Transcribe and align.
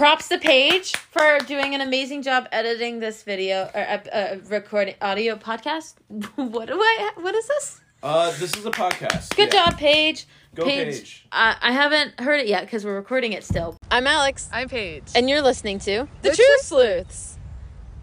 props 0.00 0.28
to 0.30 0.38
Paige 0.38 0.96
for 0.96 1.40
doing 1.46 1.74
an 1.74 1.82
amazing 1.82 2.22
job 2.22 2.48
editing 2.52 3.00
this 3.00 3.22
video 3.22 3.68
or 3.74 3.80
uh, 3.82 3.98
uh, 4.10 4.36
recording 4.48 4.94
audio 5.02 5.36
podcast. 5.36 5.96
what 6.36 6.68
do 6.68 6.80
I? 6.80 7.10
What 7.16 7.34
is 7.34 7.46
this? 7.46 7.82
Uh, 8.02 8.30
this 8.38 8.56
is 8.56 8.64
a 8.64 8.70
podcast. 8.70 9.36
Good 9.36 9.52
Yeah. 9.52 9.66
job, 9.66 9.76
Paige. 9.78 10.26
Go 10.54 10.64
Paige. 10.64 11.26
I, 11.30 11.54
I 11.60 11.72
haven't 11.72 12.18
heard 12.18 12.40
it 12.40 12.46
yet 12.46 12.62
because 12.62 12.82
we're 12.82 12.94
recording 12.96 13.34
it 13.34 13.44
still. 13.44 13.76
I'm 13.90 14.06
Alex, 14.06 14.48
I'm 14.54 14.70
Paige. 14.70 15.04
and 15.14 15.28
you're 15.28 15.42
listening 15.42 15.78
to 15.80 16.08
The 16.22 16.30
Truth 16.30 16.62
Sleuths. 16.62 17.38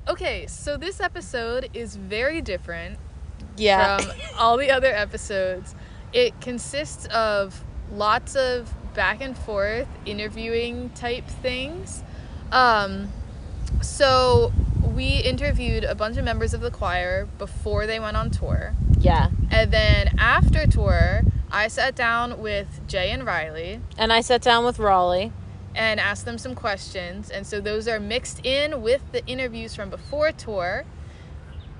Okay, 0.07 0.45
so 0.45 0.77
this 0.77 0.99
episode 0.99 1.67
is 1.73 1.95
very 1.95 2.41
different 2.41 2.99
Yeah. 3.57 3.97
from 3.97 4.11
all 4.37 4.57
the 4.57 4.69
other 4.69 4.93
episodes. 4.93 5.73
It 6.13 6.39
consists 6.41 7.07
of 7.07 7.65
lots 7.91 8.35
of 8.35 8.71
back 8.97 9.21
and 9.21 9.37
forth 9.37 9.87
interviewing 10.05 10.89
type 10.89 11.25
things. 11.27 12.03
Um, 12.51 13.09
so 13.81 14.51
we 14.81 15.19
interviewed 15.19 15.83
a 15.83 15.95
bunch 15.95 16.17
of 16.17 16.25
members 16.25 16.53
of 16.53 16.61
the 16.61 16.71
choir 16.71 17.27
before 17.37 17.85
they 17.85 17.99
went 17.99 18.17
on 18.17 18.31
tour. 18.31 18.73
yeah. 18.99 19.29
And 19.51 19.71
then 19.71 20.15
after 20.17 20.65
tour, 20.67 21.21
I 21.51 21.67
sat 21.69 21.95
down 21.95 22.41
with 22.41 22.81
Jay 22.87 23.11
and 23.11 23.25
Riley 23.25 23.79
And 23.97 24.11
I 24.11 24.19
sat 24.21 24.41
down 24.41 24.65
with 24.65 24.79
Raleigh. 24.79 25.31
and 25.75 25.99
asked 25.99 26.25
them 26.25 26.37
some 26.39 26.55
questions. 26.55 27.29
And 27.29 27.45
so 27.45 27.61
those 27.61 27.87
are 27.87 27.99
mixed 27.99 28.43
in 28.45 28.81
with 28.81 29.01
the 29.11 29.23
interviews 29.27 29.75
from 29.75 29.89
before 29.91 30.31
tour. 30.31 30.85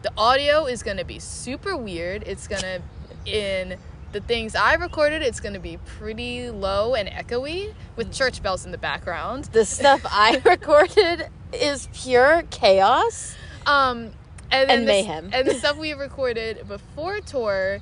The 0.04 0.12
audio 0.16 0.66
is 0.68 0.84
going 0.84 0.98
to 0.98 1.04
be 1.06 1.18
super 1.20 1.76
weird. 1.76 2.22
It's 2.28 2.48
going 2.48 2.62
to, 2.62 2.82
in 3.26 3.78
the 4.12 4.22
things 4.22 4.56
I 4.56 4.76
recorded, 4.76 5.22
it's 5.22 5.40
going 5.40 5.54
to 5.54 5.60
be 5.60 5.78
pretty 5.86 6.50
low 6.50 6.96
and 6.96 7.10
echoey 7.10 7.74
with 7.96 8.12
church 8.12 8.42
bells 8.42 8.66
in 8.66 8.72
the 8.72 8.78
background. 8.78 9.46
The 9.46 9.66
stuff 9.66 10.02
I 10.06 10.42
recorded 10.46 11.28
is 11.54 11.90
pure 11.94 12.44
chaos. 12.50 13.36
Um, 13.66 14.12
and, 14.52 14.72
And 14.72 14.84
the, 14.84 14.88
mayhem. 14.88 15.30
And 15.34 15.48
the 15.48 15.54
stuff 15.60 15.78
we 15.78 15.94
recorded 15.94 16.68
before 16.68 17.20
tour 17.20 17.80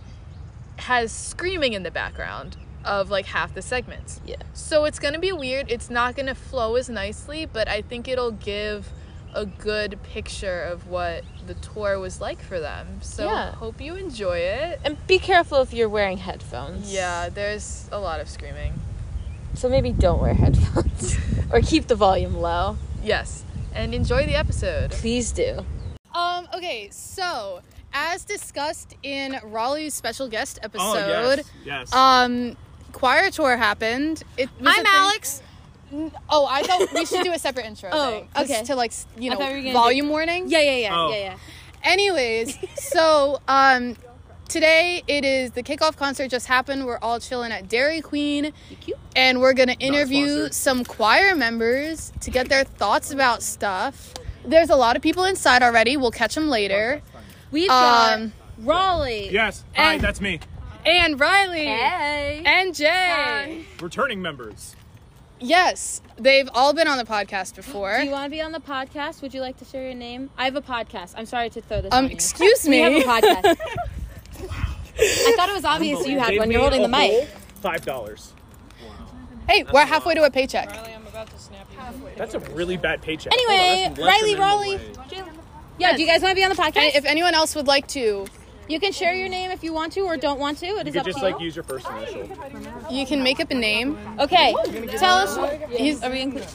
has 0.78 1.12
screaming 1.12 1.74
in 1.74 1.84
the 1.84 1.92
background 1.92 2.58
of 2.84 3.10
like 3.10 3.26
half 3.26 3.54
the 3.54 3.62
segments. 3.62 4.22
Yeah. 4.26 4.36
So 4.54 4.86
it's 4.86 5.00
gonna 5.00 5.20
be 5.20 5.32
weird. 5.32 5.72
It's 5.72 5.90
not 5.90 6.16
gonna 6.16 6.36
flow 6.36 6.76
as 6.76 6.90
nicely, 6.90 7.46
but 7.46 7.68
I 7.68 7.82
think 7.82 8.08
it'll 8.08 8.32
give 8.32 8.90
a 9.36 9.46
good 9.46 10.02
picture 10.02 10.62
of 10.64 10.88
what 10.88 11.24
the 11.46 11.54
tour 11.56 12.00
was 12.00 12.20
like 12.22 12.42
for 12.42 12.60
them. 12.60 13.00
So 13.02 13.26
Yeah. 13.26 13.52
hope 13.52 13.80
you 13.82 13.96
enjoy 13.96 14.38
it. 14.40 14.80
And 14.84 14.98
be 15.08 15.20
careful 15.20 15.62
if 15.62 15.74
you're 15.74 15.90
wearing 15.90 16.18
headphones. 16.20 16.92
Yeah, 16.92 17.30
there's 17.30 17.88
a 17.92 18.00
lot 18.00 18.20
of 18.22 18.30
screaming. 18.30 18.80
So 19.54 19.70
maybe 19.70 19.92
don't 19.92 20.22
wear 20.22 20.34
headphones 20.34 21.18
or 21.52 21.62
keep 21.62 21.88
the 21.88 21.96
volume 21.96 22.36
low. 22.38 22.78
Yes. 23.04 23.44
And 23.74 23.94
enjoy 23.94 24.26
the 24.26 24.36
episode. 24.36 24.92
Please 24.92 25.32
do. 25.32 25.66
Um, 26.14 26.48
okay, 26.56 26.90
so 26.92 27.62
as 27.94 28.24
discussed 28.26 28.96
in 29.04 29.38
Raleigh's 29.44 29.94
special 29.94 30.28
guest 30.30 30.60
Oh, 30.62 30.66
episode, 30.66 31.38
yes. 31.40 31.52
yes. 31.66 31.94
um, 31.94 32.56
choir 32.94 33.30
tour 33.32 33.58
happened. 33.58 34.24
It 34.38 34.50
was 34.60 34.68
a 34.68 34.70
I'm 34.70 34.76
thing- 34.86 34.94
Alex. 34.94 35.42
Oh, 36.30 36.48
I 36.50 36.64
thought 36.64 36.94
we 36.94 37.06
should 37.06 37.24
do 37.24 37.34
a 37.34 37.40
separate 37.40 37.66
intro. 37.66 37.90
Oh, 37.94 38.10
thing, 38.12 38.28
okay. 38.38 38.64
To 38.66 38.76
like, 38.76 38.94
you 39.18 39.30
know, 39.30 39.38
we 39.40 39.46
were 39.46 39.58
gonna 39.62 39.74
volume 39.74 40.10
warning. 40.10 40.46
Yeah, 40.50 40.60
yeah, 40.62 40.76
yeah, 40.78 40.96
Oh. 40.98 41.10
yeah, 41.12 41.18
yeah. 41.18 41.38
Anyways, 41.84 42.58
so 42.76 43.40
um, 43.48 43.96
today 44.50 45.04
it 45.08 45.24
is 45.24 45.52
the 45.52 45.64
kickoff 45.64 45.96
concert 45.98 46.30
just 46.30 46.48
happened. 46.48 46.86
We're 46.86 46.98
all 47.00 47.20
chilling 47.20 47.52
at 47.52 47.70
Dairy 47.70 48.02
Queen, 48.02 48.52
and 49.16 49.40
we're 49.40 49.54
gonna 49.54 49.76
interview 49.80 50.50
some 50.52 50.84
choir 50.84 51.36
members 51.36 52.12
to 52.22 52.32
get 52.32 52.50
their 52.50 52.64
thoughts 52.64 53.12
about 53.12 53.44
stuff. 53.44 54.14
There's 54.46 54.70
a 54.70 54.76
lot 54.76 54.96
of 54.96 55.02
people 55.02 55.24
inside 55.26 55.64
already. 55.64 55.98
We'll 55.98 56.12
catch 56.12 56.36
them 56.36 56.50
later. 56.50 57.02
We've 57.52 57.68
got 57.70 58.14
Um, 58.14 58.34
Raleigh. 58.60 59.30
Yes. 59.32 59.64
Hi, 59.76 59.94
And- 59.94 60.02
that's 60.04 60.20
me. 60.22 60.40
and 60.86 61.20
Riley 61.20 61.66
Hey. 61.66 62.44
and 62.46 62.76
Jay. 62.76 63.66
Returning 63.82 64.22
members. 64.22 64.76
Yes, 65.46 66.02
they've 66.18 66.50
all 66.54 66.74
been 66.74 66.88
on 66.88 66.98
the 66.98 67.04
podcast 67.06 67.56
before. 67.56 67.98
Do 68.00 68.06
you 68.06 68.12
want 68.12 68.26
to 68.26 68.30
be 68.32 68.42
on 68.42 68.52
the 68.52 68.60
podcast? 68.60 69.22
Would 69.22 69.34
you 69.34 69.42
like 69.42 69.58
to 69.58 69.66
share 69.66 69.84
your 69.86 69.94
name? 69.94 70.30
I 70.38 70.46
have 70.46 70.56
a 70.56 70.62
podcast. 70.62 71.14
I'm 71.16 71.26
sorry 71.28 71.50
to 71.52 71.62
throw 71.62 71.82
this. 71.82 71.94
um, 71.94 72.06
on 72.06 72.10
you. 72.10 72.16
excuse 72.16 72.66
We 72.68 72.80
have 72.80 72.94
a 72.94 72.98
me. 72.98 73.04
podcast. 73.04 73.56
I 75.00 75.34
thought 75.36 75.50
it 75.50 75.54
was 75.54 75.66
obvious 75.66 76.08
you 76.08 76.20
had 76.20 76.38
one. 76.38 76.50
You're 76.50 76.62
holding 76.62 76.82
the 76.82 76.88
mic. 76.88 77.28
Five 77.62 77.86
dollars. 77.86 78.34
Hey, 79.48 79.64
we're 79.72 79.86
halfway 79.86 80.16
to 80.16 80.24
a 80.24 80.32
paycheck. 80.32 80.72
Riley, 80.72 80.94
I'm 80.94 81.06
about 81.06 81.30
to 81.30 81.38
snap 81.38 81.68
you. 81.72 82.10
That's 82.16 82.34
a 82.34 82.40
really 82.40 82.78
bad 82.78 83.02
paycheck. 83.04 83.32
Anyway, 83.32 83.94
Riley, 84.02 84.36
Raleigh. 84.36 84.80
minimum 85.12 85.36
Yeah, 85.78 85.96
do 85.96 86.02
you 86.02 86.08
guys 86.08 86.24
want 86.24 86.32
to 86.32 86.36
be 86.36 86.44
on 86.44 86.50
the 86.56 86.60
And 86.64 86.74
podcast? 86.74 86.96
if 86.96 87.06
anyone 87.06 87.36
else 87.36 87.54
would 87.56 87.68
like 87.68 87.86
to, 87.90 88.26
you 88.68 88.80
can 88.80 88.92
share 88.92 89.14
your 89.14 89.30
name 89.30 89.52
if 89.52 89.64
you 89.64 89.74
want 89.74 89.94
to 89.94 90.02
or 90.02 90.18
don't 90.18 90.40
want 90.40 90.58
to. 90.60 90.66
It 90.66 90.70
You 90.70 90.78
is 90.78 90.84
could 90.94 90.98
up 90.98 91.06
just 91.06 91.20
to 91.20 91.24
like 91.26 91.40
you. 91.40 91.46
use 91.46 91.56
your 91.56 91.64
first 91.64 91.88
initial. 91.90 92.30
you 92.92 93.06
can 93.06 93.24
make 93.24 93.40
up 93.40 93.52
a 93.52 93.56
name. 93.56 93.98
Okay, 94.20 94.54
tell 94.98 95.16
us. 95.18 95.38
He's, 95.72 96.02
are 96.04 96.12
we 96.12 96.22
including? 96.22 96.50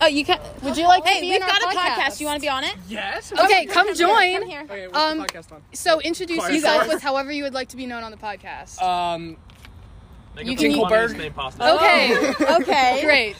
Oh, 0.00 0.06
you 0.06 0.24
can. 0.24 0.40
Would 0.62 0.76
you 0.76 0.84
like 0.88 1.04
to 1.04 1.08
Hey, 1.08 1.20
be 1.20 1.28
we've 1.28 1.36
in 1.36 1.42
our 1.42 1.48
got 1.48 1.62
a 1.62 1.66
podcast? 1.76 1.94
podcast. 1.96 2.20
You 2.20 2.26
want 2.26 2.36
to 2.36 2.40
be 2.42 2.48
on 2.48 2.64
it? 2.64 2.74
Yes. 2.88 3.32
Okay, 3.32 3.64
come 3.66 3.94
join. 3.94 4.40
Come 4.40 4.48
here. 4.48 4.62
Okay, 4.62 4.86
what's 4.88 4.98
Um, 4.98 5.18
the 5.18 5.24
podcast 5.24 5.52
on? 5.52 5.62
So 5.72 6.00
introduce 6.00 6.38
Choir 6.40 6.52
yourself 6.52 6.82
star. 6.82 6.94
with 6.94 7.02
however 7.02 7.30
you 7.30 7.44
would 7.44 7.54
like 7.54 7.68
to 7.68 7.76
be 7.76 7.86
known 7.86 8.02
on 8.02 8.10
the 8.10 8.16
podcast. 8.16 8.82
Um, 8.82 9.36
Make 10.34 10.46
You 10.46 10.52
up 10.54 10.58
can 10.58 10.72
the 10.72 10.78
eat- 10.78 10.88
funniest 10.88 11.16
name 11.16 11.32
possible. 11.32 11.64
okay, 11.66 12.34
Okay. 12.60 13.02
great. 13.04 13.36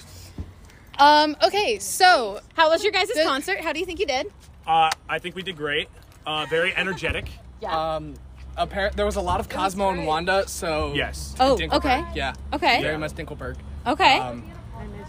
Um, 0.97 1.37
okay, 1.45 1.81
so 1.81 2.41
How 2.55 2.71
was 2.71 2.85
your 2.85 2.93
guys' 2.93 3.09
The- 3.09 3.25
concert? 3.25 3.61
How 3.61 3.73
do 3.73 3.81
you 3.81 3.85
think 3.85 3.99
you 3.99 4.07
did? 4.07 4.33
Uh, 4.65 4.91
I 5.09 5.19
think 5.19 5.35
we 5.35 5.43
did 5.43 5.57
great. 5.57 5.89
Uh, 6.25 6.47
very 6.49 6.73
energetic. 6.75 7.27
Um, 7.73 8.15
appar- 8.57 8.93
there 8.95 9.07
was 9.07 9.17
a 9.17 9.21
lot 9.21 9.41
of 9.41 9.49
Cosmo 9.49 9.91
and 9.91 10.07
Wanda, 10.07 10.47
so 10.49 10.93
Yes. 10.95 11.35
Oh, 11.41 11.57
Dinkleberg, 11.59 11.73
okay. 11.75 12.05
Yeah, 12.15 12.35
Okay. 12.53 12.83
very 12.83 12.99
much 12.99 13.13
Dinkleberg. 13.13 13.57
Okay. 13.87 14.19
Um, 14.19 14.51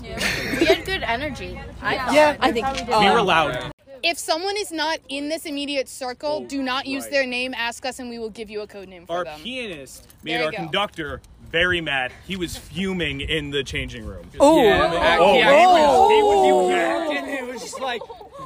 we 0.02 0.66
had 0.66 0.86
good 0.86 1.04
energy. 1.04 1.60
I 1.82 1.98
thought. 1.98 2.14
Yeah. 2.14 2.38
I 2.40 2.52
think. 2.52 2.68
we 2.88 3.10
were 3.10 3.22
loud. 3.22 3.72
if 4.04 4.20
someone 4.20 4.56
is 4.58 4.72
not 4.72 5.00
in 5.10 5.30
this 5.30 5.46
immediate 5.46 5.90
circle, 5.90 6.42
do 6.46 6.62
not 6.62 6.86
use 6.86 7.04
right. 7.06 7.12
their 7.12 7.26
name. 7.26 7.54
Ask 7.58 7.86
us, 7.86 7.98
and 8.00 8.10
we 8.10 8.20
will 8.20 8.30
give 8.30 8.50
you 8.50 8.62
a 8.62 8.68
code 8.68 8.88
name 8.88 9.06
for 9.08 9.14
Our 9.14 9.24
them. 9.24 9.40
pianist 9.40 10.04
There 10.04 10.34
made 10.36 10.40
you 10.40 10.46
our 10.46 10.52
go. 10.52 10.58
conductor 10.58 11.22
very 11.50 11.82
mad. 11.82 12.12
He 12.28 12.36
was 12.36 12.56
fuming 12.58 13.22
in 13.22 13.50
the 13.52 13.64
changing 13.64 14.06
room. 14.06 14.30
oh, 14.40 14.60
Oh. 14.60 15.38
yeah, 15.38 15.50
he 15.60 15.66
was, 15.66 16.12
he 16.12 16.22
was, 16.22 16.46
he 16.46 16.52
Oh. 16.52 16.64
was 16.66 16.72
acting, 16.74 17.34
it 17.34 17.48
was 17.52 17.62
just 17.62 17.80
like 17.82 18.02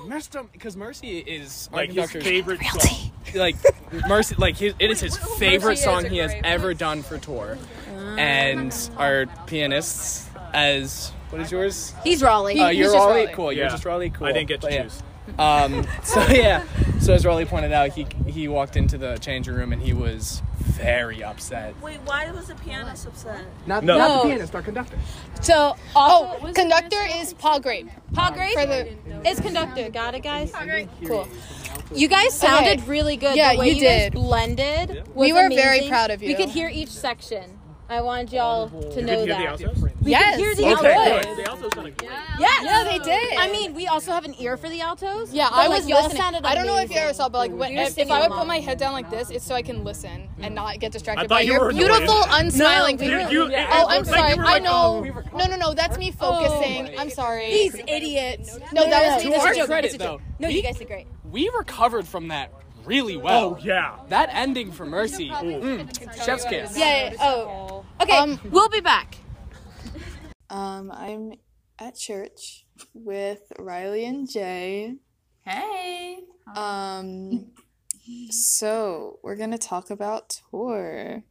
messed 0.08 0.36
up 0.36 0.52
because 0.52 0.76
Mercy 0.76 1.20
is 1.20 1.70
Like 1.72 1.90
his 1.90 1.96
conductor's- 1.96 2.24
favorite 2.24 2.62
song. 2.64 3.12
like 3.36 3.56
Mercy, 4.08 4.36
like 4.38 4.58
his, 4.58 4.74
it 4.80 4.92
is 4.92 5.00
his 5.02 5.18
favorite 5.38 5.74
is 5.74 5.84
song 5.84 6.06
a 6.06 6.10
he 6.10 6.18
has 6.18 6.32
great 6.32 6.46
ever 6.46 6.74
done 6.74 7.04
for 7.04 7.18
tour, 7.18 7.58
and 8.18 8.74
our 8.98 9.26
pianists 9.48 10.28
as 10.54 11.12
what 11.30 11.42
is 11.42 11.52
yours? 11.52 11.94
He's 12.04 12.24
Raleigh. 12.24 12.60
Uh, 12.60 12.70
he's 12.70 12.78
you're 12.80 12.88
just 12.88 12.96
Raleigh. 12.98 13.22
Raleigh. 13.26 13.34
Cool. 13.36 13.52
You're 13.54 13.66
Yeah. 13.66 13.70
just 13.72 13.86
Raleigh. 13.86 14.10
Cool. 14.10 14.28
I 14.28 14.32
didn't 14.32 14.48
get 14.48 14.62
to 14.62 14.68
But 14.68 14.74
yeah. 14.74 14.84
choose. 14.84 15.04
Um, 15.38 15.86
so 16.04 16.22
yeah, 16.30 16.64
so 17.00 17.14
as 17.14 17.26
Raleigh 17.26 17.46
pointed 17.46 17.72
out, 17.72 17.90
he 17.92 18.08
he 18.28 18.48
walked 18.48 18.76
into 18.76 18.98
the 18.98 19.18
changing 19.18 19.54
room 19.54 19.74
and 19.74 19.82
he 19.82 19.94
was 19.94 20.42
very 20.60 21.24
upset. 21.24 21.74
Wait, 21.82 22.00
why 22.06 22.32
was 22.32 22.48
the 22.48 22.56
pianist 22.56 23.08
upset? 23.08 23.44
Not, 23.68 23.84
No. 23.84 23.98
not 23.98 24.24
the 24.24 24.30
pianist, 24.30 24.56
our 24.56 24.62
conductor. 24.62 24.98
So, 25.42 25.76
Oh, 25.96 26.52
conductor 26.54 26.98
is 27.16 27.34
Paul 27.34 27.60
Grape. 27.60 27.88
Paul 28.14 28.32
Grape 28.34 28.54
For 28.54 28.66
the 28.66 28.96
is 29.26 29.40
conductor. 29.40 29.90
Got 29.90 30.16
it, 30.16 30.24
guys. 30.24 30.52
Paul 30.52 30.66
Grape. 30.66 30.90
Cool. 31.06 31.28
You 31.94 32.08
guys 32.08 32.34
sounded 32.34 32.80
Okay. 32.82 32.90
really 32.90 33.18
good. 33.18 33.36
Yeah, 33.36 33.54
the 33.54 33.60
way 33.60 33.70
you 33.70 33.76
you, 33.76 33.82
guys 33.84 34.02
did. 34.04 34.14
blended. 34.14 34.90
Was 34.90 35.16
We 35.16 35.34
were 35.34 35.50
very 35.50 35.88
proud 35.88 36.12
of 36.12 36.22
you. 36.22 36.30
We 36.30 36.36
could 36.36 36.50
hear 36.50 36.70
each 36.70 36.90
section. 36.90 37.59
I 37.90 38.02
wanted 38.02 38.32
y'all 38.32 38.70
to 38.70 38.76
You 38.76 38.82
know 38.84 38.92
could 38.92 39.06
hear 39.08 39.26
that. 39.26 39.58
the 39.58 39.66
altos? 39.66 39.84
We 40.02 40.12
Yes. 40.12 40.36
could 40.36 40.40
hear 40.46 40.56
the 40.56 40.74
Okay, 40.76 40.94
altos. 40.94 41.26
good. 41.26 41.38
The 41.46 41.50
altos 41.50 41.74
sounded 41.74 41.98
great. 41.98 42.12
Yes. 42.40 42.64
Yeah, 42.64 42.84
they 42.84 43.00
did. 43.00 43.38
I 43.38 43.52
mean, 43.52 43.74
we 43.74 43.88
also 43.88 44.12
have 44.12 44.26
an 44.26 44.36
ear 44.40 44.58
for 44.58 44.70
the 44.70 44.80
altos. 44.82 45.34
Yeah, 45.34 45.50
but, 45.50 45.56
I 45.58 45.68
like, 45.68 45.80
was 45.80 45.90
y'all 45.90 46.04
listening. 46.04 46.22
sounded 46.22 46.46
I 46.46 46.54
don't 46.54 46.68
know 46.68 46.78
if 46.78 46.92
you 46.92 46.98
ever 46.98 47.14
saw, 47.16 47.30
but 47.30 47.40
like 47.40 47.52
when, 47.52 47.76
if, 47.78 47.98
if 47.98 48.12
I 48.12 48.22
would 48.22 48.30
put 48.32 48.46
my 48.46 48.60
head 48.60 48.78
down 48.78 48.94
like 48.94 49.10
this, 49.10 49.32
it's 49.32 49.44
so 49.44 49.56
I 49.56 49.64
can 49.64 49.84
listen 49.84 50.30
and 50.40 50.54
not 50.54 50.80
get 50.80 50.92
distracted 50.92 51.28
by 51.28 51.42
you 51.42 51.54
your 51.54 51.70
annoyed. 51.70 51.80
beautiful, 51.80 52.22
unsmiling 52.30 52.98
No, 53.00 53.06
we 53.06 53.12
face. 53.12 53.32
You- 53.32 53.44
you- 53.46 53.52
Yeah. 53.52 53.68
Oh, 53.72 53.88
I'm 53.90 53.98
looked 53.98 54.12
like 54.12 54.20
sorry. 54.20 54.34
you 54.36 54.42
I 54.42 54.46
like, 54.54 54.64
know. 54.64 55.04
oh. 55.34 55.38
No, 55.38 55.46
no, 55.48 55.56
no. 55.58 55.74
That's 55.74 55.98
me 55.98 56.12
focusing. 56.12 56.98
I'm 57.00 57.10
sorry. 57.10 57.50
These 57.52 57.76
idiots. 57.88 58.60
No, 58.72 58.88
that 58.88 59.16
was 59.16 59.24
To 59.24 59.30
me. 59.30 59.36
our 59.36 59.42
That's 59.46 59.56
a 59.58 59.60
joke. 59.62 59.68
credit, 59.68 59.94
a 59.94 59.98
joke. 59.98 60.22
though, 60.22 60.22
No, 60.38 60.48
you 60.48 60.62
guys 60.62 60.78
did 60.78 60.88
great. 60.88 61.08
we 61.32 61.50
recovered 61.58 62.08
from 62.08 62.28
that 62.28 62.52
really 62.86 63.18
well. 63.18 63.58
Oh 63.60 63.64
yeah. 63.64 63.96
That 64.10 64.30
ending 64.32 64.72
for 64.72 64.86
Mercy, 64.86 65.30
mm, 65.30 66.26
chef's 66.26 66.46
kiss. 66.46 66.78
Yeah. 66.78 67.12
yeah. 67.14 67.18
Oh. 67.20 67.69
Okay. 68.02 68.18
Um, 68.18 68.40
we'll 68.52 68.70
be 68.70 68.80
back. 68.80 69.18
Um, 70.50 70.92
I'm 70.92 71.34
at 71.80 71.96
church 71.98 72.66
with 72.94 73.42
Riley 73.60 74.06
and 74.06 74.30
Jay. 74.30 74.96
Hey. 75.46 76.20
Um, 76.56 77.52
so 78.30 79.20
we're 79.24 79.36
gonna 79.36 79.58
talk 79.58 79.90
about 79.90 80.40
tour. 80.50 81.24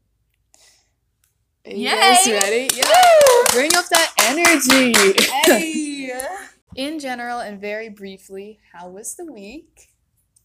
Are 1.66 1.70
you 1.72 1.88
guys 1.88 2.26
ready? 2.26 2.68
Yeah. 2.74 2.84
Bring 3.52 3.74
up 3.76 3.86
that 3.90 4.12
energy. 4.18 4.94
Hey. 5.44 6.12
In 6.76 6.98
general 7.00 7.40
and 7.40 7.60
very 7.60 7.88
briefly, 7.88 8.60
how 8.72 8.88
was 8.88 9.16
the 9.16 9.30
week? 9.30 9.88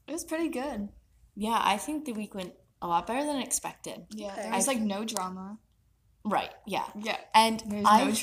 It 0.08 0.12
was 0.14 0.24
pretty 0.24 0.50
good. 0.50 0.90
Yeah, 1.36 1.60
I 1.64 1.78
think 1.78 2.06
the 2.06 2.14
week 2.14 2.34
went 2.34 2.54
a 2.82 2.88
lot 2.88 3.08
better 3.08 3.26
than 3.26 3.38
expected. 3.42 4.06
Yeah, 4.10 4.32
Okay. 4.34 4.42
there 4.44 4.52
was 4.52 4.68
like 4.68 4.80
no 4.80 5.06
drama. 5.06 5.60
Right, 6.26 6.52
yeah. 6.66 6.86
Yeah, 7.00 7.18
And 7.36 7.62
there's 7.68 7.86
I, 7.88 8.06
no. 8.06 8.14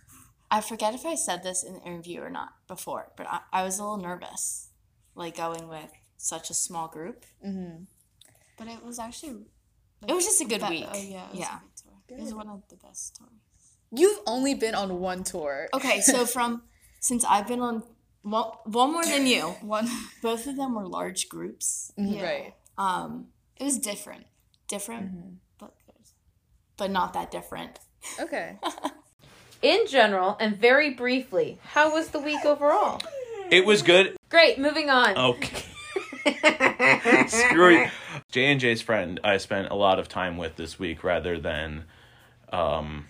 I 0.50 0.60
forget 0.60 0.94
if 0.94 1.04
I 1.06 1.14
said 1.14 1.42
this 1.42 1.62
in 1.62 1.74
the 1.74 1.82
interview 1.82 2.20
or 2.22 2.30
not 2.30 2.50
before, 2.68 3.12
but 3.16 3.26
I, 3.26 3.40
I 3.52 3.62
was 3.64 3.78
a 3.78 3.82
little 3.82 3.98
nervous, 3.98 4.68
like 5.14 5.36
going 5.36 5.68
with 5.68 5.90
such 6.16 6.50
a 6.50 6.54
small 6.54 6.88
group. 6.88 7.24
Mm-hmm. 7.46 7.84
But 8.58 8.68
it 8.68 8.84
was 8.84 8.98
actually. 8.98 9.46
It 10.06 10.12
was 10.14 10.24
just 10.24 10.40
a 10.40 10.44
good 10.44 10.62
be- 10.62 10.68
week. 10.68 10.86
Oh 10.92 10.96
yeah, 10.96 11.26
it 11.26 11.30
was 11.32 11.38
Yeah. 11.40 11.58
It 12.08 12.20
was 12.20 12.34
one 12.34 12.48
of 12.48 12.62
the 12.68 12.76
best 12.76 13.16
tours. 13.16 13.30
You've 13.90 14.18
only 14.26 14.54
been 14.54 14.74
on 14.74 15.00
one 15.00 15.24
tour. 15.24 15.68
Okay, 15.72 16.00
so 16.00 16.26
from 16.36 16.62
since 17.00 17.24
I've 17.24 17.46
been 17.46 17.60
on 17.60 17.82
one, 18.22 18.50
one 18.64 18.92
more 18.92 19.04
than 19.04 19.26
you, 19.26 19.42
One. 19.62 19.88
both 20.22 20.46
of 20.46 20.56
them 20.56 20.74
were 20.74 20.86
large 20.86 21.28
groups. 21.28 21.92
Mhm, 21.98 22.16
Yeah. 22.16 22.22
Right. 22.24 22.54
Um, 22.78 23.28
It 23.56 23.64
was 23.64 23.78
different, 23.78 24.26
different, 24.68 25.06
Mm-hmm. 25.12 25.34
But 26.82 26.90
not 26.90 27.12
that 27.12 27.30
different. 27.30 27.78
Okay. 28.18 28.58
In 29.62 29.86
general 29.86 30.36
and 30.40 30.56
very 30.56 30.90
briefly, 30.90 31.60
how 31.62 31.92
was 31.92 32.08
the 32.08 32.18
week 32.18 32.44
overall? 32.44 33.00
It 33.52 33.64
was 33.64 33.82
good. 33.82 34.16
Great, 34.30 34.58
moving 34.58 34.90
on. 34.90 35.16
Okay. 35.16 35.62
Screw 37.28 37.82
it. 37.82 37.90
J 38.32 38.46
and 38.46 38.58
J's 38.58 38.82
friend 38.82 39.20
I 39.22 39.36
spent 39.36 39.68
a 39.70 39.76
lot 39.76 40.00
of 40.00 40.08
time 40.08 40.36
with 40.36 40.56
this 40.56 40.80
week 40.80 41.04
rather 41.04 41.38
than 41.38 41.84
um, 42.52 43.06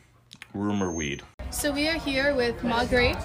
rumor 0.52 0.92
weed. 0.92 1.22
So 1.52 1.70
we 1.70 1.88
are 1.88 1.98
here 1.98 2.34
with 2.34 2.62
Margaret. 2.64 3.16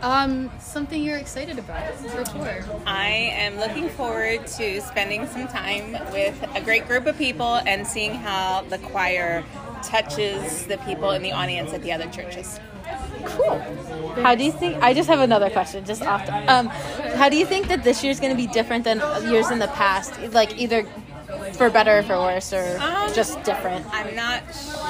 Um, 0.00 0.50
something 0.60 1.02
you're 1.02 1.18
excited 1.18 1.58
about 1.58 1.94
for 1.94 2.22
tour. 2.24 2.64
I 2.86 3.08
am 3.08 3.58
looking 3.58 3.88
forward 3.88 4.46
to 4.46 4.80
spending 4.80 5.26
some 5.26 5.48
time 5.48 5.92
with 6.12 6.40
a 6.54 6.60
great 6.60 6.86
group 6.86 7.06
of 7.06 7.18
people 7.18 7.56
and 7.66 7.86
seeing 7.86 8.14
how 8.14 8.62
the 8.68 8.78
choir 8.78 9.44
touches 9.82 10.66
the 10.66 10.78
people 10.78 11.10
in 11.12 11.22
the 11.22 11.32
audience 11.32 11.72
at 11.72 11.82
the 11.82 11.92
other 11.92 12.08
churches. 12.10 12.58
Cool. 13.24 13.58
How 14.22 14.34
do 14.34 14.44
you 14.44 14.52
think? 14.52 14.82
I 14.82 14.94
just 14.94 15.08
have 15.08 15.20
another 15.20 15.50
question, 15.50 15.84
just 15.84 16.02
off. 16.02 16.24
The, 16.26 16.34
um, 16.52 16.66
how 17.16 17.28
do 17.28 17.36
you 17.36 17.44
think 17.46 17.68
that 17.68 17.82
this 17.82 18.04
year's 18.04 18.20
going 18.20 18.30
to 18.32 18.36
be 18.36 18.46
different 18.46 18.84
than 18.84 18.98
years 19.30 19.50
in 19.50 19.58
the 19.58 19.68
past? 19.68 20.20
Like 20.32 20.58
either 20.58 20.86
for 21.54 21.68
better 21.70 21.98
or 21.98 22.02
for 22.04 22.16
worse, 22.18 22.52
or 22.52 22.78
Um, 22.80 23.12
just 23.12 23.42
different? 23.42 23.84
I'm 23.92 24.14
not 24.14 24.42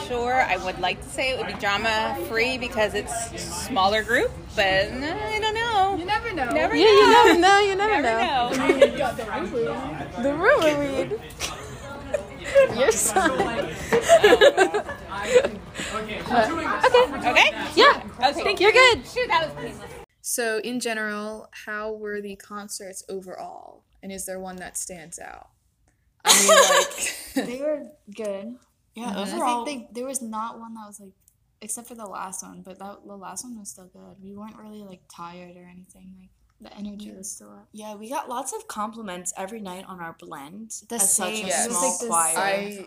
sure. 0.07 0.35
I 0.35 0.57
would 0.59 0.79
like 0.81 1.01
to 1.03 1.09
say 1.09 1.31
it 1.31 1.39
would 1.39 1.47
be 1.47 1.55
drama 1.55 2.17
free 2.29 2.59
because 2.59 2.93
it's 2.95 3.13
smaller 3.43 4.03
group, 4.03 4.31
but 4.55 4.65
I 4.65 5.39
don't 5.41 5.55
know. 5.55 5.97
You 5.99 6.05
never 6.05 6.33
know. 6.35 6.45
Never 6.53 6.77
Yeah, 6.77 6.85
know. 6.85 6.91
you 6.93 7.11
never 7.11 7.39
know. 7.41 7.59
You 7.61 7.75
never, 7.77 8.03
Never 8.03 8.21
know. 8.21 8.51
know. 8.51 9.97
The 10.23 10.33
rumor 10.35 10.79
weed. 10.79 11.21
Your 12.77 12.93
son. 12.93 13.31
okay. 13.33 13.71
Okay? 17.31 17.51
Yeah. 17.75 18.03
Okay. 18.23 18.57
You're 18.59 18.73
good. 18.73 19.07
Shoot, 19.07 19.29
that 19.29 19.47
was 19.47 19.65
painless. 19.65 19.91
So, 20.23 20.59
in 20.65 20.81
general, 20.81 21.49
how 21.53 21.93
were 21.93 22.21
the 22.21 22.37
concerts 22.37 23.05
overall? 23.09 23.85
And 24.03 24.11
is 24.11 24.27
there 24.27 24.41
one 24.41 24.57
that 24.57 24.77
stands 24.77 25.19
out? 25.19 25.49
I 26.25 26.33
mean, 27.35 27.45
like, 27.45 27.47
They 27.47 27.61
were 27.63 27.85
good. 28.15 28.57
Yeah, 28.95 29.13
I 29.15 29.23
overall, 29.23 29.65
think 29.65 29.89
they, 29.89 30.01
there 30.01 30.09
was 30.09 30.23
not 30.23 30.59
one 30.59 30.75
that 30.75 30.87
was 30.87 30.99
like, 31.01 31.13
except 31.61 31.87
for 31.87 31.95
the 31.95 32.07
last 32.07 32.43
one, 32.43 32.63
but 32.63 32.79
that 32.79 33.07
the 33.07 33.17
last 33.17 33.45
one 33.45 33.59
was 33.59 33.69
still 33.69 33.91
good. 33.93 34.17
We 34.23 34.35
weren't 34.35 34.57
really 34.57 34.83
like 34.83 35.03
tired 35.15 35.57
or 35.57 35.69
anything. 35.71 36.15
Like 36.19 36.31
the 36.61 36.75
energy 36.77 37.13
was 37.13 37.31
still 37.31 37.51
up. 37.51 37.69
yeah, 37.73 37.95
we 37.95 38.09
got 38.09 38.29
lots 38.29 38.53
of 38.55 38.67
compliments 38.69 39.33
every 39.37 39.61
night 39.61 39.85
on 39.87 40.01
our 40.01 40.17
blend. 40.19 40.71
The 40.89 40.95
as 40.97 41.15
such 41.15 41.33
a 41.33 41.37
same- 41.37 41.47
Yes. 41.47 41.69
small 41.69 41.91
like 41.91 41.99
the 42.01 42.07
choir. 42.09 42.39
I 42.39 42.87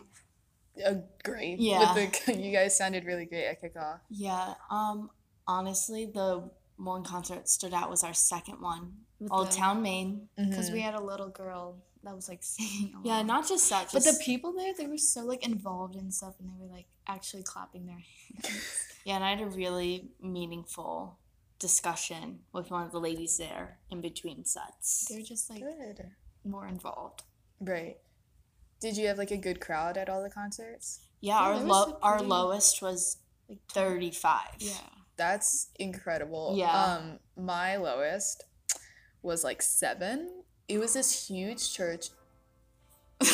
agree. 0.86 1.56
Yeah. 1.60 1.94
With 1.94 2.26
the, 2.26 2.34
you 2.42 2.52
guys 2.52 2.78
sounded 2.78 3.06
really 3.06 3.26
great 3.26 3.46
at 3.46 3.62
kickoff. 3.62 4.00
Yeah, 4.10 4.54
um, 4.72 5.10
honestly, 5.48 6.06
the 6.06 6.50
one 6.78 7.04
concert 7.04 7.36
that 7.36 7.50
stood 7.50 7.74
out 7.74 7.90
was 7.90 8.04
our 8.04 8.14
second 8.14 8.62
one, 8.62 8.94
With 9.20 9.32
Old 9.32 9.50
the- 9.52 9.56
Town 9.56 9.82
Maine. 9.82 10.30
Because 10.38 10.72
we 10.72 10.82
had 10.82 10.96
a 10.96 11.02
little 11.04 11.30
girl 11.30 11.78
that 12.04 12.16
was 12.16 12.30
like 12.30 12.40
singing. 12.44 12.96
Yeah, 13.04 13.22
not 13.22 13.48
just 13.48 13.70
that, 13.70 13.90
But 13.94 14.04
the 14.04 14.18
people 14.24 14.54
there, 14.54 14.74
they 14.78 14.88
were 14.88 14.98
so 14.98 15.22
like 15.26 15.46
involved 15.46 15.96
and 15.96 16.14
stuff, 16.14 16.36
and 16.40 16.50
they 16.50 16.54
were 16.60 16.72
like 16.74 16.86
actually 17.08 17.44
clapping 17.44 17.86
their 17.86 17.98
hands. 18.44 18.86
yeah, 19.06 19.16
and 19.16 19.24
I 19.24 19.32
had 19.32 19.42
a 19.42 19.48
really 19.48 20.10
meaningful 20.22 21.19
discussion 21.60 22.40
with 22.54 22.72
one 22.72 22.86
of 22.86 22.92
the 22.92 23.00
ladies 23.00 23.38
there 23.38 23.78
in 23.92 24.02
between 24.02 24.46
sets. 24.46 25.06
They're 25.10 25.22
just 25.22 25.50
like 25.50 25.62
Good. 25.62 26.12
more 26.44 26.68
involved. 26.68 27.24
Right. 27.60 27.98
Did 28.80 28.96
you 28.98 29.08
have 29.08 29.18
like 29.18 29.32
a 29.32 29.38
good 29.38 29.60
crowd 29.60 29.98
at 29.98 30.10
all 30.10 30.24
the 30.24 30.30
concerts? 30.30 31.02
Yeah, 31.20 31.34
Yeah, 31.34 31.40
our 31.40 31.56
there 31.58 31.68
was 31.68 31.88
low, 31.88 31.98
our 32.02 32.22
lowest 32.22 32.82
was 32.82 33.18
Like 33.50 33.60
thirty 33.72 34.12
five. 34.12 34.56
Yeah. 34.60 34.74
That's 35.18 35.68
incredible. 35.78 36.56
Yeah. 36.58 36.72
Um, 36.72 37.20
my 37.36 37.76
lowest 37.76 38.46
was 39.22 39.44
like 39.44 39.62
seven. 39.62 40.44
It 40.70 40.78
was 40.80 40.94
this 40.94 41.28
huge 41.28 41.74
church. 41.74 42.08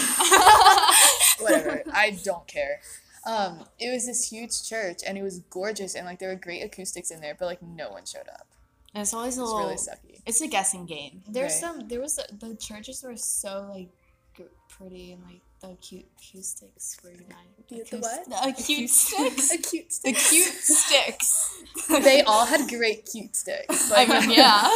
Whatever. 1.39 1.83
I 1.93 2.17
don't 2.23 2.47
care. 2.47 2.79
Um, 3.25 3.65
it 3.79 3.91
was 3.91 4.05
this 4.05 4.29
huge 4.29 4.67
church 4.67 4.99
and 5.05 5.17
it 5.17 5.23
was 5.23 5.39
gorgeous 5.49 5.95
and 5.95 6.05
like 6.05 6.19
there 6.19 6.29
were 6.29 6.35
great 6.35 6.61
acoustics 6.63 7.09
in 7.11 7.21
there, 7.21 7.35
but 7.37 7.45
like 7.45 7.61
no 7.61 7.89
one 7.91 8.05
showed 8.05 8.29
up. 8.31 8.47
And 8.93 9.01
it's 9.01 9.13
always 9.13 9.37
a 9.37 9.41
It 9.41 9.43
was 9.43 9.51
little. 9.51 9.65
really 9.69 9.77
sucky. 9.77 10.21
It's 10.25 10.41
a 10.41 10.47
guessing 10.47 10.85
game. 10.85 11.21
There's 11.27 11.53
Right. 11.53 11.61
some. 11.61 11.87
There 11.87 11.99
was 11.99 12.15
the, 12.15 12.27
the 12.39 12.55
churches 12.55 13.03
were 13.03 13.17
so 13.17 13.67
like 13.73 13.89
g- 14.37 14.43
pretty 14.69 15.11
and 15.13 15.23
like 15.23 15.41
the 15.61 15.75
cute 15.81 16.05
acoustics 16.17 16.97
were 17.03 17.09
nice. 17.11 17.87
The 17.89 17.97
what? 17.97 18.29
The 18.29 18.47
acute 18.49 18.89
sticks. 18.89 19.51
A 19.51 19.57
cute 19.69 19.89
the 20.03 20.13
cute 20.13 20.53
sticks. 20.53 21.63
they 21.89 22.21
all 22.21 22.45
had 22.45 22.69
great 22.69 23.09
cute 23.11 23.35
sticks. 23.35 23.91
I 23.95 24.05
Like, 24.05 24.27
mean, 24.27 24.37
yeah. 24.37 24.69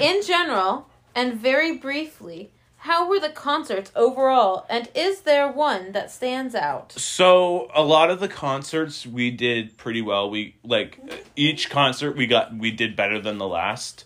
In 0.00 0.22
general 0.24 0.88
and 1.14 1.34
very 1.34 1.76
briefly, 1.76 2.52
how 2.78 3.08
were 3.08 3.18
the 3.18 3.28
concerts 3.28 3.90
overall? 3.96 4.64
And 4.68 4.88
is 4.94 5.22
there 5.22 5.50
one 5.50 5.92
that 5.92 6.10
stands 6.10 6.54
out? 6.54 6.92
So 6.92 7.70
a 7.74 7.82
lot 7.82 8.10
of 8.10 8.20
the 8.20 8.28
concerts 8.28 9.06
we 9.06 9.30
did 9.30 9.76
pretty 9.76 10.00
well. 10.00 10.30
We 10.30 10.54
like 10.62 10.98
each 11.34 11.70
concert 11.70 12.16
we 12.16 12.26
got 12.26 12.56
we 12.56 12.70
did 12.70 12.94
better 12.94 13.20
than 13.20 13.38
the 13.38 13.48
last. 13.48 14.04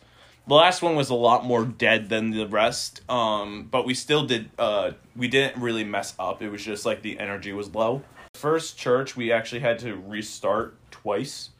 The 0.48 0.54
last 0.54 0.82
one 0.82 0.96
was 0.96 1.10
a 1.10 1.14
lot 1.14 1.44
more 1.44 1.64
dead 1.64 2.08
than 2.08 2.30
the 2.30 2.46
rest. 2.46 3.08
Um, 3.08 3.68
but 3.70 3.86
we 3.86 3.94
still 3.94 4.24
did. 4.24 4.50
Uh, 4.58 4.92
we 5.14 5.28
didn't 5.28 5.60
really 5.60 5.84
mess 5.84 6.14
up. 6.18 6.42
It 6.42 6.48
was 6.48 6.64
just 6.64 6.84
like 6.86 7.02
the 7.02 7.20
energy 7.20 7.52
was 7.52 7.74
low. 7.74 8.02
First 8.34 8.78
church 8.78 9.16
we 9.16 9.30
actually 9.30 9.60
had 9.60 9.78
to 9.80 9.94
restart 9.94 10.74
twice. 10.90 11.50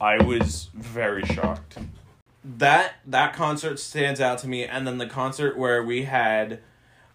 I 0.00 0.22
was 0.22 0.70
very 0.74 1.24
shocked. 1.26 1.78
That 2.44 2.96
that 3.06 3.32
concert 3.32 3.78
stands 3.78 4.20
out 4.20 4.38
to 4.40 4.48
me, 4.48 4.64
and 4.64 4.86
then 4.86 4.98
the 4.98 5.06
concert 5.06 5.56
where 5.56 5.82
we 5.82 6.02
had 6.04 6.60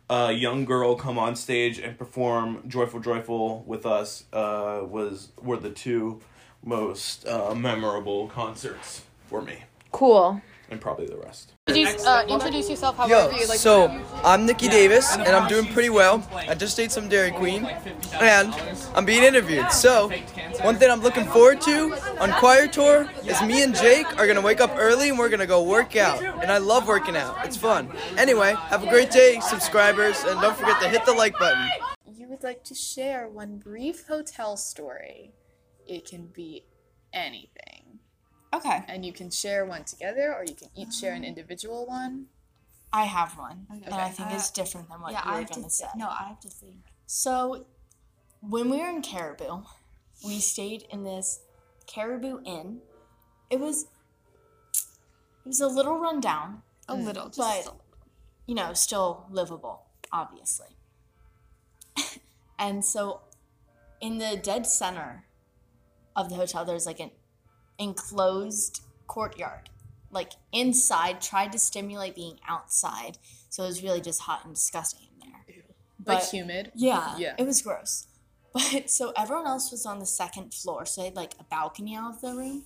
a 0.09 0.31
young 0.31 0.65
girl 0.65 0.95
come 0.95 1.19
on 1.19 1.35
stage 1.35 1.77
and 1.77 1.97
perform 1.99 2.63
"Joyful 2.67 2.99
Joyful" 2.99 3.63
with 3.67 3.85
us 3.85 4.23
uh, 4.33 4.81
was 4.83 5.29
were 5.39 5.57
the 5.57 5.69
two 5.69 6.19
most 6.65 7.27
uh, 7.27 7.53
memorable 7.53 8.27
concerts 8.27 9.03
for 9.27 9.41
me, 9.43 9.63
Cool. 9.91 10.41
and 10.71 10.81
probably 10.81 11.05
the 11.05 11.17
rest. 11.17 11.53
Introduce, 11.67 12.03
uh, 12.07 12.25
introduce 12.27 12.67
yourself 12.67 12.97
Yo, 13.07 13.29
you 13.29 13.47
like. 13.47 13.59
so 13.59 13.87
I'm 14.23 14.47
Nikki 14.47 14.67
Davis, 14.67 15.15
and 15.15 15.27
I'm 15.27 15.47
doing 15.47 15.67
pretty 15.67 15.91
well. 15.91 16.27
I 16.33 16.55
just 16.55 16.79
ate 16.79 16.91
some 16.91 17.07
Dairy 17.07 17.29
Queen, 17.31 17.65
and 18.19 18.51
I'm 18.95 19.05
being 19.05 19.21
interviewed. 19.23 19.71
So, 19.71 20.11
one 20.63 20.75
thing 20.77 20.91
I'm 20.91 21.01
looking 21.01 21.25
forward 21.25 21.61
to 21.61 21.93
on 22.19 22.31
choir 22.33 22.67
tour 22.67 23.09
is 23.25 23.41
me 23.41 23.63
and 23.63 23.73
Jake 23.75 24.05
are 24.19 24.27
gonna 24.27 24.41
wake 24.41 24.59
up 24.61 24.71
early 24.75 25.09
and 25.09 25.17
we're 25.17 25.29
gonna 25.29 25.47
go 25.47 25.63
work 25.63 25.95
out. 25.95 26.21
And 26.23 26.51
I 26.51 26.57
love 26.57 26.87
working 26.87 27.15
out. 27.15 27.45
It's 27.45 27.57
fun. 27.57 27.89
Anyway, 28.17 28.53
have 28.55 28.83
a 28.83 28.87
great 28.89 29.11
day, 29.11 29.39
subscribers, 29.41 30.23
and 30.23 30.39
don't 30.41 30.55
forget 30.57 30.81
to 30.81 30.89
hit 30.89 31.05
the 31.05 31.13
like 31.13 31.37
button. 31.39 31.69
you 32.05 32.27
would 32.27 32.43
like 32.43 32.63
to 32.65 32.75
share 32.75 33.27
one 33.27 33.57
brief 33.57 34.05
hotel 34.07 34.57
story. 34.57 35.31
It 35.87 36.05
can 36.05 36.27
be 36.27 36.65
anything. 37.13 37.99
Okay, 38.53 38.83
And 38.87 39.05
you 39.05 39.13
can 39.13 39.29
share 39.29 39.63
one 39.65 39.83
together 39.83 40.33
or 40.35 40.43
you 40.43 40.55
can 40.55 40.69
each 40.75 40.93
share 40.93 41.13
an 41.13 41.23
individual 41.23 41.85
one. 41.85 42.25
I 42.91 43.03
have 43.03 43.37
one, 43.37 43.67
and 43.69 43.93
I 43.93 44.05
Okay. 44.05 44.13
think 44.13 44.31
it's 44.31 44.49
uh, 44.49 44.53
different 44.55 44.89
than 44.89 44.99
what 45.01 45.11
yeah, 45.11 45.21
you 45.23 45.29
I 45.29 45.33
were 45.33 45.39
have 45.41 45.49
to 45.51 45.55
gonna 45.59 45.69
say. 45.69 45.83
say. 45.85 45.89
No, 45.95 46.07
I 46.07 46.23
have 46.27 46.39
to 46.39 46.49
think. 46.49 46.77
So, 47.05 47.67
when 48.41 48.71
we 48.71 48.77
were 48.79 48.89
in 48.89 49.03
Caribou, 49.03 49.61
we 50.23 50.39
stayed 50.39 50.83
in 50.91 51.03
this 51.03 51.41
Caribou 51.87 52.39
Inn. 52.45 52.79
It 53.49 53.59
was 53.59 53.83
it 55.45 55.47
was 55.47 55.61
a 55.61 55.67
little 55.67 55.97
run 55.97 56.19
down, 56.19 56.61
A 56.87 56.95
mm. 56.95 57.05
little, 57.05 57.27
just 57.29 57.37
but 57.37 57.73
a- 57.73 57.75
you 58.45 58.53
know, 58.55 58.73
still 58.73 59.25
livable, 59.29 59.83
obviously. 60.11 60.75
and 62.59 62.83
so, 62.83 63.21
in 64.01 64.17
the 64.17 64.37
dead 64.41 64.65
center 64.67 65.25
of 66.15 66.29
the 66.29 66.35
hotel, 66.35 66.65
there's 66.65 66.85
like 66.85 66.99
an 66.99 67.11
enclosed 67.79 68.81
courtyard, 69.07 69.69
like 70.11 70.33
inside. 70.51 71.21
Tried 71.21 71.51
to 71.53 71.59
stimulate 71.59 72.15
being 72.15 72.39
outside, 72.47 73.17
so 73.49 73.63
it 73.63 73.67
was 73.67 73.81
really 73.83 74.01
just 74.01 74.21
hot 74.21 74.45
and 74.45 74.53
disgusting 74.53 75.07
in 75.23 75.29
there. 75.31 75.63
But- 75.99 76.25
humid. 76.25 76.71
Yeah, 76.75 77.17
Yeah. 77.17 77.35
it 77.37 77.45
was 77.45 77.61
gross. 77.61 78.05
But 78.53 78.89
so 78.89 79.13
everyone 79.15 79.47
else 79.47 79.71
was 79.71 79.85
on 79.85 79.99
the 79.99 80.05
second 80.05 80.53
floor, 80.53 80.85
so 80.85 81.01
they 81.01 81.05
had 81.05 81.15
like 81.15 81.35
a 81.39 81.43
balcony 81.43 81.95
out 81.95 82.15
of 82.15 82.21
the 82.21 82.33
room. 82.33 82.63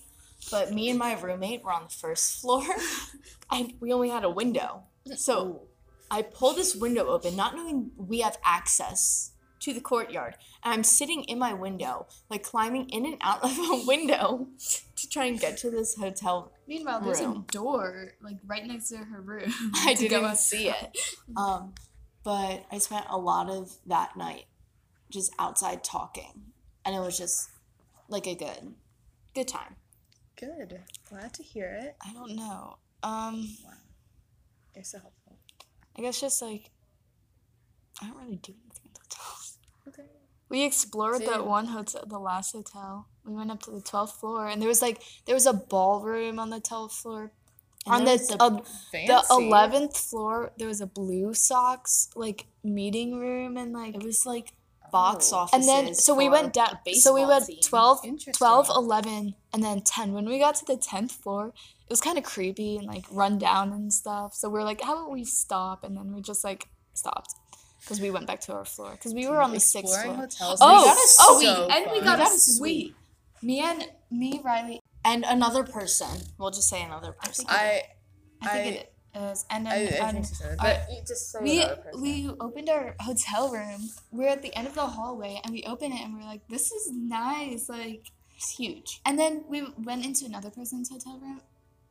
But 0.51 0.71
me 0.73 0.89
and 0.89 0.99
my 0.99 1.19
roommate 1.19 1.63
were 1.63 1.71
on 1.71 1.83
the 1.83 1.93
first 1.93 2.41
floor, 2.41 2.63
and 3.51 3.73
we 3.79 3.91
only 3.91 4.09
had 4.09 4.23
a 4.23 4.29
window. 4.29 4.83
So 5.15 5.63
I 6.09 6.21
pull 6.21 6.53
this 6.53 6.75
window 6.75 7.07
open, 7.07 7.35
not 7.35 7.55
knowing 7.55 7.91
we 7.97 8.19
have 8.19 8.37
access 8.45 9.31
to 9.61 9.73
the 9.73 9.81
courtyard. 9.81 10.35
And 10.63 10.73
I'm 10.73 10.83
sitting 10.83 11.23
in 11.23 11.39
my 11.39 11.53
window, 11.53 12.07
like 12.29 12.43
climbing 12.43 12.89
in 12.89 13.05
and 13.05 13.17
out 13.21 13.43
of 13.43 13.57
a 13.57 13.83
window 13.85 14.47
to 14.95 15.09
try 15.09 15.25
and 15.25 15.39
get 15.39 15.57
to 15.59 15.71
this 15.71 15.95
hotel. 15.95 16.51
Meanwhile, 16.67 17.01
there's 17.01 17.21
room. 17.21 17.45
a 17.47 17.51
door 17.51 18.13
like 18.21 18.37
right 18.45 18.65
next 18.65 18.89
to 18.89 18.97
her 18.97 19.21
room. 19.21 19.53
I 19.75 19.93
didn't 19.93 20.11
go 20.11 20.17
even 20.19 20.31
up- 20.31 20.37
see 20.37 20.69
it. 20.69 20.97
Um, 21.35 21.73
but 22.23 22.65
I 22.71 22.77
spent 22.77 23.05
a 23.09 23.17
lot 23.17 23.49
of 23.49 23.71
that 23.87 24.15
night 24.15 24.45
just 25.13 25.31
outside 25.39 25.83
talking, 25.83 26.51
and 26.83 26.95
it 26.95 26.99
was 26.99 27.17
just 27.17 27.49
like 28.09 28.27
a 28.27 28.35
good, 28.35 28.73
good 29.33 29.47
time. 29.47 29.75
Good. 30.35 30.79
Glad 31.09 31.33
to 31.35 31.43
hear 31.43 31.77
it. 31.81 31.95
I 32.05 32.11
don't 32.13 32.35
know. 32.35 32.77
Um, 33.03 33.47
You're 34.75 34.83
so 34.83 34.99
helpful. 34.99 35.37
I 35.97 36.01
guess 36.01 36.19
just 36.19 36.41
like 36.41 36.71
I 38.01 38.07
don't 38.07 38.17
really 38.17 38.37
do 38.37 38.53
anything 38.53 38.89
at 38.89 38.93
the 38.93 39.15
hotels. 39.15 39.57
Okay. 39.87 40.09
We 40.49 40.63
explored 40.63 41.21
that 41.21 41.45
one 41.47 41.67
hotel, 41.67 42.03
the 42.07 42.19
last 42.19 42.53
hotel. 42.53 43.07
We 43.25 43.33
went 43.33 43.51
up 43.51 43.61
to 43.63 43.71
the 43.71 43.81
twelfth 43.81 44.19
floor, 44.19 44.47
and 44.47 44.61
there 44.61 44.69
was 44.69 44.81
like 44.81 45.01
there 45.25 45.35
was 45.35 45.45
a 45.45 45.53
ballroom 45.53 46.39
on 46.39 46.49
the 46.49 46.59
twelfth 46.59 46.95
floor. 46.95 47.31
And 47.85 47.95
on 47.95 48.05
the 48.05 48.37
uh, 48.39 48.61
the 48.93 49.23
eleventh 49.29 49.97
floor, 49.97 50.53
there 50.57 50.67
was 50.67 50.79
a 50.79 50.87
Blue 50.87 51.33
Sox 51.33 52.09
like 52.15 52.45
meeting 52.63 53.19
room, 53.19 53.57
and 53.57 53.73
like 53.73 53.95
It 53.95 54.03
was 54.03 54.25
like 54.25 54.53
box 54.99 55.31
Oh. 55.33 55.37
offices. 55.39 55.55
and 55.55 55.63
then 55.71 55.93
so 56.05 56.11
we 56.21 56.27
went 56.37 56.53
down 56.53 56.77
a 56.87 56.93
so 57.05 57.09
we 57.19 57.25
went 57.25 57.45
team. 57.47 57.59
12, 57.61 58.01
12 58.41 58.69
11 58.69 59.35
and 59.51 59.61
then 59.63 59.81
10 59.81 60.13
when 60.15 60.25
we 60.31 60.37
got 60.45 60.55
to 60.61 60.65
the 60.65 60.77
10th 60.91 61.11
floor 61.21 61.43
it 61.87 61.89
was 61.95 62.01
kind 62.07 62.17
of 62.17 62.23
creepy 62.33 62.77
and 62.77 62.87
like 62.93 63.05
run 63.21 63.37
down 63.49 63.65
and 63.77 63.91
stuff 64.01 64.29
so 64.39 64.49
we 64.49 64.59
are 64.59 64.63
like 64.71 64.81
how 64.81 64.93
about 64.97 65.11
we 65.11 65.23
stop 65.25 65.83
and 65.83 65.93
then 65.97 66.13
we 66.15 66.21
just 66.21 66.43
like 66.49 66.63
stopped 66.93 67.31
because 67.81 67.99
we 68.05 68.09
went 68.15 68.27
back 68.27 68.39
to 68.47 68.51
our 68.53 68.65
floor 68.73 68.91
because 68.91 69.13
we 69.19 69.27
were 69.27 69.41
on 69.41 69.51
the 69.51 69.59
sixth 69.59 69.93
floor 70.03 70.15
hotels. 70.15 70.59
oh 70.61 70.75
makes 70.75 70.85
got 70.89 70.97
a 70.97 71.07
it 71.07 71.15
oh 71.27 71.39
so 71.41 71.67
and 71.75 71.91
we 71.91 71.99
got, 71.99 72.01
We 72.01 72.05
got 72.11 72.19
a 72.19 72.31
oh, 72.31 72.35
a 72.35 72.39
suite 72.39 72.95
me 73.41 73.59
and 73.69 73.79
me 74.09 74.41
riley 74.43 74.79
and 75.05 75.25
another 75.27 75.63
person. 75.65 76.07
We'll 76.37 76.55
just 76.59 76.69
say 76.69 76.81
another 76.81 77.11
person. 77.11 77.45
I 77.49 77.81
i 78.41 78.47
think 78.63 78.77
I- 78.77 78.87
it 79.15 79.19
is 79.31 79.45
and 79.49 79.65
then 79.65 79.73
I 79.73 79.77
and 80.07 80.13
think 80.25 80.25
so. 80.25 80.45
our- 80.49 80.55
But 80.57 80.87
you 80.91 81.01
just 81.07 81.31
say 81.31 81.39
we 81.41 81.65
we 82.01 82.29
opened 82.39 82.69
our 82.69 82.95
hotel 82.99 83.51
room. 83.51 83.89
We're 84.11 84.29
at 84.29 84.41
the 84.41 84.53
end 84.55 84.67
of 84.67 84.75
the 84.75 84.87
hallway, 84.87 85.39
and 85.43 85.53
we 85.53 85.63
open 85.63 85.91
it, 85.91 86.01
and 86.03 86.15
we're 86.15 86.25
like, 86.33 86.47
"This 86.47 86.71
is 86.71 86.89
nice!" 86.91 87.69
Like, 87.69 88.11
It's 88.35 88.51
huge. 88.57 89.01
and 89.05 89.17
then 89.19 89.43
we 89.47 89.59
went 89.77 90.05
into 90.05 90.25
another 90.25 90.49
person's 90.49 90.89
hotel 90.89 91.19
room, 91.19 91.41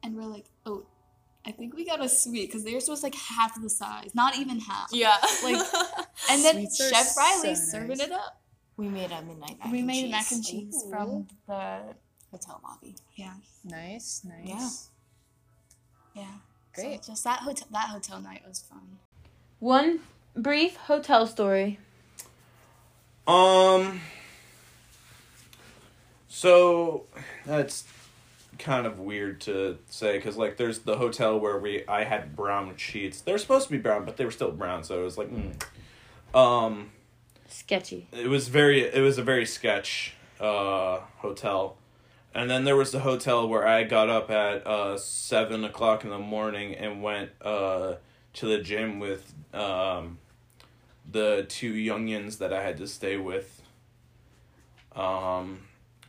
and 0.03 0.15
we're 0.17 0.27
like, 0.37 0.47
"Oh, 0.67 0.87
I 1.47 1.51
think 1.53 1.75
we 1.75 1.85
got 1.85 2.01
a 2.05 2.09
suite 2.09 2.49
because 2.49 2.65
theirs 2.65 2.89
was 2.89 3.03
like 3.03 3.15
half 3.15 3.61
the 3.61 3.71
size, 3.71 4.15
not 4.15 4.37
even 4.37 4.59
half." 4.61 4.89
Yeah. 4.93 5.17
Like, 5.45 5.63
and 6.31 6.43
then 6.45 6.55
Sweets 6.71 6.89
Chef 6.91 7.17
Riley 7.17 7.55
so 7.55 7.71
serving 7.73 7.99
nice. 7.99 8.07
it 8.09 8.13
up. 8.13 8.41
we 8.77 8.89
made 8.89 9.13
a 9.13 9.21
midnight 9.23 9.59
mac 9.61 9.71
we 9.71 9.79
and 9.79 9.87
made 9.87 10.03
cheese. 10.03 10.11
mac 10.11 10.33
and 10.33 10.43
cheese 10.45 10.85
from 10.91 11.27
the 11.47 11.63
hotel 12.33 12.59
lobby. 12.65 12.95
yeah 13.17 13.35
nice, 13.65 14.23
nice. 14.25 14.49
Yeah. 16.15 16.23
yeah. 16.23 16.35
Great. 16.75 17.05
So 17.05 17.13
just 17.13 17.25
that 17.25 17.41
hotel 17.41 17.69
that 17.71 17.89
hotel 17.89 18.21
night 18.21 18.43
was 18.47 18.61
fun. 18.61 18.99
One 19.59 20.01
brief 20.35 20.77
hotel 20.77 21.27
story. 21.27 21.79
Um. 23.27 24.01
So 26.29 27.05
that's 27.45 27.85
kind 28.59 28.87
of 28.87 28.99
weird 28.99 29.41
to 29.41 29.79
say 29.89 30.17
because 30.17 30.37
like 30.37 30.57
there's 30.57 30.81
the 30.81 30.97
hotel 30.97 31.39
where 31.39 31.59
we 31.59 31.85
I 31.87 32.05
had 32.05 32.35
brown 32.35 32.77
sheets. 32.77 33.21
They're 33.21 33.39
supposed 33.39 33.67
to 33.67 33.73
be 33.73 33.79
brown, 33.79 34.05
but 34.05 34.17
they 34.17 34.25
were 34.25 34.31
still 34.31 34.53
brown, 34.53 34.85
so 34.85 35.01
it 35.01 35.05
was 35.05 35.19
like, 35.19 35.31
mm. 35.31 35.53
um, 36.39 36.91
Sketchy. 37.49 38.09
it 38.13 38.29
was 38.29 38.49
very 38.49 38.83
it 38.83 39.01
was 39.01 39.19
a 39.19 39.23
very 39.23 39.47
sketch 39.47 40.15
uh 40.41 41.01
hotel. 41.19 41.77
And 42.35 42.51
then 42.51 42.65
there 42.65 42.77
was 42.77 42.93
the 42.93 43.01
hotel 43.01 43.47
where 43.47 43.67
I 43.67 43.85
got 43.85 44.09
up 44.09 44.31
at 44.31 44.67
uh 44.67 44.97
seven 44.99 45.65
o'clock 45.65 46.05
in 46.05 46.11
the 46.11 46.19
morning 46.19 46.75
and 46.75 47.03
went 47.03 47.31
uh 47.43 47.97
to 48.35 48.47
the 48.47 48.59
gym 48.59 48.99
with 49.01 49.35
um 49.53 50.19
the 51.11 51.45
two 51.49 51.73
youngins 51.75 52.39
that 52.39 52.53
I 52.53 52.63
had 52.63 52.79
to 52.79 52.87
stay 52.87 53.17
with. 53.17 53.63
Um 54.97 55.61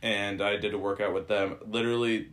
and 0.02 0.42
I 0.42 0.56
did 0.56 0.74
a 0.74 0.78
workout 0.78 1.12
with 1.14 1.28
them 1.28 1.56
literally 1.66 2.28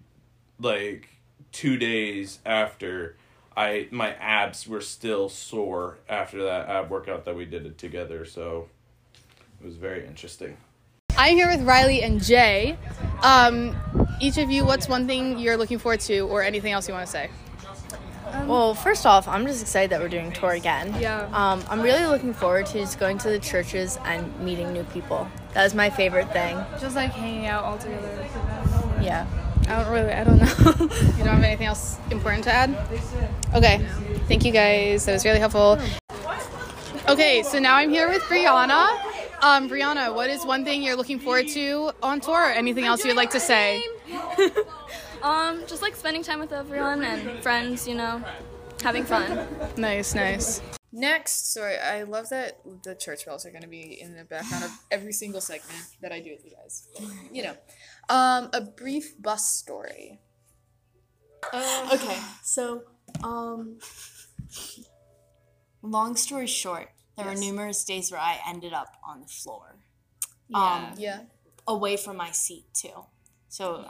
like 0.59 1.09
two 1.51 1.77
days 1.77 2.39
after 2.45 3.15
I 3.55 3.87
my 3.91 4.13
abs 4.13 4.67
were 4.67 4.81
still 4.81 5.27
sore 5.27 5.97
after 6.07 6.43
that 6.43 6.69
ab 6.69 6.89
workout 6.89 7.25
that 7.25 7.35
we 7.35 7.45
did 7.45 7.65
it 7.65 7.77
together, 7.77 8.25
so 8.25 8.69
it 9.59 9.65
was 9.65 9.75
very 9.75 10.05
interesting. 10.05 10.55
I'm 11.21 11.37
here 11.37 11.49
with 11.49 11.61
Riley 11.61 12.01
and 12.01 12.19
Jay. 12.19 12.79
Um, 13.21 13.77
each 14.19 14.39
of 14.39 14.49
you, 14.49 14.65
what's 14.65 14.89
one 14.89 15.05
thing 15.05 15.37
you're 15.37 15.55
looking 15.55 15.77
forward 15.77 15.99
to, 15.99 16.21
or 16.21 16.41
anything 16.41 16.71
else 16.73 16.87
you 16.87 16.95
want 16.95 17.05
to 17.05 17.11
say? 17.11 17.29
Well, 18.47 18.73
first 18.73 19.05
off, 19.05 19.27
I'm 19.27 19.45
just 19.45 19.61
excited 19.61 19.91
that 19.91 20.01
we're 20.01 20.09
doing 20.09 20.31
tour 20.31 20.53
again. 20.53 20.95
Yeah. 20.99 21.29
Um, 21.31 21.63
I'm 21.69 21.83
really 21.83 22.07
looking 22.07 22.33
forward 22.33 22.65
to 22.67 22.79
just 22.79 22.97
going 22.97 23.19
to 23.19 23.29
the 23.29 23.37
churches 23.37 23.99
and 24.03 24.35
meeting 24.39 24.73
new 24.73 24.83
people. 24.85 25.27
That 25.53 25.67
is 25.67 25.75
my 25.75 25.91
favorite 25.91 26.33
thing. 26.33 26.57
Just 26.79 26.95
like 26.95 27.11
hanging 27.11 27.45
out 27.45 27.65
all 27.65 27.77
together. 27.77 28.27
Yeah. 28.99 29.27
I 29.67 29.83
don't 29.83 29.93
really, 29.93 30.11
I 30.11 30.23
don't 30.23 30.39
know. 30.39 30.45
you 30.87 31.23
don't 31.23 31.35
have 31.35 31.43
anything 31.43 31.67
else 31.67 31.99
important 32.09 32.45
to 32.45 32.51
add? 32.51 32.75
Okay. 33.53 33.85
Thank 34.27 34.43
you 34.43 34.51
guys. 34.51 35.05
That 35.05 35.13
was 35.13 35.23
really 35.23 35.37
helpful. 35.37 35.77
Okay, 37.07 37.43
so 37.43 37.59
now 37.59 37.75
I'm 37.75 37.91
here 37.91 38.09
with 38.09 38.23
Brianna. 38.23 39.10
Um, 39.41 39.69
Brianna, 39.69 40.13
what 40.13 40.29
is 40.29 40.45
one 40.45 40.63
thing 40.63 40.83
you're 40.83 40.95
looking 40.95 41.19
forward 41.19 41.47
to 41.49 41.91
on 42.03 42.21
tour? 42.21 42.49
Or 42.49 42.51
anything 42.51 42.85
else 42.85 43.03
you'd 43.03 43.17
like 43.17 43.31
to 43.31 43.39
say? 43.39 43.83
Um, 45.21 45.61
just 45.67 45.81
like 45.81 45.95
spending 45.95 46.23
time 46.23 46.39
with 46.39 46.51
everyone 46.51 47.03
and 47.03 47.43
friends, 47.43 47.87
you 47.87 47.95
know, 47.95 48.23
having 48.81 49.03
fun. 49.03 49.47
Nice, 49.77 50.15
nice. 50.15 50.61
Next, 50.91 51.53
sorry, 51.53 51.77
I 51.77 52.03
love 52.03 52.29
that 52.29 52.59
the 52.83 52.95
church 52.95 53.25
bells 53.25 53.45
are 53.45 53.51
going 53.51 53.61
to 53.61 53.67
be 53.67 54.01
in 54.01 54.15
the 54.15 54.25
background 54.25 54.63
of 54.65 54.71
every 54.89 55.13
single 55.13 55.39
segment 55.39 55.85
that 56.01 56.11
I 56.11 56.19
do 56.19 56.31
with 56.31 56.43
you 56.43 56.51
guys. 56.51 56.87
You 57.31 57.43
know, 57.43 57.53
um, 58.09 58.49
a 58.51 58.61
brief 58.61 59.21
bus 59.21 59.45
story. 59.45 60.19
Okay, 61.53 62.17
so 62.43 62.83
um, 63.23 63.77
long 65.81 66.15
story 66.15 66.47
short, 66.47 66.89
there 67.17 67.25
Yes. 67.27 67.35
were 67.37 67.41
numerous 67.45 67.83
days 67.83 68.11
where 68.11 68.19
I 68.21 68.39
ended 68.47 68.73
up 68.73 68.97
on 69.03 69.21
the 69.21 69.27
floor. 69.27 69.77
Yeah. 70.47 70.57
Um, 70.91 70.93
Yeah. 70.97 71.23
away 71.67 71.97
from 71.97 72.17
my 72.17 72.31
seat 72.31 72.73
too. 72.73 73.05
So 73.49 73.85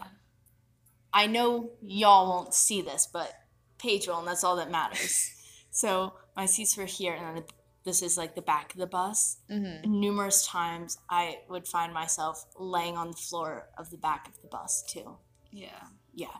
I 1.14 1.28
know 1.28 1.72
y'all 1.82 2.28
won't 2.30 2.54
see 2.54 2.82
this, 2.82 3.08
but 3.12 3.34
Paige 3.78 4.08
will, 4.08 4.20
and 4.20 4.28
that's 4.28 4.44
all 4.44 4.56
that 4.58 4.72
matters. 4.72 5.32
so 5.72 6.14
my 6.36 6.46
seats 6.46 6.78
were 6.78 6.86
here, 6.86 7.14
and 7.14 7.38
then 7.38 7.46
this 7.84 8.02
is 8.02 8.18
like 8.18 8.36
the 8.36 8.42
back 8.42 8.74
of 8.74 8.80
the 8.80 8.88
bus. 8.88 9.38
Mm-hmm. 9.50 10.00
Numerous 10.00 10.46
times 10.46 10.98
I 11.10 11.40
would 11.50 11.68
find 11.68 11.94
myself 11.94 12.46
laying 12.58 12.96
on 12.98 13.08
the 13.12 13.18
floor 13.18 13.70
of 13.78 13.90
the 13.90 13.98
back 13.98 14.28
of 14.28 14.40
the 14.42 14.48
bus 14.48 14.84
too. 14.88 15.18
Yeah. 15.52 15.88
Yeah. 16.14 16.38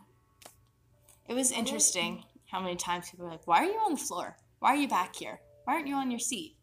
It 1.26 1.34
was 1.34 1.50
interesting 1.52 2.24
how 2.46 2.60
many 2.60 2.76
times 2.76 3.10
people 3.10 3.26
were 3.26 3.32
like, 3.32 3.46
Why 3.46 3.58
are 3.64 3.70
you 3.70 3.78
on 3.78 3.92
the 3.92 4.00
floor? 4.00 4.36
Why 4.58 4.70
are 4.70 4.76
you 4.76 4.88
back 4.88 5.16
here? 5.16 5.40
Why 5.64 5.74
aren't 5.74 5.86
you 5.88 5.94
on 5.96 6.10
your 6.10 6.20
seat? 6.20 6.56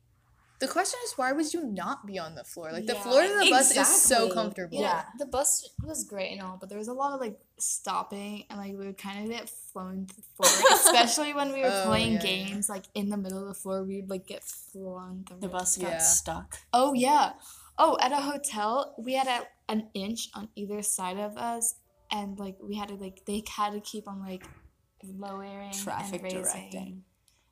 The 0.60 0.68
question 0.68 1.00
is, 1.06 1.14
why 1.18 1.32
would 1.32 1.54
you 1.54 1.64
not 1.64 2.06
be 2.06 2.20
on 2.20 2.36
the 2.36 2.44
floor? 2.44 2.72
Like 2.72 2.86
the 2.86 2.94
Yeah, 2.94 3.04
floor 3.04 3.24
of 3.24 3.40
the 3.40 3.50
bus 3.50 3.72
is 3.76 3.88
so 4.02 4.30
comfortable. 4.30 4.78
Yeah, 4.82 5.04
the 5.18 5.26
bus 5.26 5.70
was 5.84 6.04
great 6.04 6.34
and 6.34 6.42
all, 6.42 6.58
but 6.60 6.68
there 6.68 6.78
was 6.78 6.90
a 6.90 6.94
lot 6.94 7.14
of 7.14 7.22
like 7.22 7.40
stopping 7.58 8.44
and 8.50 8.60
like 8.60 8.72
we 8.78 8.86
would 8.88 8.98
kind 8.98 9.24
of 9.24 9.32
get 9.32 9.50
flown 9.50 10.06
to 10.08 10.16
the 10.16 10.22
floor, 10.36 10.52
especially 10.74 11.34
when 11.34 11.54
we 11.54 11.62
were 11.62 11.72
Oh, 11.72 11.84
playing 11.86 12.14
yeah, 12.14 12.24
yeah. 12.24 12.46
games 12.50 12.68
like 12.68 12.84
in 12.94 13.08
the 13.10 13.16
middle 13.16 13.40
of 13.42 13.48
the 13.48 13.54
floor. 13.54 13.84
We'd 13.86 14.10
like 14.10 14.28
get 14.28 14.44
flown 14.44 15.24
through. 15.28 15.40
The 15.40 15.48
bus 15.48 15.78
got 15.78 15.92
Yeah. 15.92 15.98
stuck. 16.00 16.58
Oh 16.74 16.94
yeah. 16.94 17.34
Oh, 17.78 17.98
at 18.02 18.12
a 18.12 18.18
hotel, 18.18 18.96
we 18.98 19.14
had 19.14 19.28
a, 19.28 19.48
an 19.72 19.88
inch 19.94 20.28
on 20.34 20.50
either 20.56 20.82
side 20.82 21.18
of 21.18 21.38
us, 21.38 21.76
and 22.12 22.38
like 22.38 22.58
we 22.62 22.76
had 22.76 22.90
to 22.90 22.96
like 22.96 23.22
they 23.26 23.44
had 23.56 23.72
to 23.72 23.80
keep 23.80 24.10
on 24.10 24.20
like 24.20 24.44
lowering 25.04 25.72
Traffic 25.72 26.16
and 26.16 26.24
raising, 26.24 26.42
directing. 26.44 27.04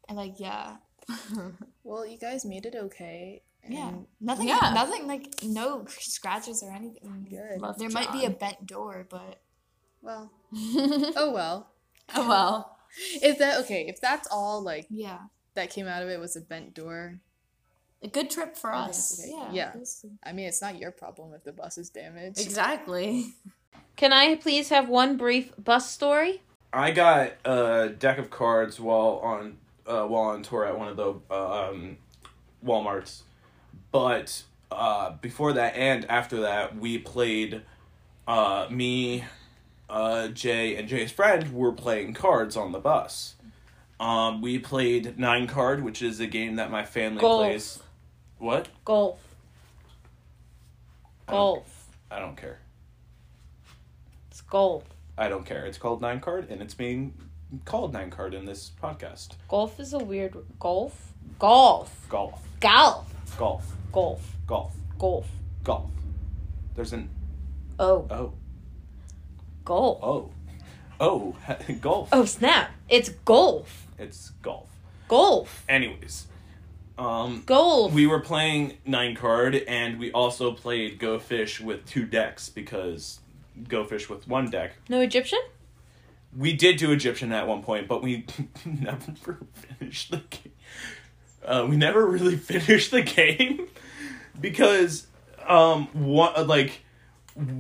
and 0.10 0.18
like 0.18 0.34
yeah, 0.40 0.78
Well, 1.84 2.06
you 2.06 2.18
guys 2.18 2.44
made 2.46 2.66
it 2.66 2.76
okay. 2.76 3.42
yeah, 3.68 3.92
nothing, 4.20 4.48
Yeah. 4.48 4.72
nothing 4.74 5.08
like 5.08 5.34
no 5.44 5.86
scratches 5.88 6.62
or 6.64 6.72
anything. 6.72 7.28
Good. 7.30 7.62
Love 7.62 7.78
There 7.80 7.90
might 7.90 8.12
be 8.12 8.26
a 8.26 8.30
bent 8.30 8.66
door, 8.66 9.06
but 9.10 9.40
Well, 10.02 10.32
oh 10.54 11.32
well. 11.34 11.72
Oh 12.16 12.28
well. 12.28 12.78
Is 13.22 13.38
that 13.38 13.60
okay? 13.62 13.86
If 13.88 14.02
that's 14.02 14.28
all 14.32 14.62
like 14.62 14.88
Yeah. 14.90 15.20
that 15.56 15.70
came 15.70 15.88
out 15.88 16.04
of 16.04 16.10
it 16.10 16.20
was 16.20 16.36
a 16.36 16.42
bent 16.42 16.74
door. 16.74 17.20
A 18.04 18.08
good 18.08 18.30
trip 18.30 18.56
for 18.56 18.74
oh, 18.74 18.78
us. 18.80 19.20
okay. 19.20 19.32
Yeah. 19.34 19.52
Yeah. 19.52 19.72
this- 19.76 20.06
I 20.24 20.32
mean, 20.34 20.46
it's 20.48 20.62
not 20.62 20.78
your 20.78 20.92
problem 20.92 21.34
if 21.34 21.44
the 21.44 21.52
bus 21.54 21.78
is 21.78 21.90
damaged. 21.90 22.40
Exactly. 22.40 23.34
Can 23.96 24.14
I 24.14 24.36
please 24.36 24.70
have 24.70 24.88
one 24.90 25.18
brief 25.18 25.52
bus 25.58 25.90
story? 25.90 26.42
I 26.72 26.92
got 26.92 27.34
a 27.46 27.90
deck 27.90 28.18
of 28.20 28.30
cards 28.30 28.80
while 28.80 29.20
on 29.24 29.58
uh, 29.88 30.03
while 30.03 30.32
on 30.32 30.44
tour 30.44 30.65
at 30.65 30.77
one 30.77 30.88
of 30.88 30.98
the 30.98 31.15
uh, 31.32 31.70
um, 31.70 31.98
WalMarts, 32.65 33.22
but 33.91 34.44
uh, 34.72 35.12
before 35.22 35.53
that 35.53 35.75
and 35.75 36.06
after 36.06 36.41
that, 36.41 36.77
we 36.77 36.98
played. 36.98 37.62
Uh, 38.27 38.67
me, 38.70 39.24
uh, 39.89 40.27
Jay, 40.27 40.75
and 40.75 40.89
Jay's 40.89 41.13
friend 41.13 41.53
were 41.53 41.72
playing 41.72 42.13
cards 42.13 42.58
on 42.58 42.74
the 42.74 42.79
bus. 42.79 43.36
Um, 44.01 44.41
we 44.41 44.60
played 44.60 45.17
nine 45.17 45.48
card, 45.48 45.82
which 45.84 46.01
is 46.01 46.20
a 46.20 46.27
game 46.27 46.58
that 46.58 46.70
my 46.70 46.84
family 46.84 47.22
Golf. 47.22 47.41
plays. 47.41 47.79
What? 48.38 48.67
Golf. 48.84 49.20
I 51.27 51.32
Golf. 51.32 51.88
I 52.12 52.20
don't 52.20 52.38
care. 52.38 52.60
It's 54.29 54.41
golf. 54.41 54.84
I 55.17 55.29
don't 55.29 55.46
care. 55.46 55.65
It's 55.65 55.77
called 55.77 56.01
nine 56.01 56.20
card, 56.20 56.50
and 56.50 56.62
it's 56.62 56.74
being 56.74 57.13
called 57.66 57.94
nine 57.94 58.10
card 58.10 58.34
in 58.34 58.46
this 58.46 58.72
podcast. 58.82 59.30
Golf 59.48 59.80
is 59.80 59.94
a 59.94 60.00
weird 60.00 60.36
golf. 60.60 61.13
Golf. 61.39 62.06
Golf. 62.10 62.42
Golf. 62.60 63.13
Golf. 63.38 63.75
Golf. 63.92 64.36
Golf. 64.48 64.75
Golf. 64.98 65.27
Golf. 65.63 65.89
There's 66.75 66.94
an 66.94 67.10
Oh. 67.80 68.08
oh 68.10 68.34
Golf. 69.66 70.00
oh 70.01 70.32
oh 71.00 71.36
golf. 71.82 72.10
Oh 72.12 72.25
snap! 72.25 72.72
It's 72.89 73.10
golf. 73.10 73.88
It's 74.00 74.32
golf. 74.42 74.70
Golf. 75.08 75.63
Anyways, 75.70 76.27
um, 76.98 77.44
Golf. 77.46 77.94
we 77.94 78.08
were 78.08 78.20
playing 78.20 78.77
nine 78.86 79.16
card, 79.16 79.56
and 79.56 80.00
we 80.00 80.12
also 80.12 80.51
played 80.51 81.00
Go 81.00 81.20
Fish 81.20 81.60
with 81.62 81.86
two 81.86 82.06
decks 82.06 82.50
because 82.50 83.20
Go 83.68 83.84
Fish 83.84 84.10
with 84.10 84.27
one 84.27 84.50
deck. 84.50 84.74
No 84.89 85.00
Egyptian. 85.01 85.39
We 86.38 86.53
did 86.53 86.77
do 86.77 86.91
Egyptian 86.91 87.32
at 87.32 87.48
one 87.48 87.63
point, 87.63 87.88
but 87.88 88.03
we 88.03 88.25
never 88.65 89.39
finished 89.53 90.12
the 90.12 90.17
game. 90.29 90.53
Uh, 91.44 91.65
we 91.70 91.75
never 91.77 92.06
really 92.06 92.36
finished 92.53 92.91
the 92.91 93.01
game 93.01 93.67
because 94.39 95.08
um 95.48 95.88
what 95.94 96.48
like 96.48 96.84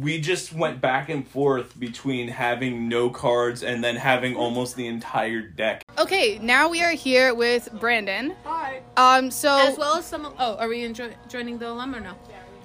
we 0.01 0.19
just 0.19 0.51
went 0.53 0.81
back 0.81 1.07
and 1.07 1.27
forth 1.27 1.79
between 1.79 2.27
having 2.29 2.89
no 2.89 3.09
cards 3.11 3.61
and 3.63 3.83
then 3.83 3.95
having 3.95 4.35
almost 4.35 4.75
the 4.75 4.87
entire 4.87 5.41
deck. 5.41 5.83
Okay, 5.99 6.39
now 6.41 6.67
we 6.67 6.81
are 6.81 6.91
here 6.93 7.33
with 7.35 7.69
Brandon. 7.79 8.33
Hi. 8.43 8.81
Um. 8.97 9.29
So, 9.31 9.55
As 9.55 9.77
well 9.77 9.95
as 9.97 10.05
some. 10.05 10.33
Oh, 10.39 10.55
are 10.57 10.67
we 10.67 10.83
enjoy- 10.83 11.15
joining 11.29 11.59
the 11.59 11.69
alum 11.69 11.93
or 11.95 11.99
no? 11.99 12.13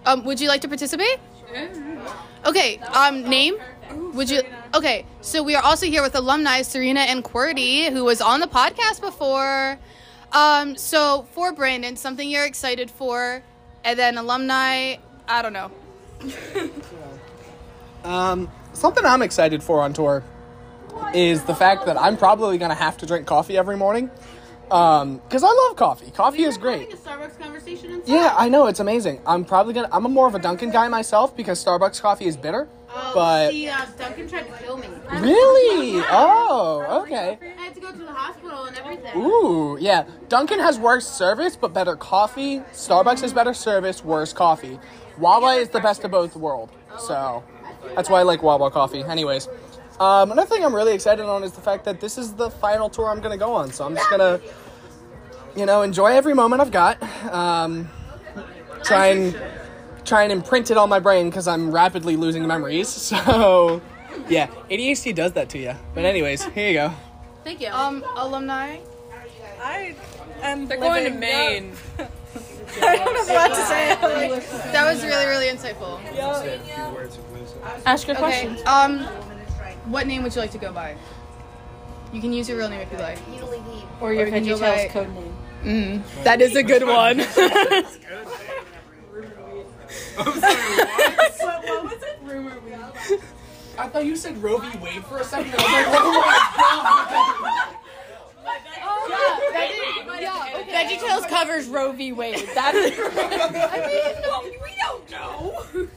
um, 0.07 0.25
would 0.25 0.41
you 0.41 0.49
like 0.49 0.63
to 0.63 0.69
participate? 0.69 1.19
Okay. 2.47 2.79
Um. 2.79 3.29
Name. 3.29 3.57
Would 3.93 4.31
you? 4.31 4.43
Okay. 4.75 5.07
So 5.21 5.43
we 5.43 5.55
are 5.55 5.63
also 5.63 5.87
here 5.87 6.03
with 6.03 6.15
alumni 6.15 6.63
Serena 6.63 7.01
and 7.01 7.25
QWERTY, 7.25 7.91
who 7.93 8.05
was 8.05 8.21
on 8.21 8.41
the 8.41 8.47
podcast 8.47 9.01
before. 9.01 9.79
Um. 10.33 10.77
So 10.77 11.27
for 11.33 11.53
Brandon, 11.53 11.97
something 11.97 12.29
you're 12.29 12.47
excited 12.47 12.91
for, 12.91 13.43
and 13.85 13.99
then 13.99 14.19
alumni. 14.19 14.97
I 15.29 15.43
don't 15.43 15.53
know. 15.53 15.71
Um, 18.05 18.51
something 18.73 19.05
I'm 19.05 19.23
excited 19.23 19.63
for 19.63 19.81
on 19.81 19.93
tour 19.93 20.25
is 21.15 21.45
the 21.45 21.55
fact 21.55 21.87
that 21.87 21.97
I'm 21.97 22.17
probably 22.17 22.59
gonna 22.59 22.75
have 22.75 22.99
to 22.99 23.07
drink 23.07 23.27
coffee 23.27 23.57
every 23.57 23.77
morning. 23.77 24.11
Um, 24.71 25.21
cause 25.29 25.45
I 25.45 25.53
love 25.53 25.77
coffee. 25.77 26.11
Coffee 26.11 26.45
is 26.45 26.57
great. 26.57 26.91
Starbucks 26.91 27.39
conversation 27.39 27.93
inside. 27.93 28.13
Yeah, 28.13 28.35
I 28.37 28.49
know 28.49 28.67
it's 28.67 28.81
amazing. 28.81 29.21
I'm 29.27 29.45
probably 29.45 29.75
gonna. 29.75 29.89
I'm 29.93 30.07
a 30.07 30.09
more 30.09 30.27
of 30.27 30.35
a 30.35 30.39
Dunkin' 30.39 30.71
guy 30.71 30.89
myself 30.89 31.37
because 31.37 31.63
Starbucks 31.63 32.01
coffee 32.01 32.25
is 32.25 32.37
bitter. 32.37 32.69
But 33.15 33.51
See, 33.51 33.69
uh, 33.69 33.85
Dunkin' 33.99 34.29
tried 34.29 34.47
to 34.47 34.63
kill 34.63 34.77
me. 34.77 34.87
really, 35.13 36.03
oh, 36.11 37.03
okay. 37.03 37.39
I 37.41 37.61
had 37.63 37.75
to 37.75 37.81
go 37.81 37.91
to 37.93 37.99
the 37.99 38.13
hospital 38.13 38.65
and 38.65 38.77
everything. 38.77 39.17
Ooh, 39.17 39.79
yeah. 39.81 40.05
Dunkin' 40.29 40.59
has 40.61 40.79
worse 40.79 41.07
service 41.07 41.57
but 41.57 41.73
better 41.73 41.97
coffee. 41.97 42.61
Starbucks 42.73 43.21
has 43.23 43.33
better 43.33 43.55
service, 43.55 44.05
worse 44.05 44.33
coffee. 44.33 44.79
Wawa 45.19 45.55
is 45.55 45.69
the 45.71 45.81
best 45.81 46.05
of 46.05 46.11
both 46.11 46.37
worlds. 46.37 46.73
So 46.99 47.43
that's 47.95 48.09
why 48.11 48.21
I 48.21 48.23
like 48.23 48.43
Wawa 48.43 48.71
coffee. 48.71 49.03
Anyways, 49.03 49.49
um, 50.01 50.33
another 50.33 50.49
thing 50.49 50.65
I'm 50.65 50.75
really 50.75 50.95
excited 50.95 51.25
on 51.25 51.43
is 51.45 51.53
the 51.53 51.61
fact 51.61 51.85
that 51.85 52.01
this 52.01 52.19
is 52.19 52.35
the 52.35 52.51
final 52.51 52.89
tour 52.91 53.09
I'm 53.09 53.21
gonna 53.21 53.37
go 53.39 53.55
on. 53.55 53.73
So 53.73 53.85
I'm 53.85 53.95
just 53.95 54.11
gonna, 54.11 54.41
you 55.57 55.67
know, 55.67 55.83
enjoy 55.83 56.09
every 56.13 56.35
moment 56.35 56.61
I've 56.61 56.71
got. 56.71 57.03
Um, 57.33 57.89
try 58.85 59.09
and 59.09 59.37
try 60.05 60.23
and 60.25 60.33
imprint 60.33 60.71
it 60.71 60.77
on 60.77 60.89
my 60.89 60.99
brain 60.99 61.29
because 61.31 61.47
I'm 61.49 61.71
rapidly 61.71 62.17
losing 62.17 62.47
memories. 62.47 62.89
So 63.13 63.81
yeah, 64.29 64.47
ADHD 64.71 65.15
does 65.15 65.33
that 65.33 65.49
to 65.51 65.59
you. 65.59 65.75
But 65.95 66.05
anyways, 66.05 66.45
here 66.47 66.69
you 66.69 66.75
go. 66.75 66.93
Thank 67.45 67.61
you. 67.61 67.69
Um. 67.69 68.05
Alumni. 68.17 68.79
I 69.61 69.95
am 70.43 70.67
They're 70.67 70.77
going 70.77 71.05
to 71.05 71.11
Maine. 71.19 71.73
up- 71.99 72.11
I 72.83 72.97
don't 72.97 73.15
know 73.15 73.35
what 73.35 73.49
to 73.49 73.65
say. 73.67 73.97
That 74.73 74.85
was 74.93 75.03
really 75.05 75.27
really 75.27 75.47
insightful. 75.49 76.01
Ask 77.87 78.07
your 78.07 78.17
Okay. 78.17 78.25
question. 78.25 78.59
Um, 78.67 79.01
what 79.91 80.07
name 80.07 80.23
would 80.23 80.35
you 80.35 80.41
like 80.41 80.51
to 80.53 80.59
go 80.59 80.73
by? 80.73 80.97
You 82.13 82.21
can 82.21 82.33
use 82.33 82.49
your 82.49 82.59
real 82.59 82.69
name 82.69 82.81
if 82.81 82.93
you 82.93 82.99
like. 82.99 83.19
Or 84.01 84.13
your 84.13 84.27
you 84.27 84.33
can 84.33 84.45
go 84.45 84.57
VeggieTales 84.57 84.61
by- 84.61 84.89
code 84.93 85.15
name. 85.15 85.35
Mm, 85.65 86.25
that 86.25 86.41
is 86.41 86.57
a 86.57 86.63
good 86.63 86.83
one. 86.85 87.19
what 90.17 91.85
was 91.85 92.03
it? 92.03 92.19
Rumor 92.23 92.59
weed. 92.61 92.73
I 93.79 93.89
thought 93.89 94.05
you 94.05 94.17
said 94.17 94.43
Roe 94.43 94.59
v. 94.59 94.79
Wade 94.79 95.05
for 95.05 95.19
a 95.19 95.25
second. 95.25 95.55
I 95.59 95.63
was 98.39 98.45
like, 98.45 98.61
oh 100.09 100.19
yeah, 100.21 100.49
VeggieTales 100.85 101.29
covers 101.29 101.69
Roe 101.69 101.93
v. 101.93 102.13
Wade. 102.13 102.49
That 102.55 102.75
is. 102.75 102.93
I 102.99 103.79
mean, 103.87 104.23
no, 104.23 104.43
we 104.43 104.75
don't 104.81 105.11
know. 105.11 105.89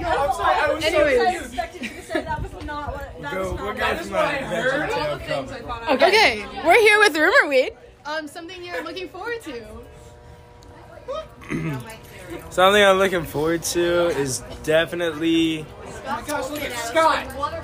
No, 0.00 0.08
I'm 0.08 0.32
sorry. 0.34 0.54
I 0.54 0.74
was 0.74 0.84
Anyways. 0.84 1.20
I 1.20 1.32
expected 1.36 1.82
you 1.82 1.88
to 1.90 2.02
say 2.02 2.22
that 2.22 2.42
was 2.42 2.64
not 2.64 2.92
what. 2.92 3.22
That 3.22 3.38
was 3.38 3.52
not. 3.52 3.76
That 3.76 4.00
is 4.00 4.10
what 4.10 4.24
I 4.24 4.34
heard. 4.36 4.90
All 4.90 5.16
the 5.16 5.24
things 5.24 5.52
I 5.52 5.60
thought. 5.60 5.82
I 5.88 5.94
Okay, 5.94 6.46
we're 6.64 6.80
here 6.80 6.98
with 6.98 7.16
Rumor 7.16 7.48
Weed. 7.48 7.72
Um, 8.04 8.26
something 8.26 8.62
you're 8.64 8.82
looking 8.84 9.08
forward 9.08 9.40
to. 9.42 9.64
Something 12.50 12.82
I'm 12.84 12.98
looking 12.98 13.24
forward 13.24 13.62
to 13.64 14.08
is 14.08 14.42
definitely 14.62 15.64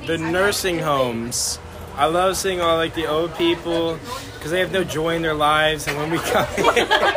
the 0.06 0.16
nursing 0.18 0.78
homes. 0.78 1.58
I 1.96 2.06
love 2.06 2.36
seeing 2.36 2.60
all 2.60 2.76
like 2.76 2.94
the 2.94 3.06
old 3.06 3.34
people 3.36 3.98
because 4.34 4.50
they 4.52 4.60
have 4.60 4.72
no 4.72 4.84
joy 4.84 5.16
in 5.16 5.22
their 5.22 5.34
lives, 5.34 5.86
and 5.88 5.96
when 5.98 6.10
we 6.10 6.18
come 6.18 6.46
in, 6.58 6.64
we 6.64 6.74
give 6.74 6.88
them 6.88 7.14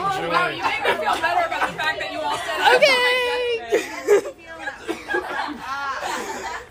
Wow, 0.00 0.48
you 0.48 0.58
joy. 0.62 0.62
make 0.62 0.84
me 0.84 0.92
feel 1.04 1.16
better 1.20 1.44
about 1.46 1.62
the 1.68 1.74
fact 1.74 1.98
that 1.98 2.10
you 2.12 2.20
all 2.20 2.38
said 2.38 2.76
Okay. 2.76 4.22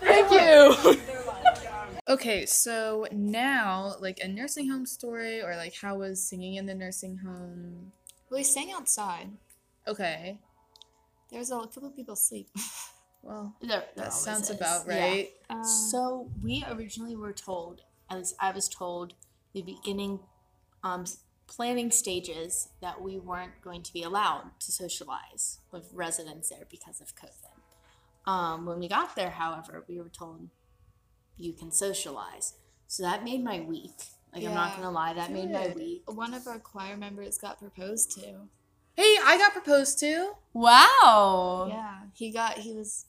Thank 0.00 0.30
you. 0.32 0.96
Okay, 2.08 2.46
so 2.46 3.06
now 3.10 3.96
like 4.00 4.20
a 4.20 4.28
nursing 4.28 4.70
home 4.70 4.86
story 4.86 5.42
or 5.42 5.56
like 5.56 5.74
how 5.74 5.96
was 5.98 6.22
singing 6.22 6.54
in 6.54 6.66
the 6.66 6.74
nursing 6.74 7.16
home? 7.18 7.92
Well, 8.30 8.38
We 8.38 8.44
sang 8.44 8.70
outside. 8.72 9.30
Okay. 9.88 10.38
There 11.30 11.40
was 11.40 11.50
a 11.50 11.58
couple 11.66 11.90
people 11.90 12.14
asleep. 12.14 12.48
Well, 13.22 13.56
There- 13.60 13.68
there 13.96 14.04
that 14.04 14.12
sounds 14.12 14.50
is. 14.50 14.56
about 14.56 14.86
Yeah. 14.86 15.00
right. 15.00 15.32
Um, 15.50 15.64
So 15.64 16.30
we 16.40 16.64
originally 16.68 17.16
were 17.16 17.32
told, 17.32 17.82
at 18.08 18.18
least 18.18 18.36
I 18.38 18.52
was 18.52 18.68
told, 18.68 19.14
the 19.52 19.62
beginning, 19.62 20.20
um, 20.84 21.06
planning 21.48 21.90
stages 21.90 22.68
that 22.80 23.00
we 23.02 23.18
weren't 23.18 23.60
going 23.62 23.82
to 23.82 23.92
be 23.92 24.04
allowed 24.04 24.52
to 24.60 24.70
socialize 24.70 25.58
with 25.72 25.92
residents 25.92 26.50
there 26.50 26.66
because 26.70 27.00
of 27.00 27.16
COVID. 27.16 28.30
Um, 28.30 28.64
when 28.64 28.78
we 28.78 28.86
got 28.86 29.16
there, 29.16 29.30
however, 29.30 29.84
we 29.88 29.98
were 30.00 30.08
told 30.08 30.48
you 31.36 31.52
can 31.52 31.70
socialize. 31.72 32.54
So 32.86 33.02
that 33.02 33.24
made 33.24 33.42
my 33.42 33.60
week. 33.60 33.92
Like 34.32 34.44
I'm 34.44 34.54
not 34.54 34.76
gonna 34.76 34.90
lie, 34.90 35.14
that 35.14 35.32
made 35.32 35.50
my 35.50 35.68
week. 35.68 36.02
One 36.06 36.34
of 36.34 36.46
our 36.46 36.58
choir 36.58 36.96
members 36.96 37.38
got 37.38 37.58
proposed 37.58 38.12
to. 38.12 38.48
Hey, 38.94 39.16
I 39.24 39.36
got 39.38 39.52
proposed 39.52 39.98
to. 40.00 40.32
Wow. 40.52 41.66
Yeah, 41.70 41.98
he 42.14 42.32
got. 42.32 42.58
He 42.58 42.72
was. 42.72 43.06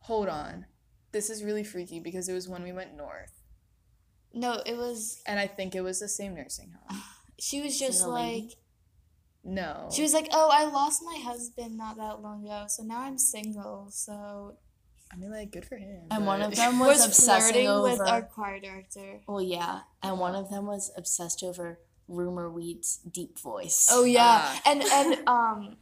Hold 0.00 0.28
on. 0.28 0.66
This 1.12 1.30
is 1.30 1.42
really 1.42 1.64
freaky 1.64 2.00
because 2.00 2.28
it 2.28 2.34
was 2.34 2.48
when 2.48 2.62
we 2.62 2.72
went 2.72 2.96
north. 2.96 3.32
No, 4.34 4.62
it 4.64 4.76
was. 4.76 5.22
And 5.26 5.38
I 5.38 5.46
think 5.46 5.74
it 5.74 5.80
was 5.80 6.00
the 6.00 6.08
same 6.08 6.34
nursing 6.34 6.72
home. 6.88 7.02
She 7.40 7.62
was 7.62 7.78
just 7.78 8.04
a 8.04 8.08
like. 8.08 8.56
No. 9.44 9.88
She 9.92 10.02
was 10.02 10.12
like, 10.12 10.26
"Oh, 10.32 10.50
I 10.52 10.64
lost 10.64 11.02
my 11.04 11.20
husband 11.22 11.76
not 11.76 11.96
that 11.96 12.20
long 12.20 12.44
ago, 12.44 12.64
so 12.66 12.82
now 12.82 13.02
I'm 13.02 13.16
single. 13.16 13.86
So 13.90 14.56
I 15.12 15.16
mean, 15.16 15.30
like, 15.30 15.50
good 15.52 15.64
for 15.64 15.76
him. 15.76 16.02
And 16.10 16.26
one 16.26 16.42
of 16.42 16.54
them 16.54 16.78
was, 16.80 16.98
Was 16.98 17.06
obsessing 17.06 17.66
over. 17.66 17.82
with 17.90 18.00
our 18.00 18.22
choir 18.22 18.60
director. 18.60 19.20
well, 19.26 19.40
yeah, 19.42 19.80
and 20.02 20.18
one 20.20 20.34
of 20.34 20.50
them 20.50 20.66
was 20.66 20.90
obsessed 20.96 21.42
over 21.42 21.78
Rumor 22.08 22.50
Weed's 22.50 22.98
deep 23.10 23.38
voice. 23.38 23.88
Oh 23.90 24.04
yeah, 24.04 24.58
and 24.66 24.82
and 24.82 25.28
um. 25.28 25.76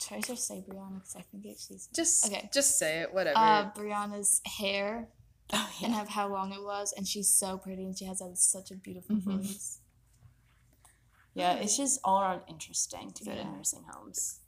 Should 0.00 0.18
I 0.18 0.20
just 0.20 0.46
say 0.46 0.62
Brianna? 0.68 0.94
Because 0.94 1.16
I 1.16 1.22
think 1.22 1.44
it's 1.44 1.66
she's 1.66 1.88
Just, 1.94 2.26
okay. 2.26 2.48
just 2.54 2.78
say 2.78 3.00
it. 3.00 3.12
Whatever. 3.12 3.36
Uh, 3.36 3.70
Brianna's 3.72 4.40
hair 4.46 5.08
Oh, 5.52 5.70
and 5.82 5.92
have 5.92 6.08
how 6.10 6.28
long 6.28 6.52
it 6.52 6.62
was, 6.62 6.92
and 6.96 7.06
she's 7.08 7.28
so 7.28 7.58
pretty, 7.58 7.82
and 7.84 7.98
she 7.98 8.04
has 8.04 8.20
a, 8.20 8.36
such 8.36 8.70
a 8.70 8.74
beautiful 8.76 9.16
Mhm. 9.16 9.40
voice. 9.40 9.80
Yeah, 11.34 11.54
it's 11.54 11.76
just 11.76 12.00
all 12.04 12.20
around 12.20 12.42
interesting 12.48 13.10
to 13.12 13.24
go 13.24 13.34
to 13.34 13.44
nursing 13.44 13.84
homes. 13.90 14.40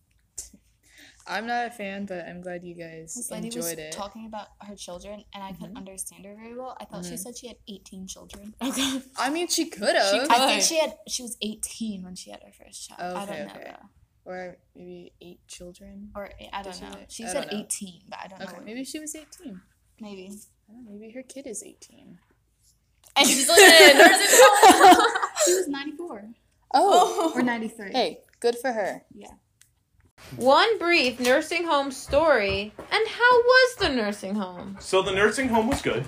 I'm 1.30 1.46
not 1.46 1.66
a 1.66 1.70
fan, 1.70 2.06
but 2.06 2.26
I'm 2.26 2.40
glad 2.40 2.64
you 2.64 2.74
guys 2.74 3.14
This 3.14 3.30
lady 3.30 3.46
was 3.48 3.56
enjoyed 3.56 3.78
it. 3.78 3.92
talking 3.92 4.26
about 4.26 4.48
her 4.62 4.74
children, 4.74 5.24
and 5.32 5.42
I 5.44 5.52
couldn't 5.52 5.76
understand 5.76 6.24
her 6.24 6.34
very 6.34 6.56
well. 6.56 6.76
I 6.80 6.84
thought 6.84 7.04
she 7.04 7.12
Mhm. 7.14 7.18
said 7.20 7.38
she 7.38 7.46
had 7.48 7.56
18 7.68 8.06
children. 8.06 8.54
Okay. 8.62 9.00
I 9.16 9.30
mean, 9.30 9.46
she 9.48 9.66
could 9.70 9.94
have. 9.96 10.28
I 10.30 10.46
think 10.48 10.62
she 10.62 10.78
had. 10.78 10.98
She 11.08 11.22
was 11.22 11.36
18 11.40 12.02
when 12.02 12.16
she 12.16 12.30
had 12.30 12.42
her 12.42 12.52
first 12.52 12.88
child. 12.88 13.16
I 13.16 13.24
don't 13.26 13.46
know 13.46 13.54
okay. 13.54 13.70
though. 13.70 13.88
Or 14.30 14.58
maybe 14.74 15.14
eight 15.22 15.40
children. 15.48 16.10
Or 16.14 16.30
I 16.52 16.62
don't 16.62 16.74
Did 16.74 16.82
know. 16.82 16.92
say- 16.92 17.06
She 17.08 17.22
said 17.26 17.50
know. 17.50 17.58
18, 17.58 18.02
but 18.08 18.18
I 18.22 18.26
don't 18.28 18.42
Okay, 18.42 18.56
know. 18.58 18.64
maybe 18.64 18.84
she 18.84 18.98
was 18.98 19.14
18. 19.14 19.60
Maybe. 20.00 20.28
Know, 20.68 20.82
maybe 20.90 21.10
her 21.12 21.22
kid 21.22 21.46
is 21.46 21.62
18. 21.62 22.18
And 23.16 23.26
she's 23.26 23.48
like, 23.52 23.58
She 25.44 25.54
was 25.54 25.68
94. 25.68 26.28
Oh. 26.74 27.32
Or 27.34 27.42
93. 27.42 27.92
Hey, 27.92 28.20
good 28.40 28.56
for 28.58 28.72
her. 28.72 29.02
Yeah. 29.14 29.32
One 30.36 30.78
brief 30.78 31.18
nursing 31.20 31.64
home 31.66 31.90
story. 31.90 32.72
And 32.78 33.08
how 33.08 33.38
was 33.42 33.74
the 33.76 33.88
nursing 33.88 34.34
home? 34.36 34.76
So 34.80 35.02
the 35.02 35.12
nursing 35.12 35.48
home 35.48 35.68
was 35.68 35.82
good. 35.82 36.04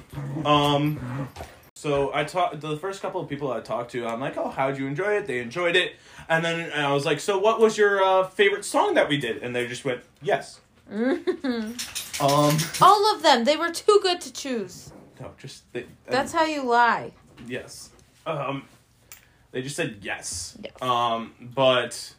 Um, 0.47 1.29
so 1.75 2.13
I 2.15 2.23
talked 2.25 2.61
the 2.61 2.77
first 2.77 3.03
couple 3.03 3.21
of 3.21 3.29
people 3.29 3.51
I 3.51 3.61
talked 3.61 3.91
to. 3.93 4.07
I'm 4.07 4.21
like, 4.21 4.37
oh, 4.37 4.49
how'd 4.49 4.79
you 4.79 4.87
enjoy 4.87 5.17
it? 5.17 5.27
They 5.27 5.41
enjoyed 5.41 5.75
it, 5.75 5.95
and 6.29 6.45
then 6.45 6.71
I 6.73 6.93
was 6.93 7.05
like, 7.05 7.19
so 7.19 7.39
what 7.39 7.59
was 7.59 7.77
your 7.77 8.03
uh, 8.03 8.29
favorite 8.29 8.65
song 8.65 8.95
that 8.95 9.09
we 9.09 9.17
did? 9.17 9.43
And 9.43 9.55
they 9.57 9.67
just 9.67 9.85
went, 9.85 10.03
yes. 10.23 10.61
Um, 10.91 11.75
All 12.81 13.15
of 13.17 13.23
them. 13.23 13.45
They 13.45 13.57
were 13.57 13.73
too 13.73 13.99
good 14.03 14.21
to 14.21 14.33
choose. 14.33 14.93
no, 15.21 15.33
just 15.39 15.65
they, 15.73 15.87
That's 16.07 16.33
how 16.33 16.45
you 16.45 16.63
lie. 16.65 17.13
yes. 17.49 17.91
Um, 18.27 18.65
they 19.51 19.63
just 19.63 19.75
said 19.75 19.99
yes. 20.03 20.57
yes. 20.63 20.81
Um, 20.81 21.33
but 21.41 22.15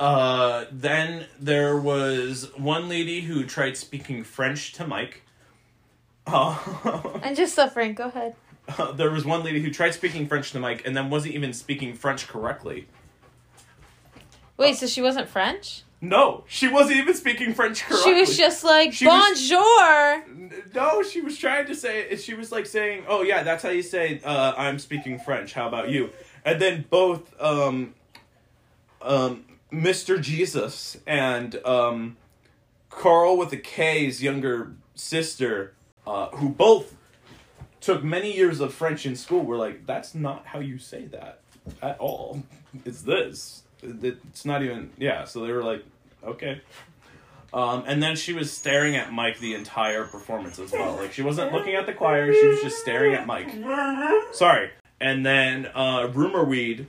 uh, 0.00 0.64
then 0.72 1.26
there 1.38 1.76
was 1.76 2.50
one 2.56 2.88
lady 2.88 3.20
who 3.20 3.44
tried 3.44 3.76
speaking 3.76 4.24
French 4.24 4.72
to 4.72 4.86
Mike. 4.86 5.22
Uh, 6.26 6.58
And 7.22 7.36
just 7.36 7.54
suffering. 7.54 7.94
Go 7.94 8.06
ahead. 8.06 8.34
there 8.96 9.10
was 9.10 9.24
one 9.24 9.44
lady 9.44 9.60
who 9.60 9.70
tried 9.70 9.92
speaking 9.94 10.26
French 10.26 10.52
to 10.52 10.58
Mike 10.60 10.82
and 10.86 10.96
then 10.96 11.10
wasn't 11.10 11.34
even 11.34 11.52
speaking 11.52 11.94
French 11.94 12.26
correctly. 12.26 12.86
Wait, 14.56 14.76
so 14.76 14.86
she 14.86 15.02
wasn't 15.02 15.28
French? 15.28 15.82
No, 16.02 16.44
she 16.48 16.66
wasn't 16.68 16.96
even 16.98 17.14
speaking 17.14 17.52
French 17.52 17.82
correctly. 17.84 18.12
She 18.14 18.20
was 18.20 18.36
just 18.38 18.64
like, 18.64 18.92
She 18.94 19.06
was- 19.06 19.50
bonjour. 19.50 20.24
No, 20.74 21.02
she 21.02 21.20
was 21.20 21.36
trying 21.36 21.66
to 21.66 21.74
say. 21.74 22.16
She 22.16 22.32
was 22.34 22.50
like 22.50 22.64
saying, 22.64 23.04
"Oh 23.06 23.22
yeah, 23.22 23.42
that's 23.42 23.62
how 23.62 23.68
you 23.68 23.82
say 23.82 24.20
uh, 24.24 24.54
I'm 24.56 24.78
speaking 24.78 25.18
French. 25.18 25.52
How 25.52 25.68
about 25.68 25.90
you?" 25.90 26.10
And 26.44 26.60
then 26.60 26.84
both 26.88 27.34
um, 27.40 27.94
um, 29.02 29.44
Mr. 29.72 30.20
Jesus 30.20 30.96
and 31.06 31.56
um, 31.64 32.16
Carl 32.90 33.36
with 33.36 33.52
a 33.52 33.56
K's 33.56 34.22
younger 34.22 34.72
sister, 34.94 35.74
uh, 36.06 36.28
who 36.30 36.48
both 36.48 36.94
took 37.80 38.02
many 38.04 38.34
years 38.34 38.60
of 38.60 38.74
French 38.74 39.06
in 39.06 39.16
school, 39.16 39.42
were 39.42 39.56
like, 39.56 39.86
"That's 39.86 40.14
not 40.14 40.46
how 40.46 40.58
you 40.58 40.78
say 40.78 41.06
that 41.06 41.40
at 41.82 41.98
all. 41.98 42.42
It's 42.84 43.02
this. 43.02 43.62
It's 43.82 44.44
not 44.44 44.62
even 44.62 44.90
yeah." 44.98 45.24
So 45.24 45.44
they 45.46 45.52
were 45.52 45.62
like, 45.64 45.84
"Okay." 46.24 46.60
Um, 47.52 47.82
and 47.86 48.00
then 48.00 48.14
she 48.14 48.32
was 48.32 48.52
staring 48.52 48.94
at 48.94 49.12
Mike 49.12 49.40
the 49.40 49.54
entire 49.54 50.04
performance 50.04 50.58
as 50.60 50.70
well. 50.72 50.96
Like 50.96 51.12
she 51.12 51.22
wasn't 51.22 51.52
looking 51.52 51.74
at 51.74 51.86
the 51.86 51.92
choir; 51.92 52.32
she 52.32 52.46
was 52.46 52.60
just 52.60 52.78
staring 52.78 53.14
at 53.14 53.26
Mike. 53.26 53.50
Sorry. 54.32 54.70
And 55.00 55.24
then 55.24 55.66
uh, 55.74 56.10
Rumor 56.12 56.44
Weed, 56.44 56.86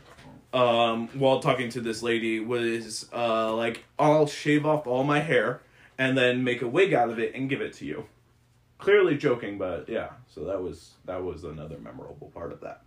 um, 0.53 1.07
while 1.09 1.39
talking 1.39 1.69
to 1.69 1.81
this 1.81 2.03
lady, 2.03 2.39
was 2.39 3.07
uh, 3.13 3.53
like, 3.55 3.85
"I'll 3.97 4.27
shave 4.27 4.65
off 4.65 4.87
all 4.87 5.03
my 5.03 5.19
hair 5.19 5.61
and 5.97 6.17
then 6.17 6.43
make 6.43 6.61
a 6.61 6.67
wig 6.67 6.93
out 6.93 7.09
of 7.09 7.19
it 7.19 7.33
and 7.35 7.49
give 7.49 7.61
it 7.61 7.73
to 7.73 7.85
you." 7.85 8.05
Clearly 8.77 9.15
joking, 9.15 9.57
but 9.57 9.87
yeah. 9.87 10.09
So 10.27 10.43
that 10.45 10.61
was 10.61 10.91
that 11.05 11.23
was 11.23 11.43
another 11.43 11.77
memorable 11.77 12.31
part 12.33 12.51
of 12.51 12.61
that. 12.61 12.81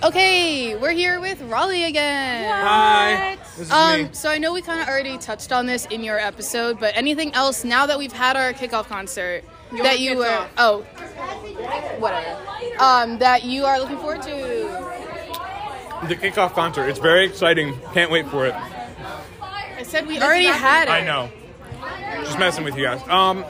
Okay, 0.00 0.76
we're 0.76 0.92
here 0.92 1.18
with 1.18 1.42
Raleigh 1.42 1.84
again. 1.84 2.48
Hi, 2.48 3.36
um, 3.70 4.04
me. 4.04 4.08
so 4.12 4.30
I 4.30 4.38
know 4.38 4.52
we 4.52 4.62
kind 4.62 4.80
of 4.80 4.86
already 4.86 5.18
touched 5.18 5.50
on 5.50 5.66
this 5.66 5.86
in 5.86 6.04
your 6.04 6.20
episode, 6.20 6.78
but 6.78 6.96
anything 6.96 7.34
else 7.34 7.64
now 7.64 7.84
that 7.86 7.98
we've 7.98 8.12
had 8.12 8.36
our 8.36 8.52
kickoff 8.52 8.86
concert 8.86 9.42
Your 9.72 9.82
that 9.82 9.98
you 9.98 10.16
were 10.16 10.24
kickoff. 10.24 10.48
oh 10.58 10.80
whatever 11.98 12.38
um 12.78 13.18
that 13.18 13.42
you 13.44 13.64
are 13.64 13.80
looking 13.80 13.98
forward 13.98 14.22
to? 14.22 14.67
The 16.08 16.16
kickoff 16.16 16.54
concert. 16.54 16.88
It's 16.88 16.98
very 16.98 17.26
exciting. 17.26 17.78
Can't 17.92 18.10
wait 18.10 18.26
for 18.28 18.46
it. 18.46 18.54
I 18.54 19.82
said 19.82 20.06
we 20.06 20.18
already 20.20 20.46
had 20.46 20.88
it. 20.88 20.90
I 20.90 21.04
know. 21.04 21.30
Just 22.24 22.38
messing 22.38 22.64
with 22.64 22.76
you 22.76 22.84
guys. 22.84 23.00
Um, 23.08 23.44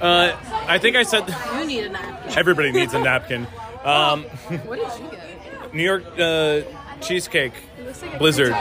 uh, 0.00 0.36
I 0.68 0.78
think 0.78 0.96
I 0.96 1.02
said 1.02 1.24
You 1.58 1.66
need 1.66 1.84
a 1.84 1.88
napkin. 1.90 2.32
everybody 2.38 2.72
needs 2.72 2.94
a 2.94 3.00
napkin. 3.00 3.46
Um, 3.84 4.24
What 4.24 4.78
did 4.78 5.04
you 5.04 5.10
get? 5.10 5.74
New 5.74 5.82
York 5.84 6.04
uh, 6.18 6.62
cheesecake 7.00 7.52
blizzard. 8.18 8.54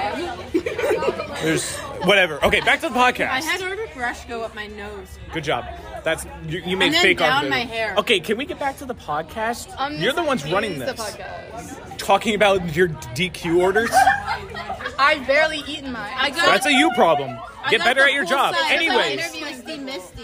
There's 1.42 1.78
whatever. 2.06 2.44
Okay, 2.46 2.62
back 2.62 2.80
to 2.82 2.90
the 2.90 2.96
podcast. 2.96 3.32
I 3.32 3.42
podcast. 3.42 3.44
had 3.46 3.62
ordered 3.64 3.90
brush 3.94 4.26
go 4.26 4.44
up 4.44 4.56
my 4.56 4.68
nose. 4.68 5.08
Good 5.34 5.44
job. 5.44 5.66
That's 6.10 6.26
you, 6.48 6.62
you 6.66 6.78
made 6.78 6.88
And 6.88 6.96
then 6.96 7.02
fake 7.04 7.20
down 7.20 7.44
art. 7.44 7.50
my 7.50 7.60
hair. 7.60 7.96
Okay, 7.98 8.20
can 8.20 8.38
we 8.38 8.46
get 8.46 8.58
back 8.60 8.78
to 8.78 8.86
the 8.86 8.96
podcast? 8.96 9.74
Um, 9.78 9.96
You're 9.98 10.14
the 10.14 10.24
ones 10.24 10.44
is 10.44 10.52
running 10.52 10.80
the 10.80 10.86
this. 10.86 11.00
podcast. 11.00 11.98
Talking 11.98 12.34
about 12.34 12.76
your 12.76 12.88
DQ 12.90 13.62
orders. 13.62 13.92
I've 15.00 15.26
barely 15.28 15.60
eaten 15.68 15.92
mine. 15.92 16.12
I 16.16 16.32
That's 16.32 16.66
a 16.66 16.72
you 16.74 16.92
problem. 16.96 17.38
Get 17.70 17.84
better 17.84 18.02
at 18.02 18.14
your 18.14 18.26
job. 18.26 18.56
Anyways. 18.70 19.22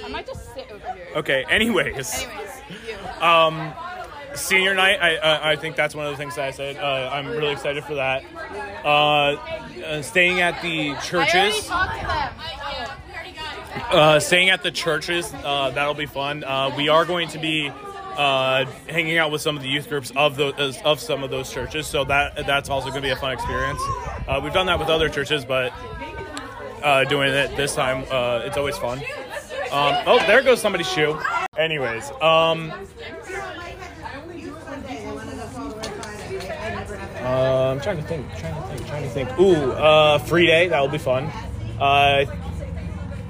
I 0.04 0.08
might 0.10 0.26
just 0.26 0.54
sit 0.54 0.72
over 0.72 0.92
here. 0.94 1.08
Okay. 1.16 1.46
Anyways. 1.50 2.24
Anyways, 2.24 2.50
you. 2.88 3.24
Um, 3.24 3.74
senior 4.36 4.74
night. 4.76 5.00
I 5.02 5.18
uh, 5.18 5.40
I 5.44 5.56
think 5.56 5.76
that's 5.76 5.96
one 5.96 6.06
of 6.06 6.12
the 6.12 6.18
things 6.18 6.36
that 6.36 6.46
I 6.46 6.52
said. 6.52 6.78
Uh, 6.78 7.10
I'm 7.12 7.28
really 7.28 7.52
excited 7.52 7.84
for 7.84 7.96
that. 7.96 8.24
Uh, 8.84 9.38
uh, 9.84 10.02
staying 10.02 10.42
at 10.42 10.62
the 10.62 10.96
churches. 11.04 11.66
talked 11.68 12.00
to 12.00 12.06
them. 12.06 12.34
Uh, 13.92 14.20
staying 14.20 14.50
at 14.50 14.64
the 14.64 14.72
churches. 14.72 15.34
Uh, 15.44 15.72
that'll 15.72 15.94
be 15.94 16.06
fun. 16.06 16.44
Uh, 16.44 16.74
we 16.76 16.90
are 16.90 17.06
going 17.06 17.28
to 17.30 17.40
be. 17.40 17.72
Uh, 18.18 18.64
hanging 18.88 19.18
out 19.18 19.30
with 19.30 19.42
some 19.42 19.58
of 19.58 19.62
the 19.62 19.68
youth 19.68 19.90
groups 19.90 20.10
of 20.16 20.38
those 20.38 20.82
of 20.84 21.02
some 21.02 21.22
of 21.22 21.30
those 21.30 21.52
churches, 21.52 21.86
so 21.86 22.06
that 22.06 22.34
that's 22.48 22.70
also 22.70 22.88
going 22.88 23.02
to 23.02 23.06
be 23.06 23.12
a 23.12 23.16
fun 23.18 23.34
experience. 23.34 23.82
Uh, 24.26 24.40
we've 24.42 24.54
done 24.54 24.68
that 24.68 24.80
with 24.80 24.88
other 24.88 25.10
churches, 25.10 25.44
but 25.44 25.74
uh, 26.82 27.04
doing 27.04 27.34
it 27.34 27.58
this 27.58 27.76
time, 27.76 28.06
uh, 28.10 28.42
it's 28.46 28.56
always 28.56 28.78
fun. 28.78 29.00
Um, 29.72 29.96
oh, 30.08 30.24
there 30.28 30.42
goes 30.42 30.62
somebody's 30.62 30.90
shoe. 30.90 31.20
Anyways, 31.58 32.10
um, 32.22 32.72
I'm 37.76 37.82
trying 37.82 37.98
to 37.98 38.04
think, 38.04 38.26
trying 38.38 38.56
to 38.56 38.68
think, 38.70 38.88
trying 38.88 39.04
to 39.04 39.10
think. 39.10 39.40
Ooh, 39.40 39.72
uh, 39.74 40.18
free 40.20 40.46
day, 40.48 40.70
that'll 40.70 40.88
be 40.88 40.98
fun. 40.98 41.26
Uh, 41.80 42.26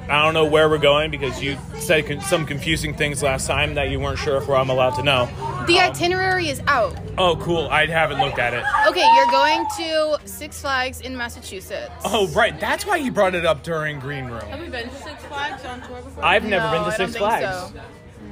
I 0.07 0.23
don't 0.23 0.35
know 0.35 0.45
where 0.45 0.69
we're 0.69 0.77
going 0.77 1.09
because 1.09 1.41
you 1.41 1.57
said 1.79 2.05
con- 2.05 2.21
some 2.21 2.45
confusing 2.45 2.93
things 2.93 3.23
last 3.23 3.47
time 3.47 3.73
that 3.73 3.89
you 3.89 3.99
weren't 3.99 4.19
sure 4.19 4.37
if 4.37 4.47
I'm 4.47 4.69
allowed 4.69 4.91
to 4.97 5.03
know. 5.03 5.27
The 5.65 5.79
itinerary 5.79 6.47
is 6.49 6.61
out. 6.67 6.95
Oh, 7.17 7.37
cool. 7.37 7.67
I 7.69 7.87
haven't 7.87 8.19
looked 8.19 8.37
at 8.37 8.53
it. 8.53 8.63
Okay, 8.87 9.03
you're 9.15 9.31
going 9.31 9.65
to 9.77 10.19
Six 10.25 10.61
Flags 10.61 11.01
in 11.01 11.17
Massachusetts. 11.17 11.91
Oh, 12.05 12.27
right. 12.35 12.59
That's 12.59 12.85
why 12.85 12.97
you 12.97 13.11
brought 13.11 13.33
it 13.33 13.47
up 13.47 13.63
during 13.63 13.99
Green 13.99 14.25
Room. 14.25 14.41
Have 14.41 14.59
we 14.59 14.69
been 14.69 14.87
to 14.89 14.95
Six 14.97 15.23
Flags 15.25 15.65
on 15.65 15.81
tour 15.81 15.99
before? 16.03 16.23
I've 16.23 16.43
never 16.45 16.65
No, 16.67 16.71
been 16.73 16.81
to 16.81 16.85
I 16.93 16.97
don't 16.97 17.07
Six 17.07 17.13
think 17.13 17.25
Flags. 17.25 17.71
so. 17.73 17.79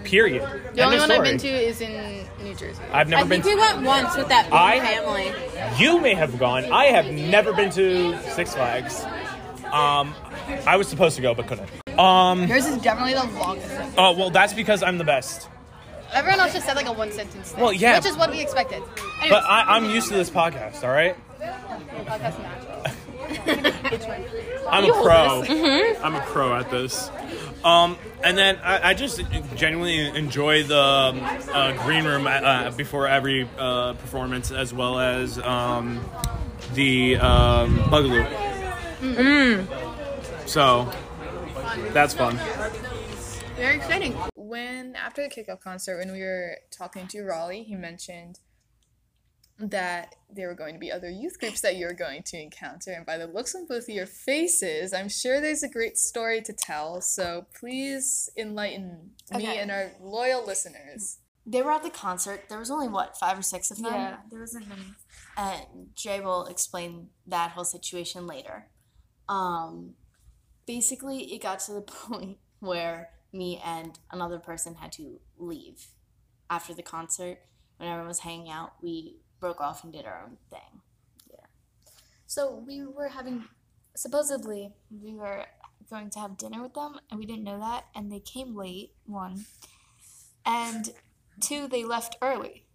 Period. 0.03 0.41
The 0.43 0.47
End 0.69 0.79
only 0.81 0.95
of 0.97 1.01
one 1.01 1.11
I've 1.11 1.23
been 1.23 1.37
to 1.37 1.47
is 1.47 1.81
in 1.81 2.25
New 2.43 2.53
Jersey. 2.55 2.81
I've 2.91 3.07
never 3.09 3.21
I 3.25 3.27
been 3.27 3.41
think 3.41 3.55
we 3.55 3.59
went 3.59 3.81
once 3.83 4.15
with 4.15 4.27
that 4.29 4.45
big 4.45 4.53
I- 4.53 4.79
family. 4.79 5.83
You 5.83 5.99
may 6.01 6.13
have 6.13 6.37
gone. 6.39 6.65
I 6.71 6.85
have 6.85 7.05
never 7.11 7.53
been 7.53 7.69
to 7.71 8.19
Six 8.31 8.53
Flags. 8.53 9.03
Um, 9.71 10.13
I 10.67 10.75
was 10.77 10.87
supposed 10.87 11.15
to 11.15 11.21
go 11.21 11.33
but 11.33 11.47
couldn't. 11.47 11.69
Um, 11.99 12.47
Yours 12.47 12.65
is 12.65 12.77
definitely 12.79 13.13
the 13.13 13.23
longest. 13.39 13.73
one. 13.79 13.93
oh 13.97 14.11
well, 14.17 14.29
that's 14.29 14.53
because 14.53 14.83
I'm 14.83 14.97
the 14.97 15.03
best. 15.03 15.47
Everyone 16.11 16.39
else 16.41 16.53
just 16.53 16.65
said 16.67 16.75
like 16.75 16.85
a 16.87 16.91
one 16.93 17.11
sentence 17.11 17.51
thing. 17.51 17.61
Well, 17.63 17.73
yeah. 17.73 17.97
Which 17.97 18.05
is 18.05 18.15
what 18.17 18.29
we 18.29 18.39
expected. 18.41 18.83
Anyways, 19.21 19.29
But 19.31 19.43
I, 19.45 19.75
I'm 19.75 19.85
used 19.89 20.09
to 20.09 20.13
this 20.13 20.29
podcast. 20.29 20.83
All 20.83 20.91
right. 20.91 21.15
podcast 22.05 22.39
natural. 22.43 22.83
I'm 24.69 24.85
a 24.85 24.93
pro. 24.93 25.43
I'm 26.03 26.15
a 26.15 26.21
pro 26.27 26.55
at 26.55 26.69
this. 26.69 27.09
Um, 27.63 27.97
and 28.23 28.37
then 28.37 28.57
I, 28.63 28.89
I 28.89 28.93
just 28.93 29.21
genuinely 29.55 30.07
enjoy 30.17 30.63
the 30.63 30.81
um, 30.81 31.19
uh, 31.53 31.71
green 31.83 32.03
room 32.03 32.27
uh, 32.27 32.71
before 32.71 33.07
every 33.07 33.49
uh, 33.57 33.93
performance, 33.93 34.51
as 34.51 34.73
well 34.73 34.99
as 34.99 35.39
um, 35.39 36.03
the 36.73 37.17
um, 37.17 37.77
Bugaloo. 37.89 38.27
So 40.45 40.91
that's 41.93 42.13
fun. 42.13 42.37
Very 43.55 43.75
exciting. 43.75 44.13
When 44.35 44.95
after 44.95 45.27
the 45.27 45.29
kickoff 45.29 45.61
concert, 45.61 45.97
when 45.99 46.11
we 46.11 46.21
were 46.21 46.57
talking 46.71 47.07
to 47.07 47.23
Raleigh, 47.23 47.63
he 47.63 47.75
mentioned 47.75 48.39
that 49.71 50.15
there 50.29 50.47
were 50.47 50.55
going 50.55 50.73
to 50.73 50.79
be 50.79 50.91
other 50.91 51.09
youth 51.09 51.39
groups 51.39 51.61
that 51.61 51.75
you 51.75 51.85
were 51.85 51.93
going 51.93 52.23
to 52.23 52.37
encounter, 52.41 52.91
and 52.91 53.05
by 53.05 53.17
the 53.17 53.27
looks 53.27 53.53
on 53.55 53.65
both 53.67 53.83
of 53.83 53.89
your 53.89 54.05
faces, 54.05 54.93
I'm 54.93 55.09
sure 55.09 55.39
there's 55.41 55.63
a 55.63 55.69
great 55.69 55.97
story 55.97 56.41
to 56.41 56.53
tell. 56.53 57.01
So 57.01 57.45
please 57.59 58.29
enlighten 58.37 59.11
me 59.31 59.37
Okay. 59.49 59.59
and 59.59 59.69
our 59.71 59.91
loyal 60.01 60.45
listeners. 60.45 61.19
They 61.45 61.61
were 61.61 61.71
at 61.71 61.83
the 61.83 61.89
concert. 61.89 62.43
There 62.49 62.57
was 62.59 62.71
only 62.71 62.87
what 62.87 63.17
five 63.17 63.37
or 63.37 63.41
six 63.41 63.69
of 63.69 63.77
them. 63.81 63.93
Yeah, 63.93 64.17
there 64.31 64.39
wasn't 64.39 64.67
many. 64.69 64.81
and 65.35 65.87
Jay 65.95 66.19
will 66.21 66.45
explain 66.45 67.09
that 67.27 67.51
whole 67.51 67.65
situation 67.65 68.25
later. 68.25 68.67
Um, 69.27 69.95
basically, 70.65 71.33
it 71.33 71.41
got 71.41 71.59
to 71.61 71.73
the 71.73 71.81
point 71.81 72.37
where 72.59 73.09
me 73.31 73.61
and 73.65 73.99
another 74.11 74.39
person 74.39 74.75
had 74.75 74.91
to 74.93 75.19
leave 75.37 75.87
after 76.49 76.73
the 76.73 76.83
concert. 76.83 77.39
When 77.77 77.89
everyone 77.89 78.07
was 78.07 78.19
hanging 78.19 78.49
out, 78.49 78.73
we 78.81 79.17
broke 79.43 79.59
off 79.59 79.83
and 79.83 79.91
did 79.91 80.05
our 80.05 80.19
own 80.23 80.37
thing. 80.49 80.81
Yeah. 81.29 81.45
So 82.27 82.63
we 82.65 82.85
were 82.85 83.09
having, 83.09 83.43
supposedly, 83.95 84.71
we 84.89 85.13
were 85.13 85.45
going 85.89 86.09
to 86.11 86.19
have 86.19 86.37
dinner 86.37 86.61
with 86.61 86.73
them, 86.73 86.93
and 87.09 87.19
we 87.19 87.25
didn't 87.25 87.43
know 87.43 87.59
that, 87.59 87.83
and 87.93 88.09
they 88.11 88.21
came 88.21 88.55
late, 88.55 88.91
one, 89.05 89.45
and 90.45 90.91
two, 91.41 91.67
they 91.67 91.83
left 91.83 92.15
early. 92.21 92.65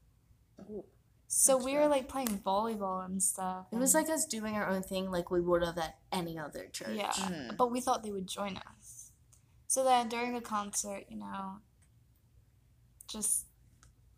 So 1.26 1.57
we 1.57 1.74
were 1.74 1.88
like 1.88 2.07
playing 2.09 2.42
volleyball 2.44 3.04
and 3.04 3.22
stuff. 3.22 3.66
It 3.72 3.76
was 3.78 3.94
like 3.94 4.09
us 4.11 4.26
doing 4.26 4.54
our 4.57 4.68
own 4.68 4.83
thing, 4.83 5.11
like 5.11 5.31
we 5.31 5.40
would 5.40 5.62
have 5.64 5.78
at 5.78 5.96
any 6.12 6.38
other 6.38 6.66
church. 6.72 6.96
Yeah, 6.96 7.12
Mm-hmm. 7.12 7.57
but 7.57 7.70
we 7.70 7.81
thought 7.81 8.02
they 8.02 8.12
would 8.12 8.26
join 8.28 8.57
us. 8.59 9.12
So 9.68 9.85
then 9.85 10.09
during 10.09 10.35
the 10.35 10.40
concert, 10.40 11.04
you 11.09 11.18
know, 11.18 11.61
just 13.11 13.46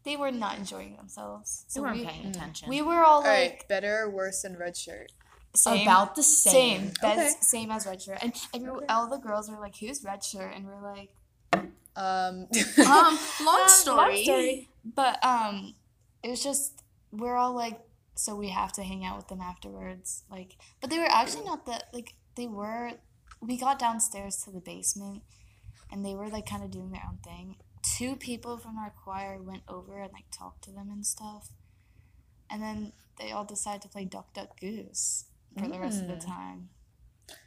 they 0.04 0.16
were 0.16 0.30
not 0.30 0.58
enjoying 0.58 0.96
themselves. 0.96 1.64
They 1.68 1.74
So 1.74 1.82
weren't 1.82 1.98
we, 1.98 2.04
paying 2.06 2.26
attention. 2.26 2.68
We 2.68 2.82
were 2.82 3.02
all 3.04 3.18
All 3.18 3.20
like 3.20 3.28
right, 3.28 3.68
better 3.68 4.02
or 4.02 4.10
worse 4.10 4.42
than 4.42 4.56
red 4.56 4.76
shirt? 4.76 5.12
same, 5.54 5.82
About 5.82 6.14
the 6.14 6.22
same. 6.22 6.92
same, 6.92 6.92
Okay. 7.04 7.30
same 7.40 7.70
as 7.70 7.86
red 7.86 8.00
shirt. 8.00 8.18
And 8.22 8.32
every, 8.54 8.86
all 8.88 9.08
the 9.08 9.18
girls 9.18 9.50
were 9.50 9.58
like, 9.58 9.76
"Who's 9.76 10.02
red 10.04 10.22
shirt?" 10.22 10.54
And 10.54 10.64
we're 10.66 10.80
like, 10.80 11.10
Um, 11.96 12.46
um, 12.86 13.18
long 13.44 13.60
"Uh, 13.64 13.68
story. 13.68 14.68
But 14.84 15.22
um, 15.24 15.74
it 16.22 16.30
was 16.30 16.42
just 16.42 16.82
we're 17.12 17.36
all 17.36 17.52
like, 17.52 17.80
so 18.14 18.36
we 18.36 18.48
have 18.50 18.72
to 18.74 18.82
hang 18.84 19.04
out 19.04 19.16
with 19.16 19.28
them 19.28 19.40
afterwards. 19.40 20.22
Like, 20.30 20.56
but 20.80 20.88
they 20.90 20.98
were 20.98 21.08
actually 21.10 21.44
not 21.44 21.66
that 21.66 21.84
like 21.92 22.14
they 22.36 22.46
were. 22.46 22.92
We 23.42 23.56
got 23.58 23.78
downstairs 23.78 24.36
to 24.44 24.50
the 24.50 24.60
basement, 24.60 25.22
and 25.90 26.04
they 26.04 26.14
were 26.14 26.28
like 26.28 26.46
kind 26.48 26.62
of 26.62 26.70
doing 26.70 26.92
their 26.92 27.02
own 27.08 27.18
thing. 27.24 27.56
Two 27.82 28.16
people 28.16 28.58
from 28.58 28.76
our 28.78 28.92
choir 29.04 29.38
went 29.40 29.62
over 29.68 30.00
and 30.00 30.12
like 30.12 30.26
talked 30.36 30.64
to 30.64 30.70
them 30.70 30.88
and 30.90 31.04
stuff, 31.06 31.50
and 32.50 32.62
then 32.62 32.92
they 33.18 33.30
all 33.32 33.44
decided 33.44 33.82
to 33.82 33.88
play 33.88 34.04
Duck 34.04 34.32
Duck 34.34 34.58
Goose 34.60 35.26
for 35.58 35.66
the 35.68 35.78
rest 35.78 36.02
of 36.02 36.08
the 36.08 36.14
Mm. 36.14 36.26
time. 36.26 36.68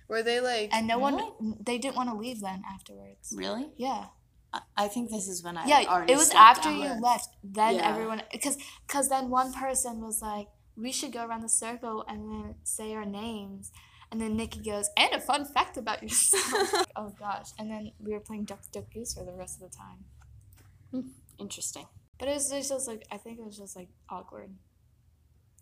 were 0.07 0.23
they 0.23 0.39
like? 0.39 0.73
And 0.73 0.87
no 0.87 0.97
one, 0.99 1.17
they 1.59 1.77
didn't 1.77 1.95
want 1.95 2.09
to 2.09 2.15
leave 2.15 2.39
then 2.41 2.63
afterwards. 2.71 3.33
Really? 3.35 3.71
Yeah. 3.77 4.07
I, 4.53 4.61
I 4.77 4.87
think 4.87 5.09
this 5.09 5.27
is 5.27 5.43
when 5.43 5.57
I 5.57 5.65
Yeah, 5.65 5.83
already 5.87 6.13
it 6.13 6.17
was 6.17 6.31
after 6.31 6.69
out. 6.69 6.75
you 6.77 7.01
left. 7.01 7.29
Then 7.43 7.75
Yeah. 7.75 7.89
everyone, 7.89 8.21
because 8.31 8.57
because 8.87 9.09
then 9.09 9.29
one 9.29 9.51
person 9.53 10.01
was 10.01 10.21
like, 10.21 10.47
we 10.75 10.91
should 10.91 11.11
go 11.11 11.25
around 11.25 11.41
the 11.41 11.49
circle 11.49 12.03
and 12.07 12.29
then 12.31 12.55
say 12.63 12.93
our 12.93 13.05
names. 13.05 13.71
And 14.11 14.21
then 14.21 14.35
Nikki 14.37 14.61
goes, 14.61 14.89
and 14.95 15.11
a 15.13 15.19
fun 15.19 15.45
fact 15.45 15.77
about 15.77 16.03
yourself. 16.03 16.85
Oh 16.95 17.09
gosh. 17.17 17.49
And 17.57 17.71
then 17.71 17.91
we 17.99 18.13
were 18.13 18.19
playing 18.19 18.45
Duck 18.45 18.61
Duck 18.71 18.85
Goose 18.93 19.13
for 19.15 19.23
the 19.25 19.33
rest 19.33 19.59
of 19.61 19.71
the 19.71 19.75
time. 19.75 20.05
Hmm. 20.93 21.09
Interesting. 21.39 21.87
But 22.19 22.27
it 22.27 22.35
was 22.35 22.49
just, 22.49 22.69
just 22.69 22.87
like, 22.87 23.03
I 23.11 23.17
think 23.17 23.39
it 23.39 23.45
was 23.45 23.57
just 23.57 23.75
like 23.75 23.89
awkward. 24.09 24.51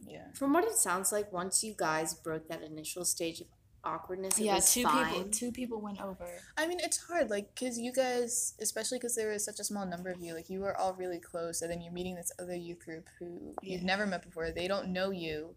Yeah. 0.06 0.32
From 0.34 0.54
what 0.54 0.66
it 0.66 0.74
sounds 0.74 1.12
like, 1.12 1.32
once 1.32 1.64
you 1.64 1.74
guys 1.76 2.14
broke 2.14 2.50
that 2.50 2.62
initial 2.62 3.06
stage 3.06 3.40
of 3.40 3.48
awkwardness, 3.84 4.38
it 4.38 4.46
yeah, 4.46 4.56
was 4.56 4.74
two 4.74 4.84
fine. 4.84 5.06
people, 5.08 5.30
two 5.32 5.52
people 5.52 5.82
went 5.82 6.02
over. 6.02 6.28
I 6.58 6.68
mean, 6.68 6.80
it's 6.82 6.98
hard, 6.98 7.30
like, 7.30 7.56
because 7.56 7.80
you 7.80 7.94
guys, 7.94 8.54
especially 8.60 8.98
because 8.98 9.16
there 9.16 9.32
was 9.32 9.46
such 9.46 9.60
a 9.60 9.64
small 9.64 9.86
number 9.86 10.10
of 10.10 10.20
you, 10.20 10.34
like, 10.34 10.50
you 10.50 10.60
were 10.60 10.76
all 10.78 10.94
really 10.94 11.20
close, 11.20 11.62
and 11.62 11.72
then 11.72 11.82
you're 11.82 11.94
meeting 11.94 12.16
this 12.16 12.32
other 12.40 12.56
youth 12.56 12.84
group 12.84 13.08
who 13.20 13.56
you've 13.62 13.84
never 13.84 14.06
met 14.06 14.24
before. 14.24 14.52
They 14.52 14.68
don't 14.68 14.90
know 14.90 15.12
you. 15.12 15.56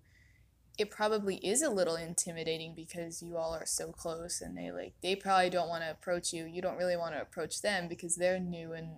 It 0.79 0.91
probably 0.91 1.37
is 1.37 1.63
a 1.63 1.71
little 1.71 1.97
intimidating 1.97 2.75
because 2.75 3.23
you 3.23 3.37
all 3.37 3.55
are 3.55 3.67
so 3.67 3.93
close, 3.93 4.41
and 4.41 4.57
they, 4.57 4.71
like, 4.71 4.95
they 5.03 5.17
probably 5.17 5.51
don't 5.51 5.69
want 5.69 5.85
to 5.85 5.91
approach 5.91 6.33
you. 6.33 6.45
You 6.45 6.63
don't 6.63 6.79
really 6.79 6.97
want 6.97 7.15
to 7.15 7.23
approach 7.23 7.63
them 7.63 7.89
because 7.89 8.17
they're 8.17 8.41
new, 8.41 8.73
and 8.73 8.89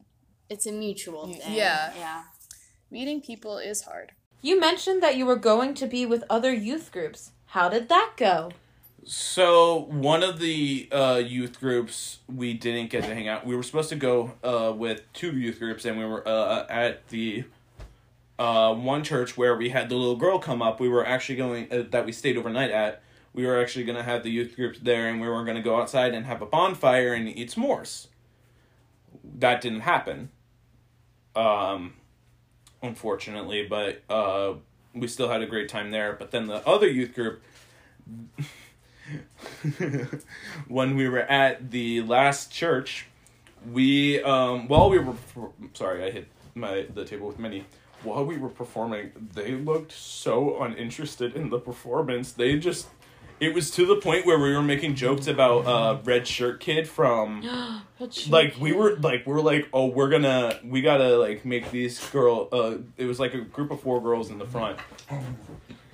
It's 0.49 0.67
a 0.67 0.73
mutual 0.73 1.27
thing. 1.27 1.41
yeah. 1.55 1.93
Yeah. 1.97 2.23
meeting 2.91 3.21
people 3.21 3.59
is 3.59 3.83
hard. 3.83 4.13
You 4.43 4.61
mentioned 4.61 5.03
that 5.03 5.17
you 5.17 5.27
were 5.27 5.37
going 5.37 5.75
to 5.75 5.87
be 5.87 6.07
with 6.07 6.23
other 6.31 6.53
youth 6.53 6.93
groups. 6.93 7.33
How 7.47 7.69
did 7.69 7.89
that 7.89 8.13
go? 8.17 8.51
So 9.05 9.87
one 9.91 10.23
of 10.23 10.41
the 10.41 10.89
uh, 10.91 11.23
youth 11.25 11.61
groups 11.61 12.19
we 12.29 12.55
didn't 12.55 12.91
get 12.91 13.05
to 13.05 13.15
hang 13.15 13.29
out. 13.29 13.47
We 13.47 13.55
were 13.57 13.63
supposed 13.63 13.89
to 13.91 13.97
go 13.97 14.33
uh, 14.43 14.73
with 14.77 15.03
two 15.13 15.37
youth 15.39 15.59
groups, 15.59 15.85
and 15.85 15.97
we 15.99 16.05
were 16.05 16.27
uh, 16.27 16.67
at 16.69 17.07
the 17.09 17.45
uh, 18.39 18.75
one 18.75 19.05
church 19.05 19.37
where 19.37 19.57
we 19.57 19.69
had 19.71 19.89
the 19.89 19.95
little 19.95 20.17
girl 20.17 20.39
come 20.39 20.61
up. 20.61 20.81
We 20.81 20.89
were 20.89 21.07
actually 21.07 21.37
going 21.37 21.73
uh, 21.73 21.85
that 21.91 22.05
we 22.05 22.13
stayed 22.13 22.37
overnight 22.37 22.71
at. 22.71 23.03
We 23.33 23.47
were 23.47 23.61
actually 23.61 23.85
going 23.85 23.97
to 23.99 24.03
have 24.03 24.23
the 24.23 24.31
youth 24.31 24.57
groups 24.57 24.79
there, 24.81 25.09
and 25.09 25.21
we 25.21 25.29
were 25.29 25.45
going 25.45 25.57
to 25.57 25.63
go 25.63 25.81
outside 25.81 26.13
and 26.15 26.27
have 26.27 26.43
a 26.43 26.47
bonfire 26.47 27.13
and 27.15 27.29
eat 27.29 27.51
s'mores. 27.51 28.09
That 29.39 29.61
didn't 29.61 29.81
happen, 29.81 30.31
um, 31.37 31.95
unfortunately. 32.83 33.67
But 33.67 34.03
uh, 34.09 34.55
we 34.95 35.09
still 35.09 35.29
had 35.29 35.43
a 35.43 35.47
great 35.47 35.69
time 35.69 35.91
there. 35.91 36.15
But 36.19 36.31
then 36.31 36.47
the 36.47 36.67
other 36.67 36.89
youth 36.89 37.15
group 37.15 37.43
when 40.69 40.97
we 40.97 41.09
were 41.09 41.21
at 41.21 41.71
the 41.71 42.03
last 42.03 42.53
church, 42.53 43.07
we 43.71 44.23
um 44.23 44.69
while 44.69 44.91
we 44.91 44.99
were 44.99 45.15
sorry, 45.75 46.05
I 46.05 46.11
hit 46.11 46.29
my 46.55 46.87
the 46.93 47.05
table 47.05 47.27
with 47.27 47.39
many. 47.39 47.65
While 48.03 48.27
we 48.27 48.37
were 48.37 48.51
performing, 48.51 49.13
they 49.35 49.53
looked 49.53 49.91
so 49.91 50.63
uninterested 50.63 51.35
in 51.35 51.51
the 51.51 51.59
performance. 51.59 52.33
They 52.33 52.59
just 52.59 52.89
it 53.41 53.55
was 53.55 53.71
to 53.73 53.85
the 53.87 53.97
point 53.97 54.25
where 54.27 54.39
we 54.39 54.55
were 54.55 54.63
making 54.63 54.95
jokes 54.95 55.27
about 55.27 55.67
uh 55.67 55.99
red 56.05 56.27
shirt 56.27 56.61
kid 56.61 56.89
from 56.89 57.43
like 58.31 58.55
we 58.59 58.73
were 58.73 58.97
like 58.97 59.27
we 59.27 59.33
were 59.33 59.43
like 59.43 59.69
oh 59.73 59.87
we're 59.87 60.09
gonna 60.09 60.59
we 60.65 60.81
gotta 60.81 61.17
like 61.17 61.45
make 61.45 61.71
these 61.71 61.99
girl 62.11 62.49
uh 62.53 62.77
it 62.97 63.05
was 63.07 63.19
like 63.21 63.35
a 63.35 63.41
group 63.41 63.71
of 63.71 63.81
four 63.81 64.01
girls 64.03 64.31
in 64.31 64.39
the 64.39 64.47
front. 64.47 64.79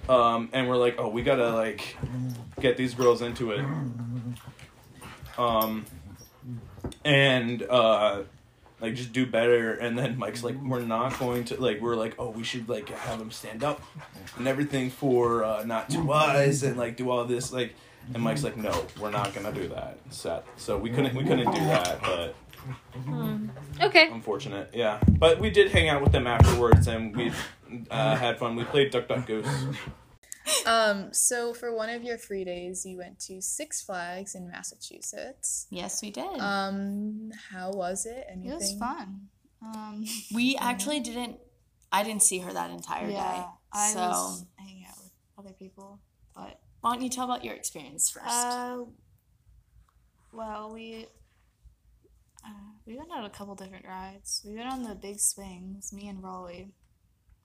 Um 0.09 0.49
and 0.53 0.69
we're 0.69 0.77
like 0.77 0.97
oh 0.99 1.09
we 1.09 1.23
gotta 1.23 1.51
like 1.51 1.97
get 2.61 2.77
these 2.77 2.95
girls 2.95 3.23
into 3.23 3.53
it. 3.53 3.65
Um 5.39 5.85
and 7.05 7.63
uh 7.63 8.23
like 8.83 8.95
just 8.95 9.13
do 9.13 9.25
better. 9.25 9.73
And 9.73 9.97
then 9.97 10.19
mike's 10.19 10.43
like 10.43 10.57
mm-hmm. 10.57 10.69
we're 10.69 10.81
not 10.81 11.19
going 11.19 11.45
to 11.45 11.61
like 11.61 11.81
we're 11.81 11.97
like 11.97 12.17
oh 12.19 12.31
we 12.31 12.43
should 12.43 12.69
like 12.69 12.89
have 12.91 13.19
them 13.19 13.31
stand 13.31 13.65
up 13.65 13.81
and 14.37 14.47
everything 14.47 14.91
for 14.91 15.45
uh 15.45 15.63
not 15.65 15.89
too 15.89 15.99
mm-hmm. 15.99 16.09
wise 16.09 16.63
and 16.65 16.77
like 16.77 16.97
do 16.97 17.09
all 17.09 17.25
this 17.25 17.53
like 17.53 17.75
and 18.07 18.17
mm-hmm. 18.17 18.25
mike's 18.25 18.43
like 18.43 18.57
no 18.57 18.85
we're 19.01 19.11
not 19.11 19.33
gonna 19.33 19.53
do 19.53 19.69
that. 19.69 19.99
So, 20.11 20.43
so 20.57 20.77
we 20.77 20.91
couldn't 20.91 21.15
we 21.15 21.23
couldn't 21.23 21.53
do 21.55 21.61
that 21.61 22.03
but 22.03 22.35
hmm. 22.95 23.47
Okay. 23.81 24.11
unfortunate 24.11 24.71
yeah. 24.75 24.99
But 25.09 25.39
we 25.39 25.51
did 25.51 25.71
hang 25.71 25.89
out 25.89 26.03
with 26.03 26.13
them 26.13 26.27
afterwards 26.27 26.89
and 26.89 27.17
we 27.17 27.33
uh, 27.91 28.17
had 28.17 28.39
fun. 28.39 28.57
We 28.57 28.65
played 28.65 28.91
duck 28.91 29.07
duck 29.07 29.27
goose 29.27 29.47
Um, 30.67 31.13
so 31.13 31.55
for 31.55 31.75
one 31.75 31.89
of 31.89 32.03
your 32.03 32.19
free 32.19 32.45
days, 32.45 32.85
you 32.85 32.99
went 32.99 33.19
to 33.21 33.41
Six 33.41 33.83
Flags 33.83 34.35
in 34.35 34.49
Massachusetts. 34.49 35.67
Yes, 35.71 36.03
we 36.03 36.11
did. 36.11 36.41
Um, 36.41 37.31
how 37.51 37.71
was 37.73 38.07
it? 38.07 38.27
Anything? 38.31 38.53
It 38.53 38.55
was 38.55 38.75
fun. 38.79 39.29
Um, 39.63 40.05
we 40.35 40.57
actually 40.57 41.01
didn't. 41.01 41.39
I 41.91 42.03
didn't 42.03 42.23
see 42.23 42.39
her 42.39 42.53
that 42.53 42.71
entire 42.71 43.09
yeah, 43.09 43.33
day. 43.33 43.45
I 43.73 43.89
so 43.91 44.01
was 44.01 44.47
hanging 44.57 44.87
out 44.89 44.97
with 44.97 45.13
other 45.39 45.53
people, 45.53 46.01
but 46.35 46.59
why 46.81 46.95
don't 46.95 47.03
you 47.03 47.11
tell 47.11 47.27
about 47.27 47.45
your 47.45 47.55
experience 47.55 48.11
first? 48.11 48.27
Uh, 48.29 48.85
well, 50.33 50.73
we 50.73 51.07
uh, 52.45 52.49
we 52.87 52.97
went 52.97 53.11
on 53.13 53.25
a 53.25 53.31
couple 53.31 53.55
different 53.55 53.87
rides. 53.87 54.43
We 54.45 54.57
went 54.57 54.69
on 54.69 54.83
the 54.83 54.95
big 54.95 55.21
swings, 55.21 55.93
me 55.93 56.09
and 56.09 56.23
Raleigh. 56.23 56.73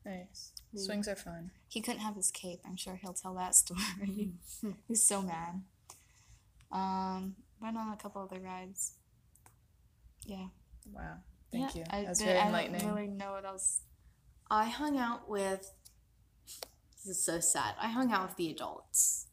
Nice. 0.05 0.53
Swings 0.75 1.07
are 1.07 1.15
fun. 1.15 1.51
He 1.67 1.81
couldn't 1.81 2.01
have 2.01 2.15
his 2.15 2.29
cape. 2.31 2.59
I'm 2.65 2.75
sure 2.77 2.95
he'll 3.01 3.13
tell 3.13 3.33
that 3.35 3.55
story. 3.63 4.31
He's 4.87 5.03
so 5.03 5.21
mad. 5.21 5.63
Um, 6.71 7.35
went 7.61 7.77
on 7.77 7.93
a 7.93 7.97
couple 7.97 8.21
other 8.21 8.39
rides. 8.41 8.93
Yeah. 10.25 10.47
Wow. 10.91 11.15
Thank 11.51 11.75
Yeah, 11.75 11.81
you. 11.81 11.85
I, 11.89 12.03
That's 12.03 12.21
very 12.21 12.37
I 12.37 12.47
enlightening. 12.47 12.81
don't 12.81 12.93
really 12.95 13.07
know 13.07 13.31
what 13.31 13.45
else. 13.45 13.81
I 14.51 14.65
hung 14.65 14.97
out 14.97 15.29
with. 15.29 15.71
This 17.05 17.17
is 17.17 17.23
so 17.25 17.39
sad. 17.39 17.75
I 17.81 17.87
hung 17.87 18.11
out 18.11 18.27
with 18.27 18.37
the 18.37 18.51
adults. 18.51 19.27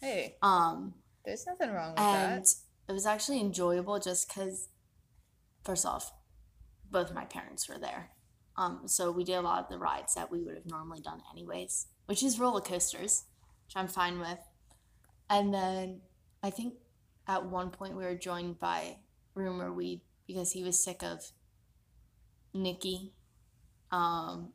Hey, 0.00 0.36
Um, 0.42 0.94
there's 1.24 1.46
nothing 1.46 1.70
wrong 1.70 1.90
with 1.92 2.00
and 2.00 2.44
that. 2.44 2.54
it 2.88 2.92
was 2.92 3.06
actually 3.06 3.38
enjoyable 3.40 3.98
just 4.00 4.28
because, 4.28 4.68
first 5.64 5.84
off, 5.86 6.12
both 6.90 7.12
my 7.14 7.24
parents 7.24 7.68
were 7.68 7.78
there. 7.78 8.10
Um, 8.60 8.82
so 8.86 9.10
we 9.10 9.24
did 9.24 9.36
a 9.36 9.40
lot 9.40 9.62
of 9.64 9.70
the 9.70 9.78
rides 9.78 10.14
that 10.14 10.30
we 10.30 10.42
would 10.42 10.54
have 10.54 10.66
normally 10.66 11.00
done 11.00 11.22
anyways, 11.32 11.86
which 12.06 12.22
is 12.22 12.38
roller 12.38 12.60
coasters, 12.60 13.24
which 13.66 13.74
I'm 13.74 13.88
fine 13.88 14.18
with. 14.20 14.38
And 15.30 15.54
then 15.54 16.02
I 16.42 16.50
think 16.50 16.74
at 17.26 17.46
one 17.46 17.70
point 17.70 17.96
we 17.96 18.04
were 18.04 18.14
joined 18.14 18.58
by 18.60 18.96
Rumor 19.34 19.72
Weed 19.72 20.02
because 20.26 20.52
he 20.52 20.62
was 20.62 20.78
sick 20.82 21.02
of 21.02 21.22
Nikki. 22.52 23.12
Um, 23.90 24.50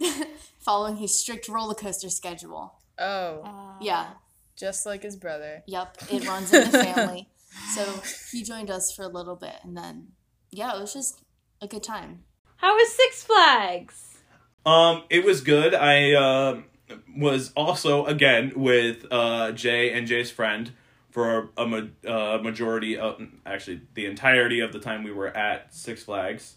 following 0.60 0.96
his 0.96 1.18
strict 1.18 1.48
roller 1.48 1.74
coaster 1.74 2.08
schedule. 2.08 2.78
Oh, 2.98 3.76
Yeah. 3.80 4.12
just 4.56 4.86
like 4.86 5.02
his 5.02 5.16
brother. 5.16 5.62
Yep, 5.66 5.98
it 6.10 6.26
runs 6.26 6.52
in 6.54 6.70
the 6.70 6.78
family. 6.84 7.28
so 7.74 8.00
he 8.32 8.42
joined 8.42 8.70
us 8.70 8.92
for 8.94 9.02
a 9.02 9.08
little 9.08 9.36
bit, 9.36 9.56
and 9.62 9.76
then 9.76 10.08
yeah, 10.50 10.74
it 10.76 10.80
was 10.80 10.92
just 10.94 11.23
a 11.64 11.66
good 11.66 11.82
time. 11.82 12.22
How 12.56 12.76
was 12.76 12.92
Six 12.92 13.24
Flags? 13.24 14.18
Um, 14.64 15.02
it 15.10 15.24
was 15.24 15.40
good. 15.40 15.74
I 15.74 16.12
uh, 16.12 16.60
was 17.16 17.52
also 17.56 18.04
again 18.04 18.52
with 18.54 19.06
uh, 19.10 19.52
Jay 19.52 19.92
and 19.92 20.06
Jay's 20.06 20.30
friend 20.30 20.72
for 21.10 21.50
a, 21.56 21.66
ma- 21.66 22.08
uh, 22.08 22.38
majority 22.42 22.98
of 22.98 23.20
actually 23.46 23.80
the 23.94 24.06
entirety 24.06 24.60
of 24.60 24.72
the 24.72 24.78
time 24.78 25.02
we 25.04 25.12
were 25.12 25.28
at 25.28 25.74
Six 25.74 26.04
Flags. 26.04 26.56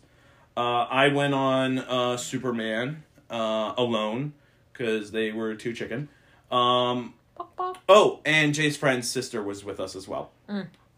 Uh, 0.55 0.85
I 0.89 1.07
went 1.09 1.33
on 1.33 1.79
uh, 1.79 2.17
Superman 2.17 3.03
uh, 3.29 3.73
alone 3.77 4.33
because 4.73 5.11
they 5.11 5.31
were 5.31 5.55
too 5.55 5.73
chicken. 5.73 6.09
Um, 6.51 7.13
oh, 7.87 8.21
and 8.25 8.53
Jay's 8.53 8.75
friend's 8.77 9.09
sister 9.09 9.41
was 9.43 9.63
with 9.63 9.79
us 9.79 9.95
as 9.95 10.07
well. 10.07 10.31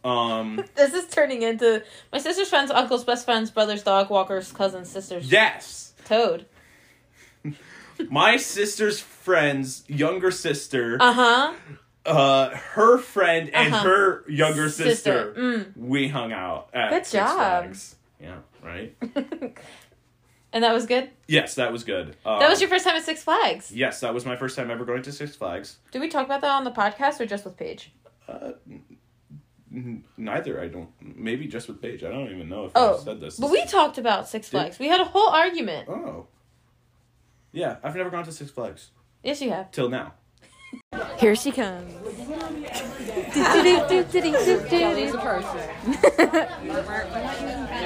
Um, 0.03 0.63
This 0.75 0.93
is 0.93 1.07
turning 1.07 1.41
into 1.41 1.83
my 2.11 2.19
sister's 2.19 2.49
friend's 2.49 2.71
uncle's 2.71 3.03
best 3.03 3.25
friend's 3.25 3.51
brother's 3.51 3.83
dog 3.83 4.09
walker's 4.09 4.51
cousin's 4.51 4.89
sister's 4.89 5.31
yes. 5.31 5.93
toad. 6.05 6.45
My 8.09 8.37
sister's 8.37 8.99
friend's 9.01 9.83
younger 9.89 10.31
sister, 10.31 10.97
Uh 11.01 11.13
huh. 11.13 11.53
uh, 12.05 12.49
her 12.55 12.97
friend 12.97 13.49
and 13.53 13.73
Uh-huh. 13.73 13.83
her 13.83 14.25
younger 14.29 14.69
Sister. 14.69 14.89
sister, 14.95 15.33
Mm. 15.37 15.75
we 15.77 16.07
hung 16.07 16.31
out 16.31 16.69
at 16.73 16.91
Good 16.91 17.05
Six 17.05 17.11
job. 17.11 17.35
Flags. 17.35 17.95
Yeah, 18.21 18.37
right. 18.63 18.95
And 20.51 20.63
that 20.63 20.73
was 20.73 20.87
good. 20.87 21.11
yes, 21.27 21.53
that 21.55 21.71
was 21.71 21.83
good. 21.83 22.15
Uh, 22.25 22.39
That 22.39 22.49
was 22.49 22.59
your 22.59 22.69
first 22.71 22.83
time 22.83 22.95
at 22.95 23.03
Six 23.03 23.21
Flags. 23.21 23.71
Yes, 23.71 23.99
that 23.99 24.15
was 24.15 24.25
my 24.25 24.35
first 24.35 24.55
time 24.55 24.71
ever 24.71 24.83
going 24.83 25.03
to 25.03 25.11
Six 25.11 25.35
Flags. 25.35 25.77
Did 25.91 25.99
we 26.01 26.07
talk 26.09 26.25
about 26.25 26.41
that 26.41 26.49
on 26.49 26.63
the 26.63 26.71
podcast 26.71 27.19
or 27.19 27.27
just 27.27 27.45
with 27.45 27.55
Paige? 27.55 27.91
Uh, 28.27 28.53
neither. 30.17 30.61
I 30.61 30.67
don't. 30.67 30.89
Maybe 31.01 31.47
just 31.47 31.67
with 31.67 31.81
Paige. 31.81 32.03
I 32.03 32.09
don't 32.09 32.29
even 32.31 32.49
know 32.49 32.65
if 32.65 32.71
Oh, 32.75 32.97
I 32.99 33.03
said 33.03 33.19
this. 33.21 33.37
but 33.37 33.49
we 33.51 33.65
talked 33.65 33.97
about 33.97 34.27
Six 34.27 34.47
Did- 34.47 34.51
Flags. 34.51 34.79
We 34.79 34.87
had 34.87 35.01
a 35.01 35.05
whole 35.05 35.29
argument. 35.29 35.87
Oh. 35.89 36.27
Yeah, 37.51 37.77
I've 37.83 37.95
never 37.95 38.09
gone 38.09 38.25
to 38.25 38.31
Six 38.31 38.51
Flags 38.51 38.91
Yes, 39.23 39.41
you 39.41 39.49
have. 39.51 39.71
till 39.71 39.89
now. 39.89 40.13
Here 41.17 41.35
she 41.35 41.51
comes. 41.51 41.91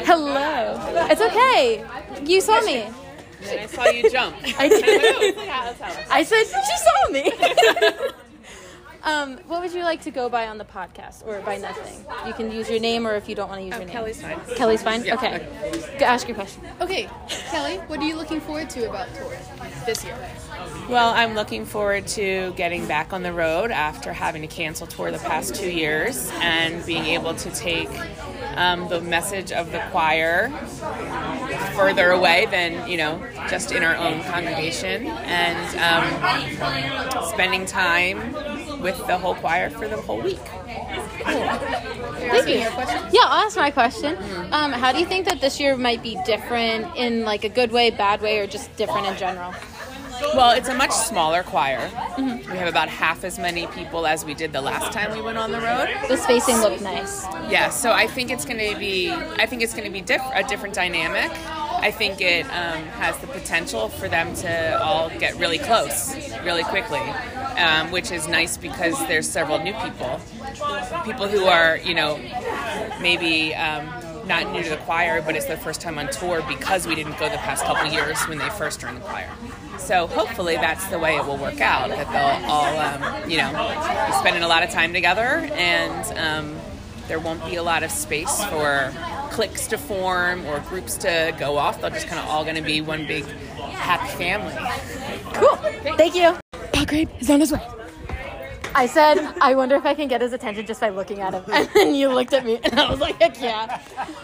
Hello. 0.06 1.08
It's 1.10 1.22
okay. 1.22 1.86
You 2.26 2.42
saw 2.42 2.62
me. 2.62 2.82
And 3.46 3.60
I 3.60 3.66
saw 3.68 3.86
you 3.88 4.10
jump. 4.10 4.36
I 4.58 4.68
did. 4.70 5.36
Yeah, 5.36 5.74
that's 5.74 5.80
how 5.82 6.16
I 6.16 6.24
said 6.24 6.44
she 6.46 6.78
saw 6.78 7.10
me. 7.12 7.32
um, 9.04 9.38
what 9.48 9.62
would 9.62 9.74
you 9.74 9.84
like 9.84 10.02
to 10.04 10.12
go 10.12 10.30
by 10.30 10.48
on 10.48 10.58
the 10.58 10.66
podcast, 10.66 11.26
or 11.28 11.40
by 11.42 11.58
nothing? 11.58 12.06
You 12.26 12.34
can 12.34 12.52
use 12.52 12.70
your 12.70 12.80
name, 12.80 13.06
or 13.06 13.16
if 13.16 13.28
you 13.28 13.36
don't 13.36 13.50
want 13.50 13.60
to 13.60 13.66
use 13.66 13.76
your 13.76 13.86
name, 13.86 13.90
Kelly's 13.90 14.22
fine. 14.22 14.40
Kelly's 14.56 14.84
fine. 14.84 15.04
Yeah, 15.04 15.16
okay. 15.16 15.48
Go 16.00 16.06
ask 16.06 16.28
your 16.28 16.36
question. 16.36 16.64
Okay, 16.80 17.10
Kelly, 17.28 17.78
what 17.88 18.00
are 18.00 18.06
you 18.06 18.16
looking 18.16 18.40
forward 18.40 18.70
to 18.72 18.90
about 18.90 19.14
tour 19.16 19.36
this 19.86 20.04
year? 20.06 20.18
Well, 20.90 21.14
I'm 21.14 21.34
looking 21.36 21.66
forward 21.66 22.08
to 22.08 22.54
getting 22.56 22.88
back 22.88 23.14
on 23.14 23.24
the 23.24 23.34
road 23.34 23.72
after 23.72 24.14
having 24.14 24.42
to 24.42 24.48
cancel 24.48 24.88
tour 24.88 25.12
the 25.12 25.20
past 25.20 25.56
two 25.56 25.70
years 25.70 26.30
and 26.36 26.86
being 26.86 27.06
able 27.06 27.34
to 27.36 27.50
take 27.52 27.90
um, 28.56 28.88
the 28.90 29.02
message 29.02 29.52
of 29.52 29.72
the 29.72 29.80
choir 29.92 30.50
further 31.76 32.12
away 32.12 32.48
than, 32.52 32.88
you 32.88 32.98
know, 32.98 33.26
just 33.50 33.72
in 33.72 33.84
our 33.84 33.96
own 33.96 34.22
congregation 34.24 35.08
and 35.08 35.78
um, 35.80 37.24
spending 37.30 37.66
time 37.66 38.20
with 38.84 38.98
the 39.08 39.18
whole 39.18 39.36
choir 39.36 39.70
for 39.70 39.88
the 39.88 39.98
whole 39.98 40.22
week. 40.22 40.40
Thank 41.24 42.48
you. 42.50 42.56
Yeah, 42.56 43.26
I'll 43.26 43.46
ask 43.46 43.56
my 43.58 43.72
question. 43.72 44.18
Um, 44.52 44.72
how 44.72 44.92
do 44.92 45.00
you 45.00 45.06
think 45.06 45.26
that 45.26 45.42
this 45.42 45.60
year 45.60 45.76
might 45.78 46.04
be 46.04 46.20
different 46.26 46.96
in 46.96 47.24
like 47.24 47.44
a 47.44 47.50
good 47.50 47.72
way, 47.72 47.90
bad 47.90 48.22
way, 48.22 48.40
or 48.40 48.48
just 48.48 48.76
different 48.76 49.08
in 49.08 49.18
general? 49.18 49.54
Well, 50.36 50.52
it's 50.52 50.70
a 50.70 50.74
much 50.74 50.92
smaller 50.92 51.44
choir. 51.44 51.90
We 52.18 52.58
have 52.58 52.68
about 52.68 52.88
half 52.88 53.24
as 53.24 53.38
many 53.40 53.68
people 53.68 54.06
as 54.08 54.24
we 54.24 54.34
did 54.34 54.54
the 54.54 54.62
last 54.62 54.92
time 54.94 55.12
we 55.12 55.22
went 55.22 55.38
on 55.38 55.52
the 55.52 55.60
road. 55.60 55.90
The 56.08 56.18
spacing 56.18 56.58
looked 56.58 56.82
nice. 56.82 57.26
Yeah, 57.50 57.70
so 57.70 57.92
I 57.92 58.08
think 58.08 58.32
it's 58.32 58.46
going 58.46 58.74
to 58.74 58.80
be. 58.80 59.12
I 59.12 59.46
think 59.46 59.62
it's 59.62 59.74
going 59.74 59.86
to 59.86 59.92
be 59.92 60.02
diff- 60.02 60.22
a 60.34 60.44
different 60.44 60.76
dynamic. 60.76 61.32
I 61.84 61.92
think 61.92 62.22
it 62.22 62.46
um, 62.46 62.84
has 62.96 63.18
the 63.18 63.28
potential 63.28 63.90
for 63.90 64.08
them 64.08 64.34
to 64.36 64.82
all 64.82 65.10
get 65.20 65.36
really 65.36 65.58
close, 65.58 66.16
really 66.44 66.64
quickly, 66.64 67.00
um, 67.58 67.92
which 67.92 68.12
is 68.12 68.28
nice 68.28 68.58
because 68.58 68.98
there's 69.08 69.30
several 69.30 69.60
new 69.60 69.74
people, 69.74 70.20
people 71.06 71.28
who 71.28 71.46
are, 71.46 71.78
you 71.78 71.94
know, 71.94 72.18
maybe 73.02 73.54
um, 73.56 73.88
not 74.28 74.52
new 74.52 74.64
to 74.64 74.70
the 74.70 74.78
choir, 74.78 75.22
but 75.22 75.36
it's 75.36 75.46
their 75.46 75.58
first 75.58 75.82
time 75.82 75.98
on 75.98 76.10
tour 76.10 76.44
because 76.48 76.88
we 76.88 76.96
didn't 76.96 77.18
go 77.20 77.30
the 77.30 77.38
past 77.38 77.66
couple 77.66 77.92
years 77.92 78.22
when 78.24 78.38
they 78.38 78.50
first 78.52 78.80
joined 78.80 78.98
the 78.98 79.02
choir. 79.02 79.30
So 79.78 80.08
hopefully 80.08 80.56
that's 80.56 80.86
the 80.88 81.00
way 81.00 81.18
it 81.18 81.26
will 81.26 81.38
work 81.38 81.60
out. 81.60 81.90
That 81.90 82.10
they'll 82.12 82.50
all, 82.50 82.78
um, 82.78 83.30
you 83.30 83.38
know, 83.38 83.52
be 83.52 84.14
spending 84.20 84.44
a 84.44 84.48
lot 84.48 84.64
of 84.64 84.70
time 84.70 84.94
together, 84.94 85.50
and 85.54 86.18
um, 86.18 86.60
there 87.08 87.20
won't 87.20 87.46
be 87.46 87.56
a 87.56 87.64
lot 87.64 87.84
of 87.84 87.92
space 87.92 88.44
for 88.46 88.94
cliques 89.32 89.68
to 89.68 89.78
form 89.78 90.46
or 90.46 90.60
groups 90.62 90.96
to 90.98 91.36
go 91.38 91.58
off. 91.58 91.82
They're 91.82 91.90
just 91.90 92.08
kind 92.08 92.20
of 92.20 92.28
all 92.28 92.44
going 92.44 92.56
to 92.56 92.62
be 92.62 92.80
one 92.82 93.06
big 93.08 93.26
happy 93.84 94.18
family. 94.18 94.54
Cool. 95.34 95.56
Thank 95.98 96.16
you. 96.16 96.38
Pa 96.72 96.86
Grape 96.86 97.10
is 97.20 97.30
on 97.30 97.40
his 97.40 97.52
way. 97.52 97.62
I 98.76 98.88
said, 98.88 99.20
I 99.40 99.54
wonder 99.54 99.76
if 99.76 99.86
I 99.86 99.94
can 99.94 100.08
get 100.08 100.22
his 100.22 100.34
attention 100.34 100.66
just 100.66 100.82
by 100.82 100.90
looking 100.90 101.20
at 101.20 101.34
him. 101.34 101.44
And 101.54 101.70
then 101.76 101.94
you 101.94 102.10
looked 102.10 102.34
at 102.34 102.44
me, 102.44 102.60
and 102.64 102.80
I 102.80 102.90
was 102.90 103.00
like, 103.00 103.22
heck 103.22 103.40
yeah. 103.40 103.80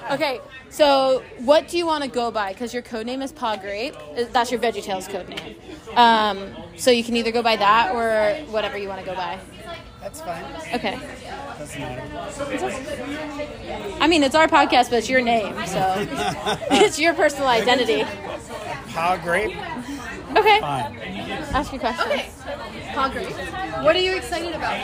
Okay, 0.09 0.39
so 0.69 1.23
what 1.39 1.67
do 1.67 1.77
you 1.77 1.85
want 1.85 2.03
to 2.03 2.09
go 2.09 2.31
by? 2.31 2.53
Because 2.53 2.73
your 2.73 2.81
code 2.81 3.05
name 3.05 3.21
is 3.21 3.31
Pa 3.31 3.57
Grape. 3.57 3.95
Uh, 4.17 4.23
That's 4.31 4.49
your 4.51 4.59
VeggieTales 4.59 5.07
code 5.07 5.29
name. 5.29 5.55
Um, 5.95 6.55
so 6.77 6.89
you 6.89 7.03
can 7.03 7.15
either 7.15 7.31
go 7.31 7.43
by 7.43 7.57
that 7.57 7.93
or 7.93 8.43
whatever 8.51 8.77
you 8.77 8.87
want 8.87 9.01
to 9.01 9.05
go 9.05 9.13
by. 9.15 9.37
That's 10.01 10.21
fine. 10.21 10.45
Okay. 10.73 10.97
Doesn't 11.59 11.79
matter. 11.81 12.01
I 14.01 14.07
mean, 14.07 14.23
it's 14.23 14.33
our 14.35 14.47
podcast, 14.47 14.89
but 14.89 14.93
it's 14.93 15.09
your 15.09 15.21
name, 15.21 15.53
so 15.67 15.93
it's 16.71 16.97
your 16.97 17.13
personal 17.13 17.49
identity. 17.49 18.03
How 18.99 19.15
great. 19.15 19.55
Okay. 20.35 20.59
Fine. 20.59 20.99
Ask 21.53 21.71
your 21.71 21.79
question. 21.79 22.05
Okay, 22.05 22.29
Pa 22.93 23.07
Grape, 23.07 23.31
what 23.81 23.95
are 23.95 24.01
you 24.01 24.13
excited 24.13 24.53
about? 24.53 24.75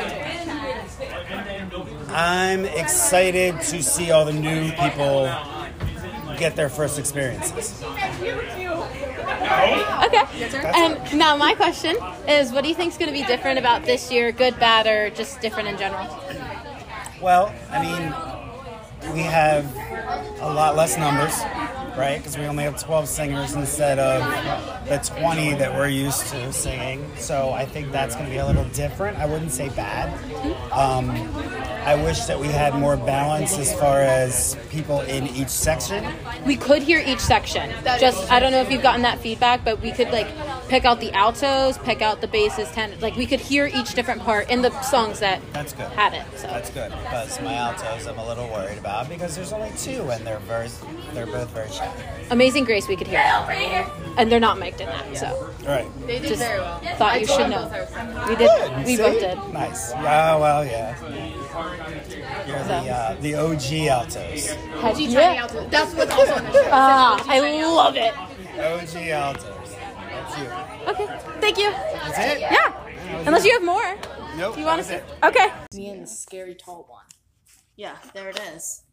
I'm 2.10 2.64
excited 2.64 3.60
to 3.60 3.84
see 3.84 4.12
all 4.12 4.24
the 4.24 4.32
new 4.32 4.72
people 4.72 5.26
get 6.38 6.56
their 6.56 6.70
first 6.70 6.98
experiences. 6.98 7.84
Okay. 7.84 8.32
And 10.74 10.98
um, 10.98 11.18
now 11.18 11.36
my 11.36 11.54
question 11.54 11.98
is, 12.26 12.54
what 12.54 12.64
do 12.64 12.70
you 12.70 12.76
think 12.76 12.94
is 12.94 12.98
going 12.98 13.12
to 13.12 13.20
be 13.20 13.26
different 13.26 13.60
about 13.60 13.84
this 13.84 14.10
year? 14.10 14.32
Good, 14.32 14.58
bad, 14.62 14.88
or 14.88 15.10
just 15.14 15.42
different 15.42 15.68
in 15.68 15.78
general? 15.78 16.08
Well, 17.22 17.54
I 17.70 17.82
mean, 17.82 18.14
we 19.14 19.22
have 19.22 19.66
a 20.42 20.54
lot 20.54 20.76
less 20.76 20.98
numbers, 20.98 21.38
right? 21.98 22.18
Because 22.18 22.38
we 22.38 22.46
only 22.46 22.64
have 22.64 22.82
12 22.82 23.08
singers 23.08 23.54
instead 23.54 24.00
of 24.00 24.22
the 24.88 24.98
20 24.98 25.56
that 25.56 25.74
we're 25.74 25.88
used 25.88 26.28
to 26.28 26.52
singing. 26.52 27.10
So 27.18 27.52
I 27.52 27.66
think 27.66 27.92
that's 27.92 28.16
going 28.16 28.28
to 28.28 28.32
be 28.32 28.38
a 28.38 28.46
little 28.46 28.66
different. 28.66 29.18
I 29.18 29.26
wouldn't 29.26 29.52
say 29.52 29.70
bad. 29.70 30.10
Um, 30.72 31.12
I 31.86 31.96
wish 31.96 32.22
that 32.26 32.40
we 32.40 32.48
had 32.48 32.74
more 32.74 32.98
balance 32.98 33.58
as 33.58 33.74
far 33.80 34.02
as 34.02 34.58
people 34.70 35.02
in 35.02 35.28
each 35.28 35.50
section. 35.50 36.04
We 36.46 36.56
could 36.56 36.82
hear 36.82 37.02
each 37.06 37.20
section. 37.20 37.72
Just 38.00 38.32
I 38.32 38.40
don't 38.40 38.52
know 38.52 38.62
if 38.62 38.72
you've 38.72 38.82
gotten 38.82 39.04
that 39.04 39.20
feedback, 39.20 39.64
but 39.64 39.82
we 39.82 39.92
could 39.92 40.10
like 40.12 40.28
pick 40.68 40.86
out 40.86 41.00
the 41.00 41.12
altos, 41.14 41.78
pick 41.80 42.02
out 42.02 42.22
the 42.22 42.28
basses, 42.28 42.70
ten. 42.72 42.94
Like 43.00 43.16
we 43.16 43.26
could 43.26 43.40
hear 43.40 43.68
each 43.68 43.94
different 43.94 44.22
part 44.22 44.50
in 44.50 44.62
the 44.62 44.72
songs 44.82 45.20
that 45.20 45.42
That's 45.54 45.74
good. 45.74 45.88
had 45.92 46.14
it. 46.14 46.26
So 46.38 46.48
That's 46.48 46.70
good 46.70 46.92
because 46.92 47.40
my 47.42 47.56
altos 47.56 48.08
I'm 48.08 48.18
a 48.18 48.26
little 48.28 48.48
worried 48.50 48.78
about 48.78 49.10
because 49.10 49.36
there's 49.36 49.54
only 49.54 49.72
two 49.78 50.10
and 50.12 50.26
they're 50.26 50.40
very 50.40 50.70
they're 51.14 51.26
both 51.26 51.50
very 51.52 51.70
shy. 51.72 51.92
Amazing 52.32 52.66
Grace, 52.66 52.88
we 52.88 52.96
could 52.96 53.08
hear, 53.08 53.20
and 54.18 54.32
they're 54.32 54.40
not 54.40 54.58
mic'd 54.60 54.82
in 54.82 54.88
that. 54.88 55.18
So 55.18 55.28
All 55.28 55.68
right. 55.68 55.88
They 56.08 56.20
did 56.20 56.30
Just 56.30 56.42
very 56.42 56.60
well. 56.60 56.80
thought 56.98 57.14
I 57.14 57.18
you 57.18 57.28
should 57.28 57.50
know. 57.50 57.64
both 57.64 57.74
I 57.74 57.80
was 57.82 57.90
friends. 57.90 58.30
we 58.30 58.36
did. 58.36 58.50
Good. 58.50 58.78
We 58.86 58.96
See? 58.96 58.98
both 58.98 59.20
did. 59.20 59.54
Nice. 59.54 59.92
Yeah. 59.92 60.36
Well, 60.38 60.66
yeah. 60.66 60.96
You're 62.48 62.64
the 62.64 62.90
uh, 62.92 63.16
the 63.22 63.36
OG 63.36 63.74
altos. 63.90 64.48
Had 64.82 64.96
G 64.96 65.06
you 65.06 65.20
alto. 65.20 65.68
That's 65.70 65.94
what's 65.94 66.12
also 66.12 66.34
on 66.36 66.44
the 66.44 66.52
shirt. 66.52 66.62
It 66.62 66.64
says 66.64 66.70
Ah, 66.72 67.24
I 67.28 67.40
love 67.64 67.96
it. 67.96 68.14
OG 68.60 68.96
altos. 69.10 69.55
That's 70.28 70.40
you. 70.40 70.48
Okay, 70.92 71.08
thank 71.40 71.58
you. 71.58 71.72
That's 71.72 72.20
it. 72.20 72.42
Yeah. 72.42 72.74
Unless 73.26 73.46
you 73.46 73.54
have 73.54 73.64
more. 73.64 73.96
Nope. 74.38 74.58
You 74.58 74.66
want 74.66 74.84
to? 74.84 74.84
was 74.84 74.90
it. 74.90 75.04
Okay. 75.24 75.50
Me 75.74 75.88
and 75.90 76.04
the 76.04 76.08
scary 76.08 76.56
tall 76.56 76.86
one. 76.90 77.06
Yeah, 77.76 77.96
there 78.14 78.30
it 78.30 78.40
is. 78.56 78.84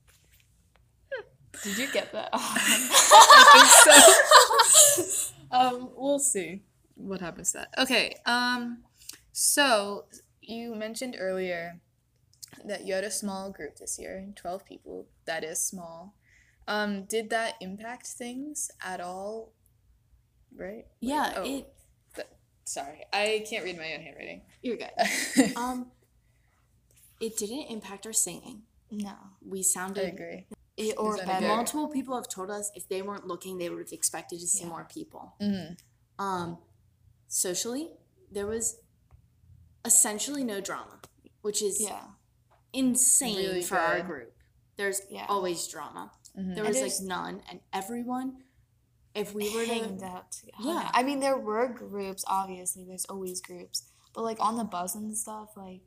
Did 1.63 1.79
you 1.79 1.87
get 1.93 2.13
that? 2.13 2.31
Um, 5.53 5.91
we'll 5.95 6.19
see 6.19 6.63
what 6.95 7.21
happens 7.21 7.53
to 7.53 7.59
that. 7.59 7.83
Okay. 7.83 8.17
Um, 8.25 8.85
so 9.33 10.07
you 10.41 10.75
mentioned 10.75 11.15
earlier 11.19 11.81
that 12.65 12.87
you 12.87 12.95
had 12.95 13.05
a 13.05 13.11
small 13.11 13.53
group 13.53 13.77
this 13.77 13.99
year, 13.99 14.27
twelve 14.35 14.65
people. 14.65 15.07
That 15.27 15.45
is 15.45 15.61
small. 15.61 16.15
Um, 16.67 17.05
did 17.05 17.29
that 17.31 17.57
impact 17.61 18.07
things 18.07 18.71
at 18.83 19.01
all? 19.01 19.53
Right. 20.57 20.87
Yeah, 21.01 21.33
Oh, 21.37 21.43
it. 21.45 21.67
th- 22.15 22.27
sorry, 22.65 23.05
I 23.13 23.45
can't 23.49 23.65
read 23.65 23.77
my 23.79 23.95
own 23.95 24.01
handwriting. 24.01 24.43
You're 24.63 24.77
good. 24.77 25.57
um, 25.57 25.91
it 27.21 27.37
didn't 27.37 27.67
impact 27.71 28.07
our 28.07 28.13
singing. 28.13 28.63
No. 28.91 29.15
We 29.47 29.61
I 29.61 29.63
sounded. 29.63 30.13
agree. 30.15 30.47
It, 30.77 30.95
or 30.99 31.19
multiple 31.41 31.89
people 31.89 32.17
have 32.17 32.29
told 32.29 32.51
us 32.51 32.71
if 32.75 32.89
they 32.89 33.03
weren't 33.03 33.27
looking, 33.27 33.59
they 33.59 33.69
would 33.69 33.79
have 33.79 33.93
expected 33.93 34.41
to 34.41 34.47
see 34.47 34.65
more 34.65 34.87
people. 34.93 35.35
Mhm. 35.41 35.77
Um, 36.19 36.59
socially, 37.29 37.91
there 38.31 38.47
was 38.47 38.79
essentially 39.85 40.45
no 40.45 40.61
drama, 40.61 41.01
which 41.43 41.63
is 41.63 41.81
Yeah. 41.81 42.07
insane 42.73 43.37
Really 43.37 43.63
for 43.63 43.79
our 43.79 44.01
group. 44.03 44.35
There's 44.77 45.03
Yeah. 45.11 45.27
always 45.29 45.67
drama. 45.69 46.13
Mhm. 46.37 46.55
There 46.55 46.65
was 46.65 46.81
like 46.81 47.01
none, 47.01 47.43
and 47.49 47.61
everyone. 47.73 48.45
If 49.15 49.35
we 49.35 49.55
were 49.55 49.65
hanged 49.65 50.01
to, 50.01 50.07
out 50.07 50.33
together. 50.33 50.57
Yeah. 50.61 50.91
I 50.95 51.03
mean, 51.03 51.21
there 51.21 51.37
were 51.37 51.69
groups, 51.69 52.25
obviously. 52.27 52.85
There's 52.85 53.05
always 53.07 53.41
groups. 53.41 53.85
But, 54.15 54.23
like, 54.23 54.39
on 54.41 54.57
the 54.57 54.65
bus 54.65 54.95
and 54.95 55.17
stuff, 55.17 55.51
like, 55.57 55.83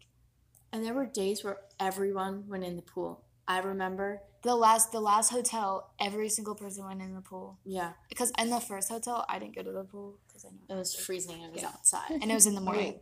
and 0.71 0.83
there 0.85 0.93
were 0.93 1.05
days 1.05 1.43
where 1.43 1.57
everyone 1.79 2.47
went 2.47 2.63
in 2.63 2.75
the 2.75 2.81
pool. 2.81 3.23
I 3.47 3.59
remember. 3.59 4.21
the 4.43 4.55
last 4.55 4.91
the 4.91 4.99
last 4.99 5.29
hotel, 5.31 5.91
every 5.99 6.29
single 6.29 6.55
person 6.55 6.85
went 6.85 7.01
in 7.01 7.13
the 7.13 7.21
pool. 7.21 7.59
Yeah, 7.63 7.93
Because 8.09 8.31
in 8.39 8.49
the 8.49 8.59
first 8.59 8.89
hotel, 8.89 9.25
I 9.29 9.39
didn't 9.39 9.55
go 9.55 9.63
to 9.63 9.71
the 9.71 9.83
pool 9.83 10.19
because 10.27 10.45
I 10.45 10.49
know 10.49 10.75
it 10.75 10.79
was 10.79 10.95
freezing 10.95 11.35
and 11.43 11.45
it 11.45 11.53
was 11.53 11.61
Yeah. 11.61 11.69
outside. 11.69 12.11
and 12.21 12.29
it 12.31 12.33
was 12.33 12.45
in 12.47 12.55
the 12.55 12.61
morning. 12.69 12.99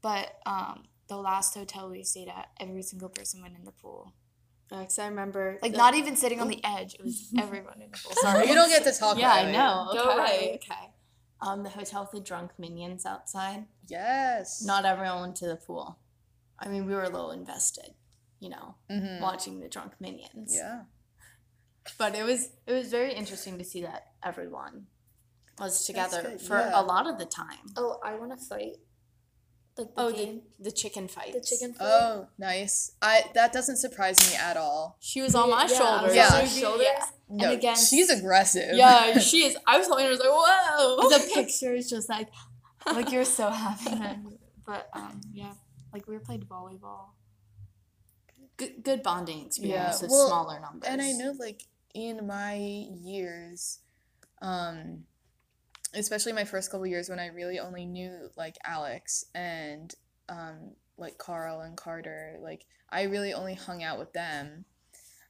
But 0.00 0.38
um, 0.46 0.84
the 1.08 1.16
last 1.16 1.54
hotel 1.54 1.90
we 1.90 2.02
stayed 2.04 2.28
at, 2.28 2.48
every 2.60 2.82
single 2.82 3.08
person 3.08 3.42
went 3.42 3.56
in 3.56 3.64
the 3.64 3.72
pool. 3.72 4.12
Because 4.80 4.98
I 4.98 5.06
remember, 5.06 5.58
Like 5.62 5.72
the- 5.72 5.78
not 5.78 5.94
even 5.94 6.16
sitting 6.16 6.40
on 6.40 6.48
the 6.48 6.60
edge. 6.76 6.94
It 6.94 7.04
was 7.04 7.30
everyone 7.38 7.80
in 7.82 7.90
the 7.90 7.98
pool. 7.98 8.12
Sorry. 8.22 8.48
You 8.48 8.54
don't 8.54 8.68
get 8.70 8.84
to 8.84 8.92
talk. 8.98 9.18
Yeah, 9.18 9.32
I 9.32 9.40
it. 9.48 9.52
know. 9.52 9.88
Go 9.92 9.98
Okay, 10.10 10.18
away. 10.18 10.58
okay. 10.62 10.84
Um, 11.40 11.62
the 11.62 11.70
hotel 11.70 12.02
with 12.02 12.12
the 12.12 12.20
drunk 12.26 12.52
minions 12.58 13.04
outside. 13.04 13.66
Yes. 13.88 14.62
Not 14.64 14.84
everyone 14.84 15.20
went 15.20 15.36
to 15.36 15.46
the 15.46 15.56
pool. 15.56 15.98
I 16.58 16.68
mean, 16.68 16.86
we 16.86 16.94
were 16.94 17.02
a 17.02 17.08
little 17.08 17.32
invested, 17.32 17.90
you 18.38 18.48
know, 18.48 18.76
Mhm. 18.90 19.20
watching 19.20 19.60
the 19.60 19.68
drunk 19.68 19.92
minions. 20.00 20.54
Yeah. 20.54 20.82
But 21.98 22.14
it 22.14 22.22
was 22.22 22.50
it 22.66 22.72
was 22.72 22.88
very 22.90 23.12
interesting 23.12 23.58
to 23.58 23.64
see 23.64 23.82
that 23.82 24.12
everyone 24.22 24.86
was 25.58 25.84
together 25.84 26.38
for 26.38 26.58
yeah. 26.58 26.80
a 26.80 26.82
lot 26.82 27.08
of 27.08 27.18
the 27.18 27.26
time. 27.26 27.66
Oh, 27.76 27.98
I 28.04 28.14
want 28.14 28.30
to 28.38 28.46
fight. 28.46 28.76
Like 29.78 29.94
the 29.94 30.00
Oh, 30.02 30.12
game, 30.12 30.42
the, 30.58 30.64
the 30.64 30.72
chicken 30.72 31.08
fight. 31.08 31.32
the 31.32 31.40
chicken 31.40 31.72
fight. 31.72 31.86
Oh, 31.88 32.26
nice. 32.38 32.92
I 33.00 33.24
that 33.34 33.52
doesn't 33.54 33.76
surprise 33.78 34.18
me 34.30 34.36
at 34.36 34.56
all. 34.58 34.96
She 35.00 35.22
was 35.22 35.34
on 35.34 35.48
my 35.50 35.62
Yeah, 35.62 35.78
shoulders. 35.78 36.02
was 36.08 36.16
Yeah. 36.16 36.26
on 36.26 36.40
her 36.40 36.46
shoulders. 36.46 36.86
No, 37.30 37.44
And 37.44 37.58
again, 37.58 37.76
she's 37.76 38.10
aggressive. 38.10 38.74
Yeah, 38.74 39.18
she 39.30 39.44
is. 39.46 39.56
I 39.66 39.78
was 39.78 39.86
holding 39.86 40.04
her. 40.04 40.10
I 40.10 40.14
was 40.14 40.20
like, 40.20 40.28
whoa. 40.30 41.08
the 41.18 41.30
picture 41.34 41.74
is 41.74 41.88
just 41.88 42.08
like, 42.10 42.28
like 42.86 43.10
you're 43.12 43.24
so 43.24 43.48
happy. 43.50 43.96
But 44.66 44.88
um, 44.92 45.20
yeah, 45.32 45.54
like 45.92 46.06
we 46.06 46.14
were 46.14 46.20
playing 46.20 46.42
volleyball. 46.42 47.06
good, 48.56 48.82
good 48.84 49.02
bonding 49.02 49.46
experience 49.46 49.96
Yeah, 49.98 50.02
with 50.02 50.10
well, 50.10 50.28
smaller 50.28 50.60
numbers. 50.60 50.88
And 50.88 51.02
I 51.02 51.12
know, 51.12 51.32
like 51.38 51.62
in 51.94 52.26
my 52.26 52.54
years, 52.54 53.78
um, 54.40 55.04
especially 55.94 56.32
my 56.32 56.44
first 56.44 56.70
couple 56.70 56.86
years 56.86 57.08
when 57.08 57.18
I 57.18 57.26
really 57.26 57.58
only 57.58 57.84
knew 57.86 58.28
like 58.36 58.56
Alex 58.64 59.24
and 59.34 59.94
um, 60.28 60.72
like 60.96 61.18
Carl 61.18 61.60
and 61.60 61.76
Carter, 61.76 62.36
like 62.42 62.64
I 62.90 63.02
really 63.04 63.32
only 63.34 63.54
hung 63.54 63.82
out 63.82 63.98
with 63.98 64.12
them. 64.12 64.64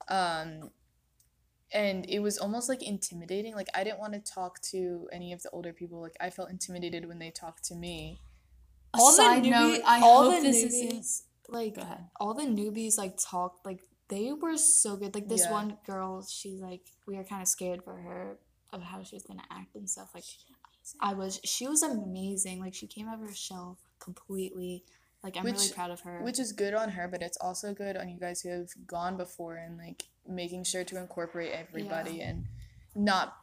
Um, 0.09 0.71
and 1.73 2.05
it 2.09 2.19
was 2.21 2.37
almost 2.39 2.69
like 2.69 2.83
intimidating. 2.83 3.55
Like 3.55 3.69
I 3.75 3.83
didn't 3.85 3.99
want 3.99 4.13
to 4.13 4.21
talk 4.21 4.61
to 4.73 5.09
any 5.13 5.33
of 5.33 5.43
the 5.43 5.51
older 5.51 5.73
people. 5.73 6.01
Like 6.03 6.17
I 6.21 6.31
felt 6.31 6.51
intimidated 6.51 7.07
when 7.09 7.19
they 7.19 7.31
talked 7.31 7.65
to 7.67 7.75
me. 7.75 8.21
All 8.95 9.17
the 9.17 9.23
newbie- 9.23 9.51
note, 9.51 9.81
I 9.87 10.01
all 10.03 10.31
hope 10.31 10.43
the 10.43 10.49
this 10.51 10.65
newbies- 10.65 10.87
isn't. 10.89 11.07
Like 11.49 11.75
Go 11.77 11.83
ahead. 11.83 12.07
all 12.21 12.35
the 12.35 12.45
newbies 12.45 12.97
like 12.99 13.15
talked 13.19 13.65
like 13.67 13.81
they 14.09 14.33
were 14.33 14.57
so 14.57 14.97
good. 14.97 15.15
Like 15.15 15.29
this 15.29 15.45
Yeah. 15.45 15.53
one 15.53 15.79
girl, 15.87 16.23
she's 16.27 16.61
like 16.61 16.83
we 17.07 17.17
were 17.17 17.25
kind 17.25 17.43
of 17.43 17.49
scared 17.49 17.83
for 17.85 17.95
her 17.97 18.39
of 18.73 18.83
how 18.83 19.03
she 19.03 19.17
was 19.17 19.23
gonna 19.23 19.45
act 19.51 19.75
and 19.75 19.89
stuff. 19.89 20.11
Like 20.15 20.25
I 21.01 21.15
was, 21.15 21.41
she 21.45 21.69
was 21.69 21.83
amazing. 21.83 22.61
Like 22.61 22.75
she 22.75 22.87
came 22.87 23.09
out 23.09 23.21
of 23.21 23.29
her 23.29 23.35
shell 23.35 23.79
completely. 24.01 24.85
Like 25.23 25.37
I'm 25.37 25.45
really 25.45 25.69
proud 25.73 25.91
of 25.91 26.01
her. 26.01 26.21
Which 26.23 26.41
is 26.41 26.53
good 26.53 26.75
on 26.75 26.91
her, 26.91 27.07
but 27.07 27.23
it's 27.23 27.37
also 27.41 27.73
good 27.73 27.97
on 27.97 28.09
you 28.09 28.19
guys 28.19 28.41
who 28.41 28.49
have 28.49 28.71
gone 28.87 29.17
before 29.17 29.55
and 29.57 29.79
like 29.79 30.05
making 30.27 30.65
sure 30.65 30.85
to 30.85 30.99
incorporate 30.99 31.53
everybody 31.53 32.21
and 32.21 32.47
not 32.95 33.37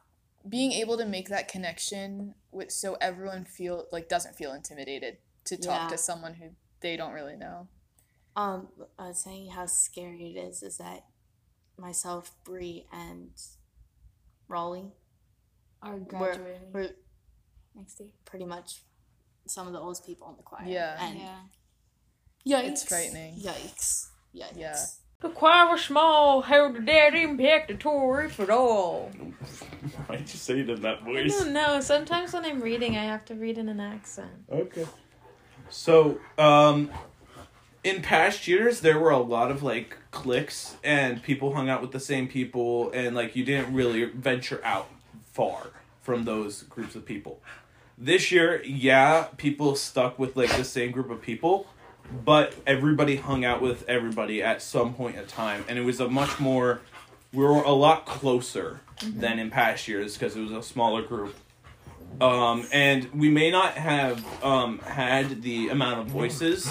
being 0.47 0.71
able 0.73 0.97
to 0.97 1.05
make 1.05 1.29
that 1.29 1.47
connection 1.47 2.33
with 2.51 2.71
so 2.71 2.97
everyone 3.01 3.45
feel 3.45 3.85
like 3.91 4.09
doesn't 4.09 4.35
feel 4.35 4.53
intimidated 4.53 5.17
to 5.45 5.57
talk 5.57 5.83
Yeah. 5.83 5.87
to 5.89 5.97
someone 5.97 6.33
who 6.33 6.49
they 6.81 6.97
don't 6.97 7.13
really 7.13 7.35
know. 7.35 7.67
Um, 8.35 8.69
I 8.97 9.07
was 9.07 9.21
saying 9.23 9.51
how 9.51 9.65
scary 9.65 10.33
it 10.35 10.39
is. 10.39 10.63
Is 10.63 10.77
that 10.77 11.05
myself, 11.77 12.31
Bree, 12.45 12.85
and 12.91 13.31
Raleigh 14.47 14.93
Are 15.81 15.95
we're, 15.95 15.99
graduating 15.99 16.71
we're 16.73 16.89
next 17.75 17.99
year. 17.99 18.09
pretty 18.25 18.45
much 18.45 18.81
some 19.47 19.67
of 19.67 19.73
the 19.73 19.79
oldest 19.79 20.05
people 20.05 20.29
in 20.29 20.37
the 20.37 20.43
choir. 20.43 20.63
Yeah. 20.67 20.97
and 21.03 21.19
Yeah. 21.19 22.61
yikes, 22.61 22.67
It's 22.69 22.83
frightening. 22.83 23.35
Yikes, 23.35 24.09
yikes. 24.35 24.57
Yeah. 24.57 24.85
The 25.21 25.29
choir 25.29 25.69
was 25.69 25.81
small. 25.83 26.41
How 26.41 26.71
did 26.71 26.85
that 26.85 27.13
impact 27.13 27.67
the 27.67 27.73
tour, 27.75 28.21
if 28.23 28.39
at 28.39 28.49
all? 28.49 29.09
Why'd 30.07 30.21
you 30.21 30.27
say 30.27 30.61
it 30.61 30.69
in 30.69 30.81
that 30.81 31.03
voice? 31.03 31.41
I 31.41 31.43
don't 31.43 31.53
know. 31.53 31.81
Sometimes 31.81 32.31
when 32.33 32.45
I'm 32.45 32.61
reading, 32.61 32.95
I 32.97 33.03
have 33.03 33.25
to 33.25 33.35
read 33.35 33.57
in 33.57 33.67
an 33.67 33.81
accent. 33.81 34.31
Okay. 34.49 34.85
So, 35.69 36.19
um, 36.37 36.89
in 37.83 38.01
past 38.01 38.47
years, 38.47 38.79
there 38.79 38.97
were 38.97 39.09
a 39.11 39.19
lot 39.19 39.51
of 39.51 39.61
like 39.61 39.97
cliques, 40.11 40.77
and 40.85 41.21
people 41.21 41.53
hung 41.53 41.69
out 41.69 41.81
with 41.81 41.91
the 41.91 41.99
same 41.99 42.27
people, 42.29 42.89
and 42.91 43.13
like 43.13 43.35
you 43.35 43.43
didn't 43.43 43.73
really 43.73 44.05
venture 44.05 44.61
out 44.63 44.87
far 45.33 45.71
from 46.01 46.25
those 46.25 46.63
groups 46.63 46.95
of 46.95 47.05
people. 47.05 47.41
This 47.97 48.31
year, 48.31 48.63
yeah, 48.63 49.27
people 49.37 49.75
stuck 49.75 50.17
with 50.17 50.35
like 50.35 50.55
the 50.55 50.63
same 50.63 50.91
group 50.91 51.09
of 51.09 51.21
people, 51.21 51.67
but 52.25 52.55
everybody 52.65 53.17
hung 53.17 53.43
out 53.43 53.61
with 53.61 53.87
everybody 53.87 54.41
at 54.41 54.61
some 54.61 54.93
point 54.93 55.17
in 55.17 55.25
time, 55.25 55.65
and 55.67 55.77
it 55.77 55.83
was 55.83 55.99
a 55.99 56.07
much 56.07 56.39
more. 56.39 56.81
We 57.31 57.43
were 57.43 57.61
a 57.61 57.71
lot 57.71 58.05
closer 58.05 58.81
than 59.05 59.37
in 59.37 59.51
past 59.51 59.87
years 59.87 60.13
because 60.13 60.35
it 60.35 60.41
was 60.41 60.51
a 60.51 60.63
smaller 60.63 61.03
group 61.03 61.35
um, 62.21 62.67
and 62.71 63.11
we 63.13 63.29
may 63.29 63.49
not 63.49 63.73
have 63.73 64.25
um, 64.43 64.79
had 64.79 65.41
the 65.41 65.69
amount 65.69 66.01
of 66.01 66.07
voices. 66.07 66.69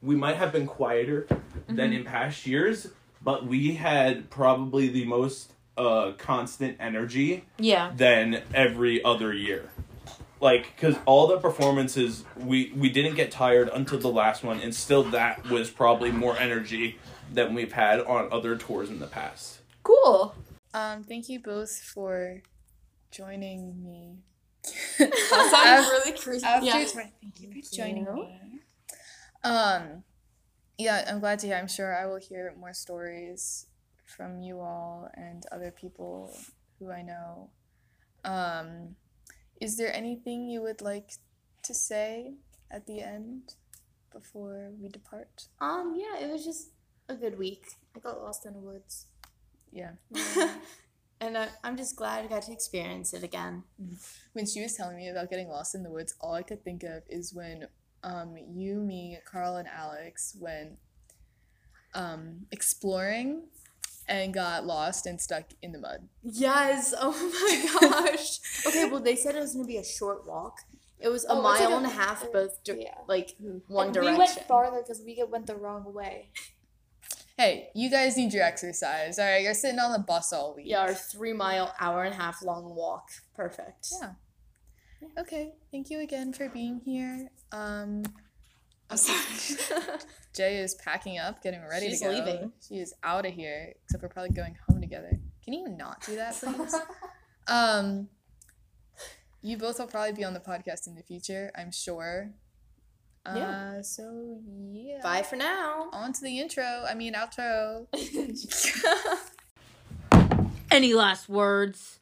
We 0.00 0.16
might 0.16 0.36
have 0.36 0.52
been 0.52 0.66
quieter 0.66 1.26
than 1.68 1.92
in 1.92 2.04
past 2.04 2.46
years, 2.46 2.88
but 3.22 3.46
we 3.46 3.74
had 3.74 4.30
probably 4.30 4.88
the 4.88 5.04
most 5.04 5.52
uh, 5.78 6.12
constant 6.18 6.76
energy 6.80 7.44
Yeah. 7.58 7.92
than 7.96 8.42
every 8.52 9.02
other 9.04 9.32
year. 9.32 9.70
like 10.40 10.72
because 10.76 10.96
all 11.06 11.26
the 11.26 11.38
performances 11.38 12.24
we 12.36 12.72
we 12.76 12.88
didn't 12.90 13.14
get 13.16 13.30
tired 13.30 13.68
until 13.74 13.98
the 13.98 14.08
last 14.22 14.44
one, 14.44 14.60
and 14.60 14.74
still 14.74 15.02
that 15.04 15.44
was 15.50 15.68
probably 15.70 16.12
more 16.12 16.36
energy 16.38 16.98
than 17.32 17.54
we've 17.54 17.72
had 17.72 18.00
on 18.00 18.28
other 18.32 18.56
tours 18.56 18.88
in 18.90 18.98
the 19.00 19.06
past. 19.08 19.58
Cool. 19.82 20.34
Um, 20.74 21.02
thank 21.02 21.28
you 21.28 21.40
both 21.40 21.72
for 21.80 22.42
joining 23.10 23.82
me. 23.82 24.18
That 24.98 25.50
sounded 25.50 25.88
really 25.90 26.18
creepy. 26.18 26.44
After 26.44 26.66
Yeah. 26.66 26.84
thank 26.84 27.40
you 27.40 27.62
for 27.62 27.74
joining 27.76 28.04
me. 28.04 28.60
Um, 29.44 30.04
yeah, 30.76 31.04
I'm 31.08 31.20
glad 31.20 31.38
to 31.40 31.46
hear. 31.48 31.56
I'm 31.56 31.68
sure 31.68 31.96
I 31.96 32.06
will 32.06 32.18
hear 32.20 32.54
more 32.58 32.72
stories 32.74 33.66
from 34.08 34.40
you 34.40 34.60
all 34.60 35.10
and 35.14 35.44
other 35.52 35.70
people 35.70 36.36
who 36.78 36.90
I 36.90 37.02
know. 37.02 37.50
Um, 38.24 38.96
is 39.60 39.76
there 39.76 39.94
anything 39.94 40.48
you 40.48 40.62
would 40.62 40.80
like 40.80 41.12
to 41.64 41.74
say 41.74 42.34
at 42.70 42.86
the 42.86 43.00
end 43.00 43.54
before 44.12 44.70
we 44.80 44.88
depart? 44.88 45.48
Um, 45.60 45.94
yeah, 45.96 46.24
it 46.24 46.30
was 46.30 46.44
just 46.44 46.70
a 47.08 47.14
good 47.14 47.38
week. 47.38 47.64
I 47.96 48.00
got 48.00 48.20
lost 48.20 48.46
in 48.46 48.54
the 48.54 48.60
woods. 48.60 49.06
Yeah. 49.72 49.92
and 51.20 51.36
I, 51.36 51.48
I'm 51.64 51.76
just 51.76 51.96
glad 51.96 52.24
I 52.24 52.28
got 52.28 52.42
to 52.42 52.52
experience 52.52 53.12
it 53.12 53.22
again. 53.22 53.64
When 54.32 54.46
she 54.46 54.62
was 54.62 54.74
telling 54.74 54.96
me 54.96 55.08
about 55.08 55.30
getting 55.30 55.48
lost 55.48 55.74
in 55.74 55.82
the 55.82 55.90
woods, 55.90 56.14
all 56.20 56.34
I 56.34 56.42
could 56.42 56.64
think 56.64 56.82
of 56.82 57.02
is 57.08 57.34
when 57.34 57.66
um, 58.02 58.36
you, 58.36 58.76
me, 58.76 59.18
Carl, 59.30 59.56
and 59.56 59.68
Alex 59.68 60.36
went 60.38 60.78
um, 61.94 62.46
exploring 62.52 63.42
and 64.08 64.32
got 64.34 64.64
lost 64.66 65.06
and 65.06 65.20
stuck 65.20 65.44
in 65.62 65.72
the 65.72 65.78
mud. 65.78 66.08
Yes. 66.22 66.94
Oh 67.00 67.12
my 67.12 67.90
gosh. 67.90 68.40
okay, 68.66 68.88
well 68.90 69.00
they 69.00 69.16
said 69.16 69.36
it 69.36 69.40
was 69.40 69.54
gonna 69.54 69.66
be 69.66 69.76
a 69.76 69.84
short 69.84 70.26
walk. 70.26 70.60
It 71.00 71.08
was 71.08 71.24
a 71.26 71.28
Oh, 71.30 71.34
it's 71.36 71.44
like 71.44 71.60
mile 71.60 71.72
a- 71.74 71.76
and 71.78 71.86
a 71.86 71.90
half, 71.90 72.32
both 72.32 72.62
di- 72.64 72.88
like 73.06 73.36
one 73.68 73.86
And 73.86 73.94
direction. 73.94 74.12
We 74.14 74.18
went 74.18 74.30
farther 74.48 74.80
because 74.82 75.00
we 75.04 75.22
went 75.28 75.46
the 75.46 75.54
wrong 75.56 75.92
way. 75.94 76.30
Hey, 77.36 77.68
you 77.72 77.88
guys 77.88 78.16
need 78.16 78.32
your 78.32 78.42
exercise. 78.42 79.18
All 79.20 79.24
right, 79.24 79.42
you're 79.42 79.54
sitting 79.54 79.78
on 79.78 79.92
the 79.92 80.00
bus 80.00 80.32
all 80.32 80.54
week. 80.56 80.66
Yeah, 80.68 80.80
our 80.80 80.94
three 80.94 81.32
mile, 81.32 81.72
hour 81.78 82.02
and 82.02 82.12
a 82.12 82.16
half 82.16 82.42
long 82.42 82.74
walk. 82.74 83.10
Perfect. 83.36 83.90
Yeah. 84.00 84.12
Okay, 85.16 85.52
thank 85.70 85.88
you 85.90 86.00
again 86.00 86.32
for 86.32 86.48
being 86.48 86.80
here. 86.84 87.30
Um, 87.52 88.02
Jay 90.34 90.58
is 90.58 90.74
packing 90.76 91.18
up, 91.18 91.42
getting 91.42 91.60
ready 91.68 91.90
She's 91.90 92.00
to 92.00 92.06
go. 92.06 92.12
leaving. 92.12 92.52
She 92.66 92.76
is 92.76 92.94
out 93.02 93.26
of 93.26 93.32
here, 93.32 93.74
except 93.84 94.02
we're 94.02 94.08
probably 94.08 94.30
going 94.30 94.56
home 94.68 94.80
together. 94.80 95.18
Can 95.44 95.52
you 95.52 95.68
not 95.68 96.04
do 96.06 96.16
that, 96.16 96.34
please? 96.34 96.74
um, 97.48 98.08
you 99.42 99.56
both 99.56 99.78
will 99.78 99.86
probably 99.86 100.12
be 100.12 100.24
on 100.24 100.34
the 100.34 100.40
podcast 100.40 100.86
in 100.86 100.94
the 100.94 101.02
future, 101.02 101.50
I'm 101.56 101.72
sure. 101.72 102.30
Yeah. 103.26 103.74
Uh, 103.78 103.82
so 103.82 104.38
yeah. 104.72 105.00
Bye 105.02 105.22
for 105.22 105.36
now. 105.36 105.88
On 105.92 106.12
to 106.12 106.20
the 106.22 106.38
intro. 106.38 106.84
I 106.88 106.94
mean 106.94 107.14
outro. 107.14 107.86
Any 110.70 110.94
last 110.94 111.28
words? 111.28 111.98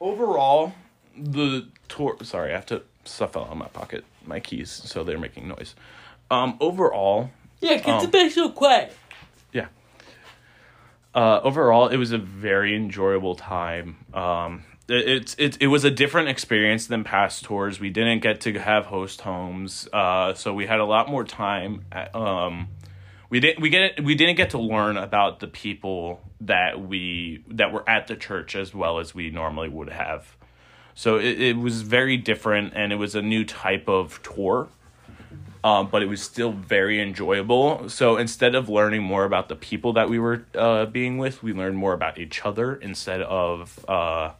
Overall, 0.00 0.72
the 1.16 1.68
tour. 1.88 2.16
Sorry, 2.22 2.52
I 2.52 2.54
have 2.54 2.66
to 2.66 2.82
stuff 3.04 3.32
fell 3.32 3.44
out 3.44 3.50
of 3.50 3.58
my 3.58 3.68
pocket. 3.68 4.04
My 4.26 4.40
keys, 4.40 4.70
so 4.70 5.04
they're 5.04 5.18
making 5.18 5.48
noise. 5.48 5.74
Um, 6.30 6.56
overall, 6.60 7.30
Yeah, 7.60 7.74
get 7.76 7.84
the 7.84 8.06
um, 8.06 8.10
bass 8.10 8.36
real 8.36 8.50
quick. 8.50 8.90
yeah. 9.52 9.66
Uh, 11.14 11.40
overall, 11.42 11.88
it 11.88 11.96
was 11.96 12.12
a 12.12 12.18
very 12.18 12.76
enjoyable 12.76 13.34
time. 13.34 14.04
Um, 14.12 14.64
it, 14.88 15.08
it's 15.08 15.34
it, 15.38 15.56
it 15.60 15.66
was 15.68 15.84
a 15.84 15.90
different 15.90 16.28
experience 16.28 16.86
than 16.86 17.04
past 17.04 17.44
tours. 17.44 17.80
We 17.80 17.90
didn't 17.90 18.20
get 18.20 18.42
to 18.42 18.58
have 18.58 18.86
host 18.86 19.22
homes, 19.22 19.88
uh, 19.92 20.34
so 20.34 20.52
we 20.52 20.66
had 20.66 20.78
a 20.78 20.84
lot 20.84 21.08
more 21.08 21.24
time. 21.24 21.84
At, 21.90 22.14
um, 22.14 22.68
we 23.30 23.40
didn't 23.40 23.62
we 23.62 23.70
get 23.70 24.02
we 24.04 24.14
didn't 24.14 24.36
get 24.36 24.50
to 24.50 24.58
learn 24.58 24.96
about 24.96 25.40
the 25.40 25.46
people 25.48 26.20
that 26.42 26.86
we 26.86 27.42
that 27.48 27.72
were 27.72 27.88
at 27.88 28.08
the 28.08 28.16
church 28.16 28.54
as 28.54 28.74
well 28.74 28.98
as 28.98 29.14
we 29.14 29.30
normally 29.30 29.68
would 29.70 29.88
have. 29.88 30.35
So 30.96 31.16
it, 31.18 31.40
it 31.40 31.56
was 31.56 31.82
very 31.82 32.16
different, 32.16 32.72
and 32.74 32.92
it 32.92 32.96
was 32.96 33.14
a 33.14 33.22
new 33.22 33.44
type 33.44 33.88
of 33.88 34.20
tour 34.24 34.68
um, 35.66 35.88
but 35.88 36.00
it 36.00 36.06
was 36.06 36.22
still 36.22 36.52
very 36.52 37.02
enjoyable. 37.02 37.88
So 37.88 38.18
instead 38.18 38.54
of 38.54 38.68
learning 38.68 39.02
more 39.02 39.24
about 39.24 39.48
the 39.48 39.56
people 39.56 39.94
that 39.94 40.08
we 40.08 40.20
were 40.20 40.44
uh, 40.54 40.86
being 40.86 41.18
with, 41.18 41.42
we 41.42 41.52
learned 41.52 41.76
more 41.76 41.92
about 41.92 42.18
each 42.18 42.44
other 42.46 42.76
instead 42.76 43.20
of. 43.22 43.84
Uh, 43.88 44.30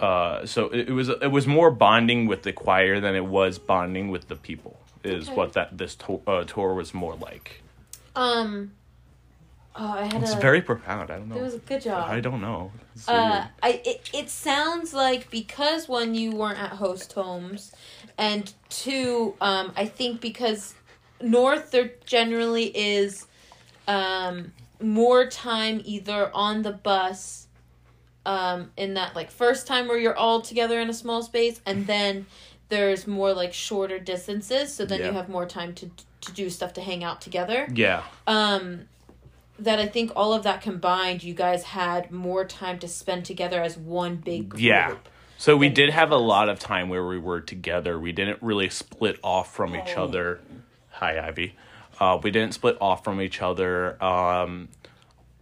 uh, 0.00 0.44
so 0.46 0.66
it, 0.70 0.88
it 0.88 0.92
was 0.92 1.08
it 1.08 1.30
was 1.30 1.46
more 1.46 1.70
bonding 1.70 2.26
with 2.26 2.42
the 2.42 2.52
choir 2.52 2.98
than 2.98 3.14
it 3.14 3.24
was 3.24 3.60
bonding 3.60 4.10
with 4.10 4.26
the 4.26 4.34
people. 4.34 4.80
Is 5.04 5.28
Okay. 5.28 5.36
what 5.36 5.52
that 5.52 5.78
this 5.78 5.94
to- 5.94 6.22
uh, 6.26 6.42
tour 6.42 6.74
was 6.74 6.92
more 6.92 7.14
like. 7.14 7.62
Um. 8.16 8.72
Oh, 9.80 9.92
I 9.92 10.02
had 10.04 10.22
It's 10.22 10.32
a. 10.34 10.36
very 10.40 10.60
profound. 10.60 11.10
I 11.10 11.18
don't 11.18 11.28
know. 11.28 11.36
It 11.36 11.42
was 11.42 11.54
a 11.54 11.58
good 11.58 11.82
job. 11.82 12.10
I 12.10 12.20
don't 12.20 12.40
know. 12.40 12.72
It's 12.94 13.08
Uh, 13.08 13.46
I 13.62 13.80
it, 13.84 14.10
it 14.12 14.28
sounds 14.30 14.92
like 14.92 15.30
because 15.30 15.88
one 15.88 16.14
you 16.14 16.32
weren't 16.32 16.58
at 16.58 16.70
host 16.72 17.12
homes, 17.12 17.72
and 18.16 18.52
two, 18.70 19.34
um, 19.40 19.72
I 19.76 19.86
think 19.86 20.20
because 20.20 20.74
north 21.20 21.70
there 21.70 21.92
generally 22.04 22.76
is, 22.76 23.26
um, 23.86 24.52
more 24.80 25.26
time 25.26 25.80
either 25.84 26.30
on 26.34 26.62
the 26.62 26.72
bus, 26.72 27.46
um, 28.26 28.72
in 28.76 28.94
that 28.94 29.14
like 29.14 29.30
first 29.30 29.66
time 29.68 29.86
where 29.86 29.98
you're 29.98 30.16
all 30.16 30.40
together 30.40 30.80
in 30.80 30.90
a 30.90 30.94
small 30.94 31.22
space, 31.22 31.60
and 31.64 31.86
then 31.94 32.26
there's 32.68 33.06
more 33.06 33.32
like 33.32 33.52
shorter 33.54 34.00
distances, 34.00 34.74
so 34.74 34.84
then 34.84 35.00
Yeah. 35.00 35.06
you 35.06 35.12
have 35.12 35.28
more 35.28 35.46
time 35.46 35.72
to 35.74 35.90
to 36.20 36.32
do 36.32 36.50
stuff 36.50 36.72
to 36.72 36.80
hang 36.80 37.04
out 37.04 37.20
together 37.20 37.68
yeah. 37.72 38.02
um 38.26 38.88
that 39.58 39.78
I 39.78 39.86
think 39.86 40.12
all 40.14 40.32
of 40.32 40.44
that 40.44 40.60
combined, 40.60 41.22
you 41.22 41.34
guys 41.34 41.64
had 41.64 42.10
more 42.10 42.44
time 42.44 42.78
to 42.80 42.88
spend 42.88 43.24
together 43.24 43.62
as 43.62 43.76
one 43.76 44.16
big 44.16 44.50
group. 44.50 44.62
Yeah. 44.62 44.96
So 45.36 45.56
we 45.56 45.68
did 45.68 45.90
have 45.90 46.10
a 46.10 46.16
lot 46.16 46.48
of 46.48 46.58
time 46.58 46.88
where 46.88 47.06
we 47.06 47.18
were 47.18 47.40
together. 47.40 47.98
We 47.98 48.12
didn't 48.12 48.42
really 48.42 48.68
split 48.68 49.18
off 49.22 49.54
from 49.54 49.76
each 49.76 49.96
other. 49.96 50.40
Hi, 50.90 51.26
Ivy. 51.28 51.54
Uh, 52.00 52.18
we 52.22 52.30
didn't 52.30 52.54
split 52.54 52.76
off 52.80 53.04
from 53.04 53.20
each 53.20 53.40
other. 53.40 54.02
Um, 54.02 54.68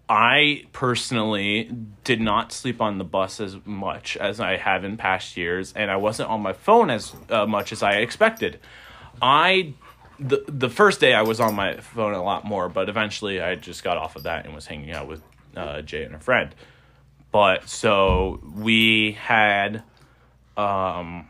I 0.08 0.64
personally 0.72 1.70
did 2.04 2.20
not 2.20 2.52
sleep 2.52 2.80
on 2.80 2.98
the 2.98 3.04
bus 3.04 3.40
as 3.40 3.56
much 3.64 4.16
as 4.16 4.38
I 4.38 4.56
have 4.56 4.84
in 4.84 4.96
past 4.96 5.36
years, 5.36 5.72
and 5.72 5.90
I 5.90 5.96
wasn't 5.96 6.28
on 6.28 6.42
my 6.42 6.52
phone 6.52 6.90
as 6.90 7.14
uh, 7.28 7.46
much 7.46 7.72
as 7.72 7.82
I 7.82 7.94
expected. 7.94 8.60
I 9.20 9.74
the 10.18 10.44
the 10.48 10.68
first 10.68 11.00
day 11.00 11.14
I 11.14 11.22
was 11.22 11.40
on 11.40 11.54
my 11.54 11.76
phone 11.78 12.14
a 12.14 12.22
lot 12.22 12.44
more, 12.44 12.68
but 12.68 12.88
eventually 12.88 13.40
I 13.40 13.54
just 13.54 13.84
got 13.84 13.96
off 13.96 14.16
of 14.16 14.24
that 14.24 14.44
and 14.44 14.54
was 14.54 14.66
hanging 14.66 14.92
out 14.92 15.08
with 15.08 15.22
uh, 15.56 15.82
Jay 15.82 16.04
and 16.04 16.14
a 16.14 16.18
friend. 16.18 16.54
But 17.32 17.68
so 17.68 18.40
we 18.54 19.12
had, 19.12 19.82
um, 20.56 21.28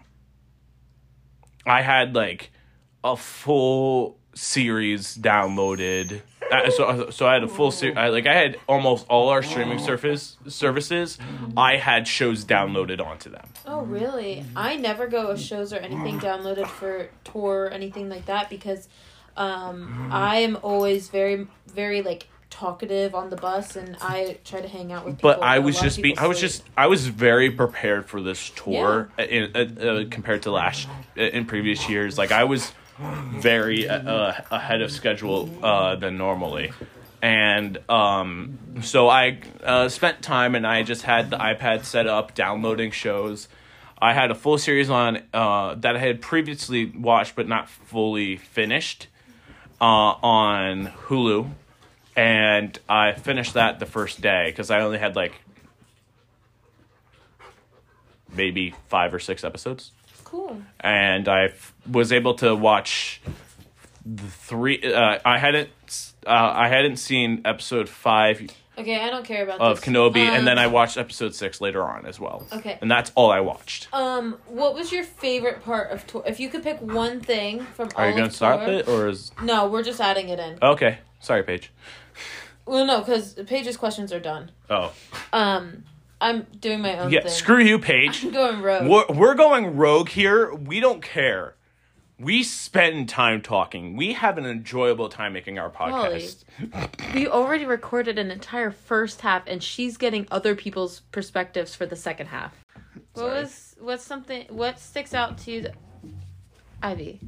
I 1.67 1.83
had 1.83 2.15
like 2.15 2.51
a 3.03 3.17
full 3.17 4.19
series 4.35 5.17
downloaded. 5.17 6.21
Uh, 6.51 6.71
so 6.71 7.11
so 7.11 7.27
I 7.27 7.35
had 7.35 7.45
a 7.45 7.49
full 7.49 7.71
series. 7.71 7.97
I, 7.97 8.09
like 8.09 8.27
I 8.27 8.35
had 8.35 8.59
almost 8.69 9.07
all 9.09 9.29
our 9.29 9.43
streaming 9.43 9.79
surface 9.79 10.37
services. 10.49 11.19
I 11.57 11.77
had 11.77 12.07
shows 12.07 12.45
downloaded 12.45 13.05
onto 13.05 13.31
them. 13.31 13.49
Oh, 13.67 13.83
really? 13.83 14.45
I 14.55 14.77
never 14.77 15.07
go 15.07 15.29
with 15.29 15.41
shows 15.41 15.73
or 15.73 15.77
anything 15.77 16.21
downloaded 16.21 16.67
for 16.67 17.09
tour 17.25 17.65
or 17.65 17.71
anything 17.71 18.09
like 18.09 18.27
that 18.27 18.49
because 18.51 18.89
um, 19.37 20.09
I 20.13 20.39
am 20.39 20.57
always 20.63 21.09
very, 21.09 21.47
very 21.67 22.03
like 22.03 22.29
talkative 22.49 23.15
on 23.15 23.29
the 23.29 23.37
bus 23.37 23.77
and 23.77 23.97
I 24.01 24.39
try 24.45 24.63
to 24.63 24.69
hang 24.69 24.93
out 24.93 25.05
with 25.05 25.17
people. 25.19 25.31
but 25.33 25.43
I 25.43 25.59
was 25.59 25.79
just 25.79 26.01
being, 26.01 26.19
I 26.19 26.27
was 26.27 26.41
just, 26.41 26.63
I 26.77 26.87
was 26.87 27.07
very 27.07 27.51
prepared 27.51 28.07
for 28.07 28.23
this 28.23 28.51
tour 28.51 29.11
in, 29.19 29.51
uh, 29.55 29.59
uh, 29.59 30.05
compared 30.11 30.43
to 30.45 30.51
last 30.53 30.89
in 31.17 31.45
previous 31.45 31.89
years. 31.89 32.17
Like 32.17 32.33
I 32.33 32.45
was 32.45 32.73
very 32.99 33.89
uh, 33.89 33.99
uh, 33.99 34.41
ahead 34.51 34.83
of 34.83 34.91
schedule 34.91 35.51
uh, 35.63 35.97
than 35.97 36.17
normally, 36.17 36.73
and 37.23 37.79
um, 37.91 38.59
so 38.83 39.09
I 39.09 39.39
uh, 39.63 39.89
spent 39.89 40.23
time 40.23 40.55
and 40.55 40.67
I 40.67 40.83
just 40.83 41.03
had 41.03 41.31
the 41.31 41.37
iPad 41.37 41.85
set 41.85 42.07
up, 42.07 42.35
downloading 42.35 42.91
shows. 42.91 43.49
I 44.01 44.13
had 44.13 44.31
a 44.31 44.35
full 44.35 44.59
series 44.59 44.91
on 44.91 45.23
uh, 45.33 45.75
that 45.77 45.97
I 45.97 45.99
had 45.99 46.21
previously 46.21 46.87
watched 46.87 47.35
but 47.35 47.49
not 47.49 47.69
fully 47.69 48.37
finished 48.37 49.09
uh, 49.81 49.85
on 49.85 50.89
Hulu, 51.07 51.51
and 52.15 52.79
I 52.89 53.13
finished 53.13 53.55
that 53.55 53.79
the 53.79 53.87
first 53.87 54.21
day 54.21 54.51
because 54.51 54.71
I 54.71 54.81
only 54.81 54.99
had 54.99 55.17
like 55.17 55.35
maybe 58.35 58.75
five 58.89 59.15
or 59.15 59.19
six 59.19 59.45
episodes, 59.45 59.93
cool. 60.27 60.61
and 60.81 61.29
I 61.29 61.47
f- 61.47 61.73
was 61.91 62.13
able 62.13 62.35
to 62.35 62.55
watch 62.55 63.21
the 64.05 64.23
three. 64.25 64.81
Uh, 64.83 65.19
I 65.25 65.39
hadn't 65.39 65.71
uh, 66.27 66.31
I 66.65 66.69
hadn't 66.69 66.97
seen 66.97 67.43
episode 67.45 67.89
five 67.89 68.47
Okay, 68.79 69.01
I 69.01 69.09
don't 69.09 69.25
care 69.25 69.43
about 69.43 69.59
of 69.61 69.81
this. 69.81 69.89
Kenobi, 69.89 70.19
and 70.19 70.47
then 70.47 70.59
Um, 70.59 70.65
I 70.65 70.67
watched 70.67 70.99
episode 70.99 71.35
six 71.35 71.63
later 71.63 71.83
on 71.83 72.05
as 72.05 72.21
well. 72.21 72.47
Okay. 72.53 72.77
and 72.83 72.91
that's 72.91 73.11
all 73.15 73.31
I 73.31 73.41
watched. 73.41 73.89
Um, 73.95 74.37
what 74.49 74.75
was 74.75 74.93
your 74.93 75.03
favorite 75.03 75.65
part 75.65 75.91
of 75.93 76.07
tour? 76.07 76.23
If 76.27 76.39
you 76.41 76.51
could 76.51 76.63
pick 76.63 76.83
one 76.83 77.21
thing 77.21 77.61
from 77.75 77.89
all 77.97 78.05
Are 78.05 78.11
you 78.11 78.17
gonna 78.17 78.31
start 78.31 78.67
tour- 78.67 78.75
it 78.75 78.87
or 78.89 79.09
is 79.09 79.33
No, 79.43 79.67
we're 79.69 79.83
just 79.83 79.99
adding 80.01 80.29
it 80.29 80.39
in. 80.39 80.59
okay? 80.63 80.99
Sorry, 81.21 81.43
Paige. 81.43 81.73
Well, 82.67 82.85
no, 82.85 82.99
because 83.01 83.33
Paige's 83.47 83.77
questions 83.79 84.13
are 84.13 84.21
done. 84.21 84.51
Oh 84.69 84.93
Um, 85.33 85.85
I'm 86.21 86.47
doing 86.59 86.81
my 86.81 86.99
own 86.99 87.11
yeah, 87.13 87.23
thing. 87.23 87.31
screw 87.31 87.59
you, 87.63 87.79
Paige. 87.79 88.25
I'm 88.25 88.33
going 88.33 88.63
rogue. 88.63 88.89
We're, 88.89 89.17
we're 89.17 89.35
going 89.35 89.77
rogue 89.77 90.09
here. 90.09 90.55
We 90.55 90.81
don't 90.81 91.03
care. 91.03 91.57
We 92.19 92.43
spend 92.43 93.11
time 93.11 93.43
talking. 93.43 93.95
We 93.95 94.15
have 94.15 94.39
an 94.39 94.47
enjoyable 94.47 95.11
time 95.11 95.35
making 95.35 95.59
our 95.59 95.69
podcast. 95.69 96.45
We 97.15 97.29
already 97.29 97.67
recorded 97.67 98.19
an 98.19 98.31
entire 98.31 98.71
first 98.71 99.21
half, 99.21 99.43
and 99.47 99.63
she's 99.63 99.99
getting 99.99 100.27
other 100.31 100.55
people's 100.55 101.01
perspectives 101.13 101.75
for 101.75 101.85
the 101.85 101.97
second 101.97 102.29
half. 102.29 102.55
What 103.13 103.23
Sorry. 103.23 103.41
was 103.43 103.77
what's 103.81 104.05
something? 104.05 104.47
What 104.49 104.79
sticks 104.79 105.13
out 105.13 105.37
to 105.39 105.51
you, 105.51 105.61
th- 105.63 105.75
Ivy? 106.83 107.21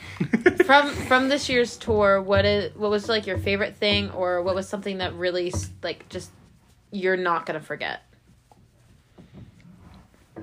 from 0.64 0.90
from 0.90 1.28
this 1.28 1.48
year's 1.48 1.76
tour, 1.76 2.22
what 2.22 2.44
is 2.44 2.76
what 2.76 2.92
was 2.92 3.08
like 3.08 3.26
your 3.26 3.38
favorite 3.38 3.76
thing, 3.76 4.12
or 4.12 4.42
what 4.42 4.54
was 4.54 4.68
something 4.68 4.98
that 4.98 5.14
really 5.14 5.52
like 5.82 6.08
just 6.08 6.30
you're 6.92 7.16
not 7.16 7.44
gonna 7.44 7.60
forget? 7.60 8.02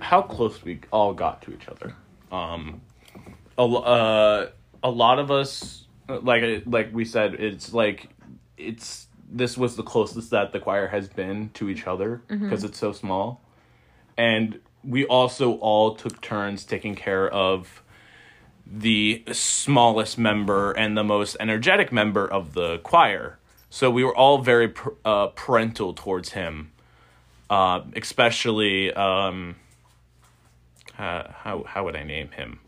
How 0.02 0.22
close 0.22 0.64
we 0.64 0.82
all 0.91 1.14
got 1.14 1.41
to 1.43 1.54
each 1.54 1.68
other. 1.68 1.95
Um, 2.32 2.82
a, 3.58 3.64
uh, 3.64 4.50
a 4.84 4.89
lot 4.89 5.20
of 5.20 5.32
us, 5.32 5.86
like 6.08 6.64
like 6.66 6.93
we 6.93 7.06
said, 7.06 7.36
it's 7.36 7.74
like 7.74 8.10
it's 8.58 9.08
this 9.32 9.58
was 9.58 9.76
the 9.76 9.84
closest 9.84 10.32
that 10.32 10.52
the 10.54 10.60
choir 10.60 10.88
has 10.88 11.08
been 11.08 11.50
to 11.56 11.70
each 11.70 11.86
other 11.86 12.22
because 12.28 12.64
Mhm. 12.64 12.70
it's 12.70 12.80
so 12.80 12.91
small, 12.93 13.41
and 14.18 14.60
we 14.84 15.06
also 15.06 15.54
all 15.56 15.95
took 15.95 16.22
turns 16.22 16.64
taking 16.64 16.95
care 16.95 17.28
of 17.30 17.84
the 18.66 19.24
smallest 19.32 20.18
member 20.18 20.72
and 20.72 20.95
the 20.97 21.04
most 21.04 21.36
energetic 21.39 21.91
member 21.91 22.26
of 22.28 22.54
the 22.54 22.78
choir. 22.80 23.38
So 23.70 23.89
we 23.91 24.04
were 24.04 24.16
all 24.16 24.39
very 24.39 24.70
pr- 24.70 24.89
uh, 25.04 25.28
parental 25.28 25.93
towards 25.93 26.30
him, 26.32 26.72
uh, 27.50 27.82
especially 27.95 28.93
um, 28.93 29.56
uh, 31.00 31.32
how 31.32 31.64
how 31.64 31.86
would 31.86 31.95
I 31.95 32.04
name 32.04 32.30
him? 32.32 32.60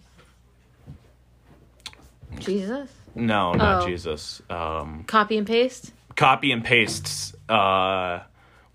Jesus. 2.39 2.89
No, 3.13 3.51
not 3.53 3.83
Oh. 3.83 3.87
Jesus. 3.87 4.41
Um, 4.49 5.03
Copy 5.05 5.37
and 5.37 5.45
paste. 5.45 5.91
copy 6.15 6.51
and 6.51 6.63
pastes 6.63 7.33
uh 7.49 8.19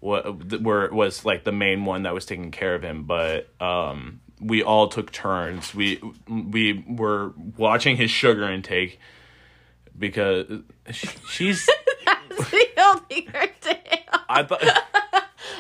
what 0.00 0.61
were 0.62 0.88
was 0.92 1.24
like 1.24 1.42
the 1.44 1.52
main 1.52 1.84
one 1.84 2.02
that 2.04 2.12
was 2.14 2.24
taking 2.26 2.50
care 2.50 2.74
of 2.74 2.82
him 2.82 3.04
but 3.04 3.48
um 3.61 4.20
we 4.40 4.62
all 4.62 4.88
took 4.88 5.12
turns 5.12 5.74
we 5.74 6.00
we 6.28 6.82
were 6.88 7.32
watching 7.59 7.96
his 7.96 8.11
sugar 8.11 8.50
intake 8.50 8.98
because 9.98 10.46
sh- 10.90 11.14
she's 11.30 11.68
holding 12.76 13.26
her 13.28 13.46
tail. 13.61 13.76
i 14.28 14.42
thought 14.42 14.62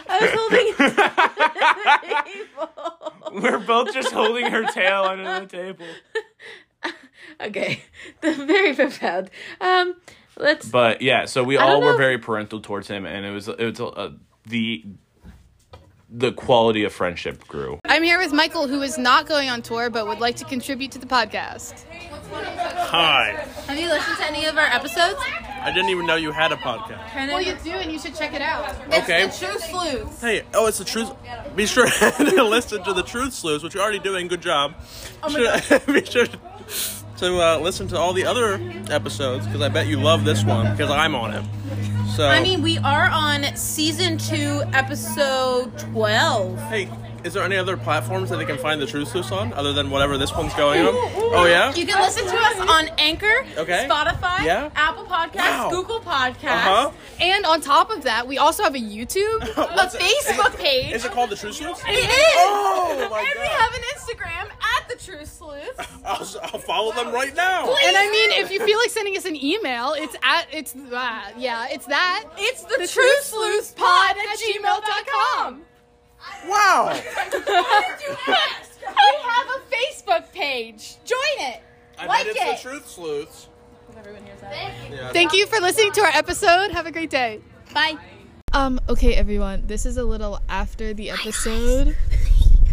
I 0.08 0.20
was 0.20 0.30
holding. 0.34 0.74
we're 3.42 3.58
both 3.58 3.92
just 3.92 4.12
holding 4.12 4.46
her 4.50 4.64
tail 4.64 5.04
under 5.04 5.40
the 5.40 5.46
table 5.58 5.86
okay, 7.40 7.82
the 8.20 8.32
very 8.32 8.74
profound. 8.74 9.30
Um, 9.60 9.94
let's. 10.36 10.68
but 10.68 11.02
yeah 11.02 11.24
so 11.26 11.42
we 11.44 11.56
I 11.58 11.62
all 11.62 11.80
were 11.80 11.92
know. 11.92 11.96
very 11.96 12.18
parental 12.18 12.60
towards 12.60 12.88
him 12.88 13.06
and 13.06 13.24
it 13.24 13.30
was 13.30 13.48
it 13.48 13.58
was 13.60 13.80
uh, 13.80 14.10
the 14.46 14.84
the 16.08 16.32
quality 16.32 16.84
of 16.84 16.92
friendship 16.92 17.46
grew 17.48 17.80
I'm 17.84 18.02
here 18.04 18.18
with 18.18 18.32
Michael, 18.32 18.68
who 18.68 18.80
is 18.82 18.96
not 18.96 19.26
going 19.26 19.48
on 19.48 19.62
tour 19.62 19.90
but 19.90 20.06
would 20.06 20.20
like 20.20 20.36
to 20.36 20.44
contribute 20.44 20.92
to 20.92 20.98
the 20.98 21.06
podcast. 21.06 21.84
Hi. 22.30 23.44
Have 23.66 23.78
you 23.78 23.88
listened 23.88 24.16
to 24.18 24.24
any 24.24 24.46
of 24.46 24.56
our 24.56 24.66
episodes? 24.66 25.18
I 25.66 25.72
didn't 25.72 25.90
even 25.90 26.06
know 26.06 26.14
you 26.14 26.30
had 26.30 26.52
a 26.52 26.56
podcast. 26.56 27.28
Well, 27.28 27.42
you 27.42 27.56
do, 27.64 27.70
and 27.72 27.90
you 27.90 27.98
should 27.98 28.14
check 28.14 28.32
it 28.34 28.40
out. 28.40 28.76
Okay. 28.86 29.24
It's 29.24 29.40
the 29.40 29.46
True 29.46 29.58
Sleuth. 29.58 30.20
Hey, 30.20 30.42
oh, 30.54 30.66
it's 30.66 30.78
the 30.78 30.84
truth. 30.84 31.10
Be 31.56 31.66
sure 31.66 31.88
to 31.90 32.44
listen 32.44 32.84
to 32.84 32.92
the 32.92 33.02
Truth 33.02 33.32
Sleuths, 33.34 33.64
which 33.64 33.74
you're 33.74 33.82
already 33.82 33.98
doing. 33.98 34.28
Good 34.28 34.42
job. 34.42 34.74
Oh 35.24 35.28
my 35.30 35.60
Sure- 35.60 35.80
Be 35.92 36.04
sure 36.04 36.26
to 37.16 37.40
uh, 37.40 37.58
listen 37.58 37.88
to 37.88 37.98
all 37.98 38.12
the 38.12 38.24
other 38.26 38.60
episodes 38.90 39.44
because 39.46 39.60
I 39.60 39.68
bet 39.68 39.86
you 39.88 39.98
love 39.98 40.24
this 40.24 40.44
one 40.44 40.70
because 40.70 40.90
I'm 40.90 41.14
on 41.16 41.32
it. 41.34 41.44
So, 42.14 42.26
I 42.26 42.40
mean, 42.42 42.62
we 42.62 42.78
are 42.78 43.10
on 43.10 43.56
season 43.56 44.18
two, 44.18 44.62
episode 44.72 45.76
12. 45.78 46.58
hey, 46.68 46.88
is 47.26 47.34
there 47.34 47.42
any 47.42 47.56
other 47.56 47.76
platforms 47.76 48.30
that 48.30 48.36
they 48.36 48.44
can 48.44 48.56
find 48.56 48.80
the 48.80 48.86
Truth 48.86 49.08
Sleuths 49.08 49.32
on 49.32 49.52
other 49.52 49.72
than 49.72 49.90
whatever 49.90 50.16
this 50.16 50.32
one's 50.34 50.54
going 50.54 50.80
on? 50.86 50.94
Oh 50.94 51.44
yeah. 51.46 51.74
You 51.74 51.84
can 51.84 52.00
listen 52.00 52.24
to 52.24 52.36
us 52.36 52.60
on 52.60 52.88
Anchor, 52.98 53.44
Okay. 53.58 53.86
Spotify, 53.90 54.44
Yeah. 54.44 54.70
Apple 54.76 55.04
Podcasts, 55.04 55.34
Wow. 55.64 55.70
Google 55.70 56.00
Podcasts. 56.00 56.44
Uh-huh. 56.44 56.90
And 57.20 57.44
on 57.44 57.60
top 57.60 57.90
of 57.90 58.04
that, 58.04 58.26
we 58.28 58.38
also 58.38 58.62
have 58.62 58.74
a 58.74 58.78
YouTube, 58.78 59.42
a 59.42 59.88
Facebook 59.98 60.56
page. 60.60 60.92
Is 60.92 61.04
it 61.04 61.10
called 61.12 61.30
the 61.30 61.36
Truth 61.36 61.56
Sleuths? 61.56 61.82
It 61.86 61.90
is. 61.92 62.08
Oh 62.38 63.08
my 63.10 63.18
and 63.18 63.40
we 63.40 63.46
have 63.48 63.74
an 63.74 63.82
Instagram 63.96 64.50
at 64.78 64.88
the 64.88 64.96
True 65.04 65.24
Sleuth. 65.26 66.00
I'll, 66.06 66.26
I'll 66.44 66.60
follow 66.60 66.92
them 66.92 67.12
right 67.12 67.34
now. 67.34 67.62
And 67.84 67.96
I 67.96 68.08
mean, 68.10 68.30
if 68.44 68.50
you 68.52 68.64
feel 68.64 68.78
like 68.78 68.90
sending 68.90 69.16
us 69.16 69.24
an 69.24 69.34
email, 69.36 69.94
it's 69.96 70.14
at 70.22 70.46
it's 70.52 70.72
that 70.90 71.32
yeah, 71.38 71.66
it's 71.70 71.86
that. 71.86 72.24
It's 72.38 72.62
the, 72.62 72.86
True 72.86 73.16
Sleuth 73.22 73.74
Pod 73.76 74.16
at 74.16 74.38
gmail.com. 74.38 75.62
Wow. 76.48 76.86
Why 76.86 77.24
did 77.30 77.42
you 77.46 78.16
ask? 78.34 78.70
We 78.86 79.22
have 79.22 79.46
a 79.48 79.60
Facebook 79.74 80.32
page. 80.32 80.96
Join 81.04 81.18
it. 81.38 81.60
I 81.98 82.06
like 82.06 82.26
bet 82.26 82.36
it. 82.36 82.56
the 82.56 82.62
Truth 82.62 82.88
Sleuths. 82.88 83.48
Yeah. 84.90 85.10
Thank 85.12 85.32
you 85.32 85.46
for 85.46 85.58
listening 85.60 85.90
to 85.92 86.02
our 86.02 86.10
episode. 86.14 86.70
Have 86.70 86.86
a 86.86 86.92
great 86.92 87.10
day. 87.10 87.40
Bye. 87.74 87.96
Um, 88.52 88.80
okay, 88.88 89.14
everyone, 89.14 89.66
this 89.66 89.84
is 89.86 89.96
a 89.96 90.04
little 90.04 90.40
after 90.48 90.94
the 90.94 91.10
episode. 91.10 91.96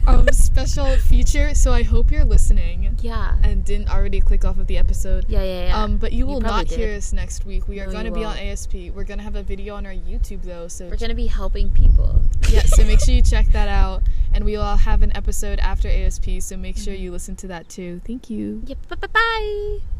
Um, 0.05 0.27
special 0.31 0.97
feature, 0.97 1.55
so 1.55 1.71
I 1.71 1.83
hope 1.83 2.11
you're 2.11 2.25
listening. 2.25 2.97
Yeah. 3.01 3.35
And 3.43 3.63
didn't 3.63 3.89
already 3.89 4.19
click 4.19 4.43
off 4.45 4.57
of 4.57 4.67
the 4.67 4.77
episode. 4.77 5.25
Yeah, 5.27 5.43
yeah, 5.43 5.67
yeah. 5.67 5.81
Um, 5.81 5.97
but 5.97 6.11
you 6.11 6.19
You 6.19 6.25
will 6.27 6.41
probably 6.41 6.65
not 6.65 6.71
hear 6.71 6.95
us 6.95 7.13
next 7.13 7.45
week. 7.45 7.67
We 7.67 7.79
are 7.79 7.89
going 7.91 8.05
to 8.05 8.11
be 8.11 8.23
on. 8.23 8.37
ASP. 8.37 8.73
We're 8.93 9.03
going 9.03 9.17
to 9.19 9.23
have 9.23 9.35
a 9.35 9.43
video 9.43 9.75
on 9.75 9.85
our 9.85 9.93
YouTube, 9.93 10.43
though, 10.43 10.67
so. 10.67 10.87
We're 10.87 10.97
gonna 10.97 11.13
be 11.15 11.27
helping 11.27 11.69
people. 11.69 12.21
yeah, 12.49 12.61
so 12.61 12.83
make 12.83 12.99
sure 12.99 13.13
you 13.13 13.21
check 13.33 13.47
that 13.47 13.67
out. 13.67 14.03
And 14.33 14.43
we 14.43 14.57
will 14.57 14.75
have 14.77 15.01
an 15.03 15.15
episode 15.15 15.59
after 15.59 15.87
ASP, 15.87 16.39
so 16.41 16.57
make 16.57 16.77
sure 16.77 16.93
you 16.93 17.11
listen 17.11 17.35
to 17.37 17.47
that 17.47 17.69
too. 17.69 18.01
Thank 18.05 18.29
you. 18.29 18.63
Yep, 18.65 18.77
bye 18.89 19.07
bye. 19.13 19.93